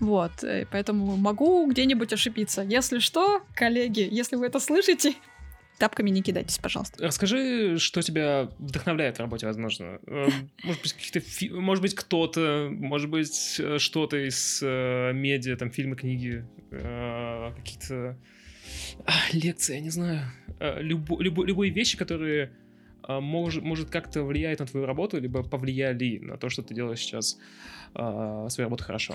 Вот, 0.00 0.32
поэтому 0.70 1.16
могу 1.16 1.70
где-нибудь 1.70 2.12
ошибиться. 2.12 2.62
Если 2.62 2.98
что, 2.98 3.42
коллеги, 3.54 4.06
если 4.10 4.36
вы 4.36 4.46
это 4.46 4.60
слышите, 4.60 5.14
тапками 5.78 6.10
не 6.10 6.22
кидайтесь, 6.22 6.58
пожалуйста. 6.58 7.04
Расскажи, 7.04 7.78
что 7.78 8.02
тебя 8.02 8.48
вдохновляет 8.58 9.16
в 9.16 9.20
работе, 9.20 9.46
возможно. 9.46 9.98
Э, 10.06 10.28
может 10.62 10.82
быть, 10.82 10.92
какие-то 10.92 11.20
фи... 11.20 11.50
может 11.50 11.82
быть, 11.82 11.94
кто-то, 11.94 12.68
может 12.70 13.10
быть, 13.10 13.56
э, 13.58 13.78
что-то 13.78 14.16
из 14.16 14.60
э, 14.62 15.12
медиа, 15.12 15.56
там, 15.56 15.70
фильмы, 15.70 15.96
книги, 15.96 16.44
э, 16.70 17.52
какие-то 17.56 18.18
лекция, 19.32 19.76
я 19.76 19.82
не 19.82 19.90
знаю, 19.90 20.20
э, 20.60 20.82
любо, 20.82 21.20
любо, 21.20 21.44
любые 21.44 21.70
вещи, 21.70 21.96
которые 21.96 22.52
э, 23.08 23.20
может, 23.20 23.62
может 23.62 23.90
как-то 23.90 24.22
влияют 24.22 24.60
на 24.60 24.66
твою 24.66 24.86
работу, 24.86 25.20
либо 25.20 25.42
повлияли 25.42 26.18
на 26.18 26.36
то, 26.36 26.48
что 26.48 26.62
ты 26.62 26.74
делаешь 26.74 27.00
сейчас 27.00 27.38
э, 27.94 28.46
свою 28.48 28.66
работу 28.66 28.84
хорошо? 28.84 29.14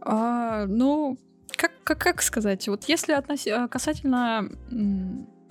А, 0.00 0.66
ну, 0.66 1.18
как, 1.56 1.72
как, 1.84 1.98
как 1.98 2.22
сказать, 2.22 2.68
вот 2.68 2.84
если 2.88 3.12
относ... 3.12 3.46
касательно 3.70 4.50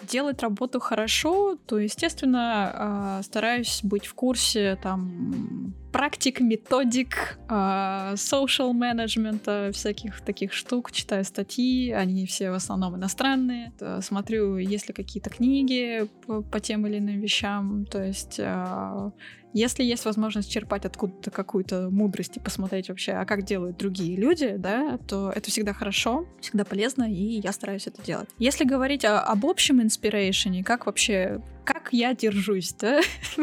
делать 0.07 0.41
работу 0.41 0.79
хорошо, 0.79 1.57
то, 1.65 1.79
естественно, 1.79 3.21
стараюсь 3.23 3.81
быть 3.83 4.05
в 4.05 4.13
курсе 4.13 4.77
там 4.81 5.73
практик, 5.91 6.39
методик, 6.39 7.37
а, 7.49 8.13
social 8.15 8.71
менеджмента, 8.71 9.71
всяких 9.73 10.21
таких 10.21 10.53
штук, 10.53 10.91
читаю 10.91 11.25
статьи, 11.25 11.91
они 11.91 12.25
все 12.25 12.49
в 12.51 12.53
основном 12.53 12.95
иностранные, 12.95 13.73
смотрю, 14.01 14.57
есть 14.57 14.87
ли 14.87 14.93
какие-то 14.93 15.29
книги 15.29 16.07
по, 16.25 16.41
по 16.41 16.59
тем 16.61 16.87
или 16.87 16.99
иным 16.99 17.19
вещам, 17.19 17.85
то 17.85 18.01
есть 18.01 18.39
если 19.53 19.83
есть 19.83 20.05
возможность 20.05 20.51
черпать 20.51 20.85
откуда-то 20.85 21.31
какую-то 21.31 21.89
мудрость 21.89 22.37
и 22.37 22.39
посмотреть 22.39 22.89
вообще, 22.89 23.13
а 23.13 23.25
как 23.25 23.43
делают 23.43 23.77
другие 23.77 24.15
люди, 24.15 24.55
да, 24.57 24.97
то 25.07 25.31
это 25.35 25.49
всегда 25.49 25.73
хорошо, 25.73 26.27
всегда 26.39 26.65
полезно, 26.65 27.03
и 27.11 27.39
я 27.41 27.51
стараюсь 27.51 27.87
это 27.87 28.01
делать. 28.03 28.29
Если 28.37 28.63
говорить 28.63 29.05
о, 29.05 29.19
об 29.19 29.45
общем 29.45 29.81
инспирейшене, 29.81 30.63
как 30.63 30.85
вообще 30.85 31.41
как 31.63 31.89
я 31.91 32.15
держусь, 32.15 32.73
да, 32.73 33.01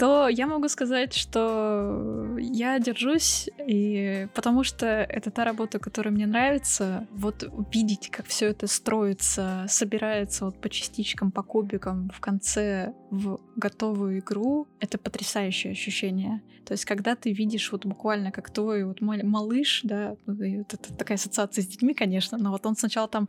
то 0.00 0.28
я 0.28 0.46
могу 0.46 0.66
сказать, 0.70 1.12
что 1.12 2.34
я 2.38 2.78
держусь, 2.78 3.50
и 3.58 4.28
потому 4.32 4.64
что 4.64 4.86
это 4.86 5.30
та 5.30 5.44
работа, 5.44 5.78
которая 5.78 6.14
мне 6.14 6.26
нравится. 6.26 7.06
Вот 7.10 7.44
видеть, 7.70 8.08
как 8.10 8.24
все 8.24 8.46
это 8.46 8.66
строится, 8.66 9.66
собирается 9.68 10.46
вот 10.46 10.58
по 10.58 10.70
частичкам, 10.70 11.30
по 11.30 11.42
кубикам 11.42 12.10
в 12.14 12.20
конце 12.20 12.94
в 13.10 13.40
готовую 13.56 14.20
игру, 14.20 14.66
это 14.80 14.96
потрясающее 14.96 15.72
ощущение. 15.72 16.40
То 16.64 16.72
есть, 16.72 16.86
когда 16.86 17.14
ты 17.14 17.32
видишь 17.32 17.70
вот 17.70 17.84
буквально 17.84 18.32
как 18.32 18.48
твой 18.48 18.84
вот 18.84 19.02
малыш, 19.02 19.82
да, 19.84 20.16
это 20.26 20.78
такая 20.96 21.18
ассоциация 21.18 21.60
с 21.60 21.66
детьми, 21.66 21.92
конечно, 21.92 22.38
но 22.38 22.52
вот 22.52 22.64
он 22.64 22.74
сначала 22.74 23.06
там 23.06 23.28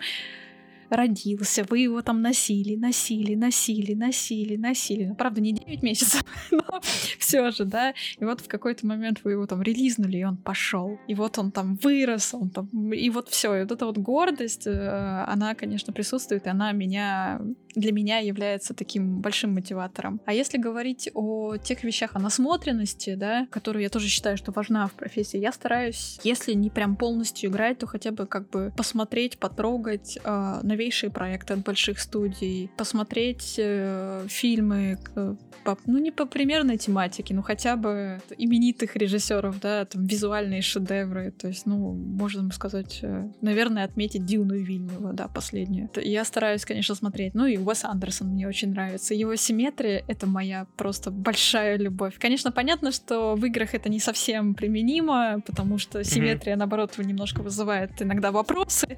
родился, 0.95 1.65
вы 1.69 1.79
его 1.79 2.01
там 2.01 2.21
носили, 2.21 2.75
носили, 2.75 3.35
носили, 3.35 3.93
носили, 3.93 4.55
носили. 4.57 5.05
Ну, 5.05 5.15
правда, 5.15 5.41
не 5.41 5.53
9 5.53 5.83
месяцев, 5.83 6.23
но 6.51 6.81
все 7.19 7.51
же, 7.51 7.65
да. 7.65 7.93
И 8.19 8.25
вот 8.25 8.41
в 8.41 8.47
какой-то 8.47 8.85
момент 8.85 9.21
вы 9.23 9.31
его 9.31 9.45
там 9.45 9.61
релизнули, 9.61 10.17
и 10.17 10.23
он 10.23 10.37
пошел. 10.37 10.99
И 11.07 11.15
вот 11.15 11.37
он 11.37 11.51
там 11.51 11.75
вырос, 11.75 12.33
он 12.33 12.49
там... 12.49 12.67
И 12.93 13.09
вот 13.09 13.29
все. 13.29 13.55
И 13.55 13.61
вот 13.61 13.71
эта 13.71 13.85
вот 13.85 13.97
гордость, 13.97 14.67
э, 14.67 15.25
она, 15.27 15.55
конечно, 15.55 15.93
присутствует, 15.93 16.45
и 16.45 16.49
она 16.49 16.71
меня 16.71 17.41
для 17.75 17.91
меня 17.91 18.19
является 18.19 18.73
таким 18.73 19.19
большим 19.19 19.53
мотиватором. 19.53 20.21
А 20.25 20.33
если 20.33 20.57
говорить 20.57 21.09
о 21.13 21.57
тех 21.57 21.83
вещах, 21.83 22.11
о 22.13 22.19
насмотренности, 22.19 23.15
да, 23.15 23.47
которую 23.49 23.83
я 23.83 23.89
тоже 23.89 24.07
считаю, 24.07 24.37
что 24.37 24.51
важна 24.51 24.87
в 24.87 24.93
профессии, 24.93 25.37
я 25.37 25.51
стараюсь, 25.51 26.19
если 26.23 26.53
не 26.53 26.69
прям 26.69 26.95
полностью 26.95 27.49
играть, 27.49 27.79
то 27.79 27.87
хотя 27.87 28.11
бы 28.11 28.25
как 28.25 28.49
бы 28.49 28.73
посмотреть, 28.75 29.37
потрогать 29.37 30.17
э, 30.23 30.59
новейшие 30.63 31.09
проекты 31.09 31.53
от 31.53 31.59
больших 31.59 31.99
студий, 31.99 32.69
посмотреть 32.77 33.55
э, 33.57 34.25
фильмы, 34.27 34.97
э, 35.15 35.35
по, 35.63 35.77
ну 35.85 35.99
не 35.99 36.11
по 36.11 36.25
примерной 36.25 36.77
тематике, 36.77 37.33
но 37.33 37.41
хотя 37.41 37.75
бы 37.75 38.19
именитых 38.37 38.95
режиссеров, 38.95 39.59
да, 39.59 39.85
там 39.85 40.05
визуальные 40.05 40.61
шедевры, 40.61 41.31
то 41.31 41.47
есть, 41.47 41.65
ну, 41.65 41.93
можно 41.93 42.51
сказать, 42.51 42.99
э, 43.03 43.29
наверное, 43.41 43.85
отметить 43.85 44.25
Дюну 44.25 44.55
Вильнева, 44.55 45.13
да, 45.13 45.27
последнюю. 45.27 45.89
Я 45.95 46.25
стараюсь, 46.25 46.65
конечно, 46.65 46.95
смотреть, 46.95 47.33
ну 47.33 47.45
и 47.45 47.57
Уэс 47.61 47.85
Андерсон 47.85 48.29
мне 48.29 48.47
очень 48.47 48.71
нравится. 48.71 49.13
Его 49.13 49.35
симметрия— 49.35 50.03
это 50.07 50.27
моя 50.27 50.67
просто 50.77 51.11
большая 51.11 51.77
любовь. 51.77 52.15
Конечно, 52.19 52.51
понятно, 52.51 52.91
что 52.91 53.35
в 53.35 53.45
играх 53.45 53.73
это 53.73 53.89
не 53.89 53.99
совсем 53.99 54.53
применимо, 54.53 55.41
потому 55.45 55.77
что 55.77 56.03
симметрия, 56.03 56.55
mm-hmm. 56.55 56.59
наоборот, 56.59 56.97
немножко 56.97 57.41
вызывает 57.41 58.01
иногда 58.01 58.31
вопросы, 58.31 58.97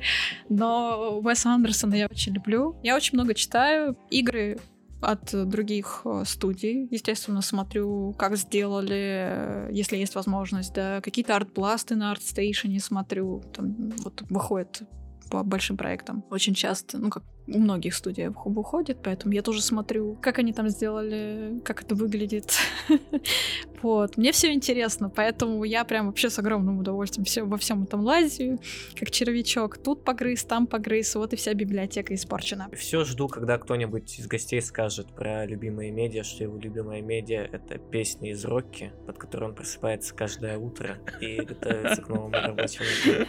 но 0.50 1.20
Уэса 1.24 1.50
Андерсона 1.50 1.96
я 1.96 2.08
очень 2.08 2.34
люблю. 2.34 2.76
Я 2.84 2.96
очень 2.96 3.18
много 3.18 3.34
читаю. 3.34 3.98
Игры 4.10 4.58
от 5.04 5.50
других 5.50 6.02
э, 6.06 6.24
студий. 6.26 6.88
Естественно, 6.90 7.42
смотрю, 7.42 8.14
как 8.18 8.38
сделали, 8.38 9.68
если 9.72 9.98
есть 9.98 10.16
возможность, 10.16 10.74
да, 10.74 11.02
какие-то 11.02 11.36
арт-бласты 11.36 11.96
на 11.96 12.14
ArtStation 12.14 12.80
смотрю. 12.80 13.44
Там 13.54 13.92
вот 14.04 14.24
выходит 14.30 14.84
по 15.30 15.44
большим 15.44 15.78
проектам. 15.78 16.24
Очень 16.30 16.54
часто, 16.54 16.98
ну 16.98 17.10
как 17.10 17.24
у 17.48 17.60
многих 17.60 17.94
студий 17.94 18.30
выходит, 18.30 19.00
поэтому 19.04 19.34
я 19.34 19.42
тоже 19.42 19.62
смотрю, 19.62 20.18
как 20.22 20.40
они 20.40 20.54
там 20.54 20.70
сделали, 20.70 21.60
как 21.66 21.82
это 21.82 21.94
выглядит. 21.94 22.54
вот. 23.82 24.16
Мне 24.18 24.32
все 24.32 24.54
интересно, 24.54 25.10
поэтому 25.10 25.64
я 25.66 25.84
прям 25.84 26.08
вообще 26.08 26.30
с 26.30 26.40
огромным 26.40 26.80
удовольствием 26.80 27.26
все, 27.26 27.44
во 27.44 27.58
всем 27.58 27.84
этом 27.84 28.02
лазю, 28.02 28.60
как 28.98 29.12
червячок. 29.12 29.78
Тут 29.78 30.06
погрыз, 30.06 30.46
там 30.46 30.68
погрыз, 30.68 31.16
вот 31.16 31.34
и 31.34 31.36
вся 31.36 31.54
библиотека 31.54 32.16
испорчена. 32.16 32.70
Все 32.78 33.04
жду, 33.04 33.28
когда 33.28 33.58
кто-нибудь 33.58 34.20
из 34.20 34.28
гостей 34.28 34.62
скажет 34.62 35.14
про 35.14 35.46
любимые 35.46 35.92
медиа, 35.92 36.24
что 36.24 36.44
его 36.44 36.58
любимая 36.58 37.02
медиа— 37.02 37.50
это 37.52 37.78
песни 37.78 38.32
из 38.32 38.46
Рокки, 38.46 38.94
под 39.06 39.18
которые 39.18 39.50
он 39.50 39.56
просыпается 39.56 40.16
каждое 40.16 40.58
утро 40.58 40.98
и 41.20 41.42
готовится 41.42 42.02
к 42.02 42.08
новому 42.08 42.36
рабочему 42.36 42.86
дню. 43.04 43.28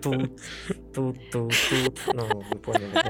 Тут, 0.00 0.40
тут, 0.94 1.18
тут, 1.32 1.52
тут. 1.68 2.00
Ну, 2.14 2.42
вы 2.50 2.58
поняли, 2.58 3.09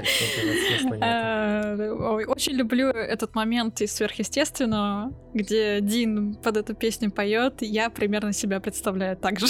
очень 2.27 2.53
люблю 2.53 2.87
этот 2.87 3.35
момент 3.35 3.81
из 3.81 3.93
сверхъестественного, 3.93 5.13
где 5.33 5.81
Дин 5.81 6.35
под 6.35 6.57
эту 6.57 6.75
песню 6.75 7.11
поет. 7.11 7.61
Я 7.61 7.89
примерно 7.89 8.33
себя 8.33 8.59
представляю 8.59 9.17
так 9.17 9.39
же. 9.39 9.47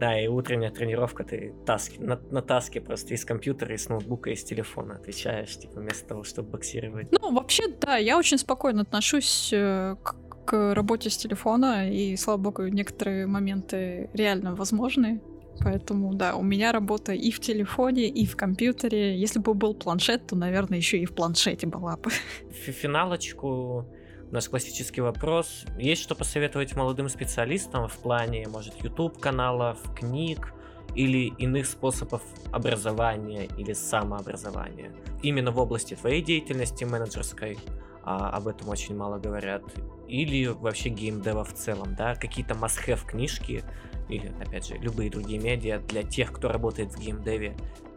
Да, 0.00 0.18
и 0.18 0.28
утренняя 0.28 0.70
тренировка, 0.70 1.24
ты 1.24 1.54
таски, 1.66 1.98
на, 1.98 2.18
на 2.30 2.40
таске 2.40 2.80
просто 2.80 3.12
из 3.12 3.26
компьютера, 3.26 3.74
из 3.74 3.86
ноутбука, 3.90 4.30
из 4.30 4.42
телефона 4.42 4.94
отвечаешь, 4.94 5.58
типа, 5.58 5.80
вместо 5.80 6.08
того, 6.08 6.24
чтобы 6.24 6.52
боксировать. 6.52 7.08
Ну, 7.12 7.34
вообще, 7.34 7.64
да, 7.68 7.96
я 7.96 8.16
очень 8.16 8.38
спокойно 8.38 8.80
отношусь 8.80 9.50
э, 9.52 9.96
к, 10.02 10.16
к 10.46 10.74
работе 10.74 11.10
с 11.10 11.18
телефона, 11.18 11.90
и, 11.90 12.16
слава 12.16 12.38
богу, 12.38 12.62
некоторые 12.68 13.26
моменты 13.26 14.08
реально 14.14 14.54
возможны. 14.54 15.20
Поэтому, 15.62 16.14
да, 16.14 16.36
у 16.36 16.42
меня 16.42 16.72
работа 16.72 17.12
и 17.12 17.30
в 17.30 17.40
телефоне, 17.40 18.08
и 18.08 18.26
в 18.26 18.36
компьютере. 18.36 19.18
Если 19.18 19.38
бы 19.38 19.54
был 19.54 19.74
планшет, 19.74 20.26
то, 20.26 20.36
наверное, 20.36 20.78
еще 20.78 20.98
и 20.98 21.04
в 21.04 21.14
планшете 21.14 21.66
была 21.66 21.96
бы. 21.96 22.10
Финалочку 22.50 23.86
наш 24.30 24.48
классический 24.48 25.00
вопрос. 25.00 25.64
Есть 25.78 26.02
что 26.02 26.14
посоветовать 26.14 26.76
молодым 26.76 27.08
специалистам 27.08 27.88
в 27.88 27.98
плане, 27.98 28.48
может, 28.48 28.74
YouTube-каналов, 28.82 29.78
книг 29.98 30.54
или 30.94 31.32
иных 31.38 31.66
способов 31.66 32.22
образования 32.52 33.48
или 33.58 33.72
самообразования? 33.72 34.92
Именно 35.22 35.50
в 35.50 35.58
области 35.58 35.94
твоей 35.94 36.22
деятельности 36.22 36.84
менеджерской, 36.84 37.58
а 38.02 38.30
об 38.30 38.48
этом 38.48 38.68
очень 38.68 38.96
мало 38.96 39.18
говорят, 39.18 39.62
или 40.08 40.46
вообще 40.46 40.88
геймдева 40.88 41.44
в 41.44 41.52
целом, 41.54 41.94
да, 41.94 42.14
какие-то 42.14 42.54
must-have 42.54 43.04
книжки, 43.06 43.62
или, 44.10 44.32
опять 44.40 44.66
же, 44.66 44.76
любые 44.76 45.10
другие 45.10 45.40
медиа 45.40 45.78
для 45.78 46.02
тех, 46.02 46.32
кто 46.32 46.48
работает 46.48 46.92
в 46.92 46.98
геймдеве, 46.98 47.56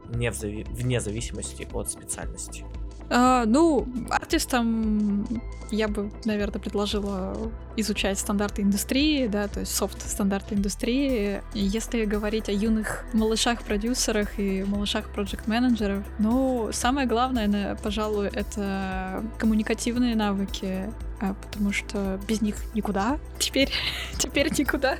не 0.09 0.31
в 0.31 0.35
зави- 0.35 0.69
вне 0.69 0.99
зависимости 0.99 1.67
от 1.73 1.89
специальности. 1.89 2.65
А, 3.09 3.45
ну, 3.45 3.87
артистам 4.09 5.27
я 5.71 5.87
бы, 5.87 6.11
наверное, 6.25 6.59
предложила 6.59 7.35
изучать 7.75 8.19
стандарты 8.19 8.61
индустрии, 8.61 9.27
да, 9.27 9.47
то 9.47 9.61
есть 9.61 9.75
софт-стандарты 9.75 10.55
индустрии. 10.55 11.41
И 11.53 11.59
если 11.59 12.05
говорить 12.05 12.49
о 12.49 12.51
юных 12.51 13.05
малышах-продюсерах 13.13 14.39
и 14.39 14.63
малышах-проект-менеджеров, 14.63 16.05
ну, 16.19 16.69
самое 16.71 17.07
главное, 17.07 17.75
пожалуй, 17.83 18.27
это 18.27 19.23
коммуникативные 19.37 20.15
навыки, 20.15 20.91
потому 21.41 21.71
что 21.71 22.19
без 22.27 22.41
них 22.41 22.55
никуда. 22.73 23.19
Теперь, 23.39 23.69
теперь 24.17 24.49
никуда. 24.57 24.97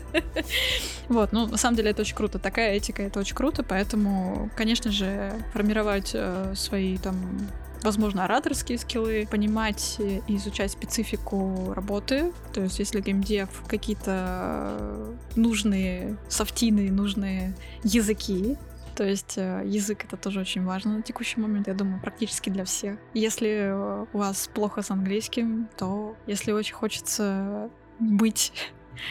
вот, 1.09 1.31
ну, 1.31 1.47
на 1.47 1.57
самом 1.57 1.75
деле 1.77 1.91
это 1.91 2.01
очень 2.01 2.15
круто. 2.15 2.39
Такая 2.39 2.73
этика, 2.73 3.01
это 3.03 3.19
очень 3.19 3.35
круто, 3.35 3.63
поэтому, 3.63 4.49
конечно 4.55 4.91
же, 4.91 5.33
формировать 5.53 6.11
э, 6.13 6.53
свои 6.55 6.97
там 6.97 7.47
возможно, 7.83 8.23
ораторские 8.23 8.77
скиллы, 8.77 9.27
понимать 9.29 9.97
и 9.99 10.37
изучать 10.37 10.71
специфику 10.71 11.73
работы. 11.75 12.31
То 12.53 12.61
есть, 12.61 12.79
если 12.79 13.01
геймдев 13.01 13.49
какие-то 13.67 15.13
нужные 15.35 16.17
софтины, 16.29 16.89
нужные 16.91 17.53
языки, 17.83 18.57
то 18.95 19.03
есть 19.03 19.37
э, 19.37 19.63
язык 19.65 20.05
это 20.05 20.17
тоже 20.17 20.39
очень 20.39 20.63
важно 20.63 20.97
на 20.97 21.01
текущий 21.01 21.39
момент, 21.39 21.67
я 21.67 21.73
думаю, 21.73 22.01
практически 22.01 22.49
для 22.49 22.65
всех. 22.65 22.97
Если 23.13 23.71
у 24.13 24.17
вас 24.17 24.49
плохо 24.53 24.81
с 24.81 24.91
английским, 24.91 25.69
то 25.77 26.15
если 26.27 26.51
очень 26.51 26.75
хочется 26.75 27.69
быть 27.99 28.53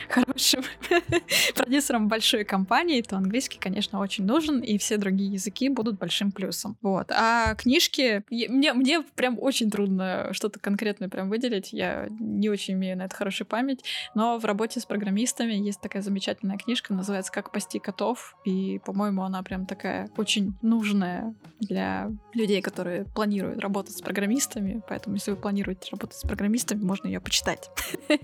хорошим 0.09 0.62
продюсером 1.54 2.09
большой 2.09 2.44
компании, 2.44 3.02
то 3.02 3.16
английский, 3.16 3.59
конечно, 3.59 4.00
очень 4.00 4.24
нужен, 4.24 4.60
и 4.60 4.78
все 4.78 4.96
другие 4.96 5.32
языки 5.32 5.68
будут 5.68 5.98
большим 5.98 6.32
плюсом. 6.32 6.76
Вот. 6.82 7.10
А 7.10 7.54
книжки... 7.54 8.24
Мне, 8.30 8.72
мне 8.72 9.02
прям 9.02 9.38
очень 9.38 9.70
трудно 9.70 10.28
что-то 10.32 10.59
конкретное 10.59 11.09
прям 11.09 11.28
выделить. 11.28 11.72
Я 11.72 12.09
не 12.10 12.48
очень 12.48 12.74
имею 12.74 12.96
на 12.96 13.02
это 13.02 13.14
хорошую 13.14 13.46
память. 13.46 13.84
Но 14.14 14.38
в 14.38 14.44
работе 14.44 14.80
с 14.80 14.86
программистами 14.86 15.54
есть 15.54 15.80
такая 15.80 16.02
замечательная 16.02 16.59
книжка, 16.59 16.94
называется 16.94 17.32
«Как 17.32 17.52
пасти 17.52 17.78
котов». 17.78 18.36
И, 18.44 18.80
по-моему, 18.84 19.22
она 19.22 19.42
прям 19.42 19.66
такая 19.66 20.09
очень 20.16 20.54
нужная 20.62 21.34
для 21.60 22.10
людей, 22.34 22.60
которые 22.62 23.04
планируют 23.04 23.60
работать 23.60 23.96
с 23.96 24.00
программистами. 24.00 24.82
Поэтому, 24.88 25.16
если 25.16 25.32
вы 25.32 25.36
планируете 25.36 25.88
работать 25.90 26.18
с 26.18 26.22
программистами, 26.22 26.82
можно 26.82 27.06
ее 27.06 27.20
почитать. 27.20 27.70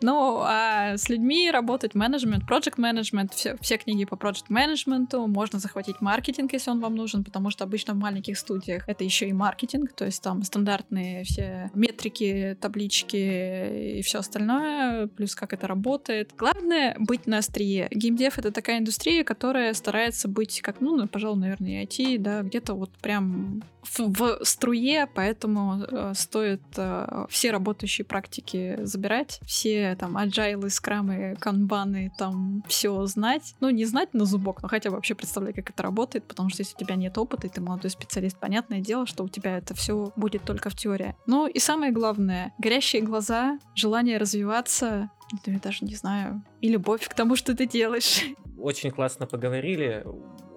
Ну, 0.00 0.40
а 0.42 0.91
с 0.96 1.08
людьми 1.08 1.50
работать, 1.50 1.94
менеджмент, 1.94 2.44
project 2.44 2.74
менеджмент, 2.76 3.32
все, 3.34 3.56
все 3.60 3.76
книги 3.76 4.04
по 4.04 4.14
project 4.14 4.46
менеджменту, 4.48 5.26
можно 5.26 5.58
захватить 5.58 6.00
маркетинг, 6.00 6.52
если 6.52 6.70
он 6.70 6.80
вам 6.80 6.94
нужен, 6.94 7.24
потому 7.24 7.50
что 7.50 7.64
обычно 7.64 7.94
в 7.94 7.98
маленьких 7.98 8.38
студиях 8.38 8.88
это 8.88 9.04
еще 9.04 9.28
и 9.28 9.32
маркетинг, 9.32 9.92
то 9.92 10.04
есть 10.04 10.22
там 10.22 10.42
стандартные 10.42 11.24
все 11.24 11.70
метрики, 11.74 12.56
таблички 12.60 13.98
и 13.98 14.02
все 14.02 14.18
остальное, 14.18 15.06
плюс 15.08 15.34
как 15.34 15.52
это 15.52 15.66
работает. 15.66 16.32
Главное 16.36 16.96
быть 16.98 17.26
на 17.26 17.38
острие. 17.38 17.88
Геймдев— 17.90 18.38
это 18.38 18.50
такая 18.52 18.78
индустрия, 18.78 19.24
которая 19.24 19.74
старается 19.74 20.28
быть 20.28 20.60
как, 20.62 20.80
ну, 20.80 20.96
ну 20.96 21.08
пожалуй, 21.08 21.40
наверное, 21.40 21.82
и 21.82 21.86
IT, 21.86 22.18
да, 22.18 22.42
где-то 22.42 22.74
вот 22.74 22.90
прям 22.98 23.62
в, 23.82 24.12
в 24.12 24.44
струе, 24.44 25.08
поэтому 25.12 25.82
э, 25.82 26.12
стоит 26.14 26.62
э, 26.76 27.26
все 27.28 27.50
работающие 27.50 28.04
практики 28.04 28.78
забирать, 28.82 29.40
все 29.44 29.96
там 29.98 30.16
agile, 30.16 30.68
скрамы, 30.82 31.36
канбаны, 31.38 32.10
там 32.18 32.64
все 32.66 33.06
знать. 33.06 33.54
Ну, 33.60 33.70
не 33.70 33.84
знать 33.84 34.14
на 34.14 34.24
зубок, 34.24 34.62
но 34.62 34.68
хотя 34.68 34.90
бы 34.90 34.96
вообще 34.96 35.14
представлять, 35.14 35.54
как 35.54 35.70
это 35.70 35.82
работает, 35.84 36.24
потому 36.26 36.48
что 36.48 36.62
если 36.62 36.74
у 36.74 36.78
тебя 36.78 36.96
нет 36.96 37.16
опыта, 37.16 37.46
и 37.46 37.50
ты 37.50 37.60
молодой 37.60 37.90
специалист, 37.90 38.36
понятное 38.36 38.80
дело, 38.80 39.06
что 39.06 39.22
у 39.22 39.28
тебя 39.28 39.58
это 39.58 39.74
все 39.74 40.12
будет 40.16 40.42
только 40.42 40.70
в 40.70 40.74
теории. 40.74 41.14
Ну 41.26 41.46
и 41.46 41.60
самое 41.60 41.92
главное, 41.92 42.52
горящие 42.58 43.02
глаза, 43.02 43.58
желание 43.76 44.18
развиваться, 44.18 45.10
ну, 45.46 45.52
я 45.52 45.60
даже 45.60 45.84
не 45.84 45.94
знаю, 45.94 46.42
и 46.60 46.68
любовь 46.68 47.08
к 47.08 47.14
тому, 47.14 47.36
что 47.36 47.56
ты 47.56 47.66
делаешь. 47.66 48.24
Очень 48.58 48.90
классно 48.90 49.26
поговорили, 49.26 50.04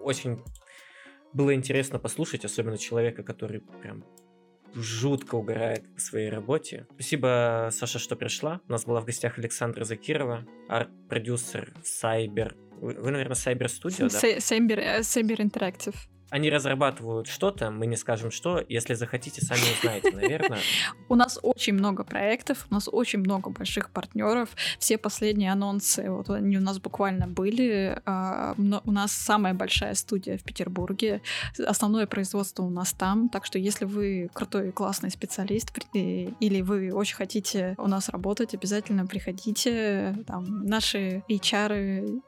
очень 0.03 0.41
было 1.34 1.53
интересно 1.53 1.99
послушать, 1.99 2.45
особенно 2.45 2.80
человека, 2.80 3.22
который 3.22 3.61
прям 3.81 4.03
жутко 4.76 5.35
угорает 5.35 5.93
по 5.93 5.99
своей 5.99 6.30
работе. 6.30 6.85
Спасибо, 6.93 7.69
Саша, 7.72 7.99
что 7.99 8.15
пришла. 8.15 8.61
У 8.68 8.72
нас 8.72 8.85
была 8.85 9.02
в 9.02 9.06
гостях 9.06 9.38
Александра 9.38 9.84
Закирова, 9.84 10.45
арт-продюсер 10.69 11.73
Cyber. 11.84 12.53
Вы, 12.81 12.93
вы, 12.93 13.11
наверное, 13.11 13.35
Cyber 13.35 13.68
Studio, 13.68 14.11
да? 14.11 14.38
Cyber, 14.38 14.99
Cyber 14.99 15.38
Interactive. 15.38 15.95
Они 16.30 16.49
разрабатывают 16.49 17.27
что-то, 17.27 17.69
мы 17.69 17.85
не 17.85 17.95
скажем 17.95 18.31
что, 18.31 18.64
если 18.68 18.93
захотите, 18.95 19.45
сами 19.45 19.61
узнаете, 19.77 20.11
наверное. 20.11 20.60
У 21.10 21.15
нас 21.15 21.39
очень 21.41 21.73
много 21.73 22.03
проектов, 22.03 22.65
у 22.69 22.73
нас 22.73 22.89
очень 22.91 23.19
много 23.19 23.49
больших 23.49 23.89
партнеров. 23.91 24.49
Все 24.80 24.97
последние 24.97 25.52
анонсы, 25.52 26.10
вот 26.10 26.30
они 26.30 26.57
у 26.57 26.61
нас 26.61 26.80
буквально 26.80 27.27
были. 27.27 28.02
А, 28.06 28.56
у 28.57 28.91
нас 28.91 29.11
самая 29.11 29.53
большая 29.53 29.93
студия 29.93 30.38
в 30.38 30.43
Петербурге. 30.43 31.22
Основное 31.65 32.07
производство 32.07 32.64
у 32.64 32.69
нас 32.69 32.93
там. 32.93 33.30
Так 33.30 33.45
что 33.45 33.60
если 33.60 33.85
вы 33.85 34.30
крутой 34.34 34.69
и 34.69 34.72
классный 34.72 35.11
специалист, 35.11 35.72
или 35.93 36.61
вы 36.61 36.91
очень 36.91 37.15
хотите 37.15 37.76
у 37.77 37.88
нас 37.88 38.10
работать, 38.10 38.53
обязательно 38.53 39.06
приходите. 39.06 40.15
Там 40.27 40.65
наши 40.65 41.23
HR 41.30 42.22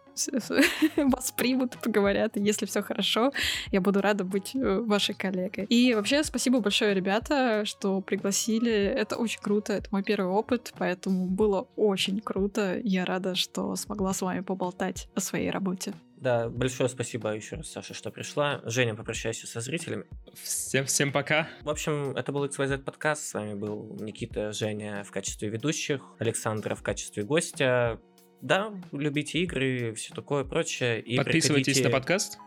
вас 0.97 1.31
примут, 1.37 1.77
поговорят, 1.81 2.37
и 2.37 2.41
если 2.41 2.65
все 2.65 2.81
хорошо, 2.81 3.31
я 3.71 3.81
буду 3.81 4.01
рада 4.01 4.23
быть 4.23 4.55
э, 4.55 4.79
вашей 4.79 5.15
коллегой. 5.15 5.65
И 5.65 5.93
вообще 5.93 6.23
спасибо 6.23 6.59
большое, 6.59 6.93
ребята, 6.93 7.63
что 7.65 8.01
пригласили. 8.01 8.71
Это 8.71 9.17
очень 9.17 9.41
круто, 9.41 9.73
это 9.73 9.89
мой 9.91 10.03
первый 10.03 10.31
опыт, 10.31 10.73
поэтому 10.77 11.27
было 11.27 11.67
очень 11.75 12.19
круто. 12.21 12.79
Я 12.83 13.05
рада, 13.05 13.35
что 13.35 13.75
смогла 13.75 14.13
с 14.13 14.21
вами 14.21 14.41
поболтать 14.41 15.09
о 15.15 15.19
своей 15.19 15.49
работе. 15.49 15.93
Да, 16.17 16.49
большое 16.49 16.89
спасибо 16.89 17.29
еще 17.29 17.57
раз, 17.57 17.67
Саша, 17.67 17.93
что 17.93 18.09
пришла. 18.09 18.61
Женя, 18.65 18.95
попрощайся 18.95 19.45
со 19.45 19.61
зрителями. 19.61 20.05
Всем, 20.33 20.85
всем 20.85 21.11
пока. 21.11 21.47
В 21.61 21.69
общем, 21.69 22.15
это 22.15 22.31
был 22.31 22.43
XYZ 22.45 22.79
подкаст. 22.79 23.23
С 23.23 23.33
вами 23.35 23.53
был 23.53 23.95
Никита, 23.99 24.51
Женя 24.51 25.03
в 25.03 25.11
качестве 25.11 25.49
ведущих, 25.49 26.01
Александра 26.17 26.73
в 26.73 26.81
качестве 26.81 27.23
гостя. 27.23 27.99
Да, 28.41 28.73
любите 28.91 29.39
игры, 29.39 29.93
все 29.95 30.13
такое 30.13 30.43
прочее. 30.43 31.01
И 31.01 31.17
Подписывайтесь 31.17 31.65
приходите... 31.73 31.83
на 31.89 31.89
подкаст. 31.91 32.37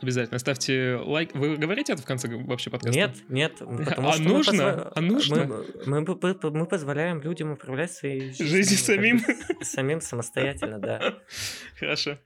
Обязательно 0.00 0.38
ставьте 0.38 0.96
лайк. 0.96 1.34
Вы 1.34 1.56
говорите 1.56 1.92
это 1.92 2.02
в 2.02 2.06
конце 2.06 2.26
вообще 2.28 2.70
подкаста? 2.70 2.98
Нет, 2.98 3.16
нет. 3.28 3.52
Потому 3.58 4.08
А 4.08 4.12
что 4.14 4.22
мы 4.22 4.28
нужно? 4.30 4.52
позва- 4.62 4.92
А 4.96 5.00
нужно? 5.00 5.44
Мы, 5.86 6.00
мы, 6.00 6.18
мы- 6.20 6.50
мы 6.50 6.66
позволяем 6.66 7.20
людям 7.20 7.52
управлять 7.52 7.92
своей 7.92 8.32
Жизнью 8.32 8.78
самим. 8.78 9.20
как 9.20 9.36
бы, 9.58 9.64
Самим 9.64 10.00
самостоятельно, 10.00 10.78
да. 10.80 11.18
Хорошо. 11.78 12.18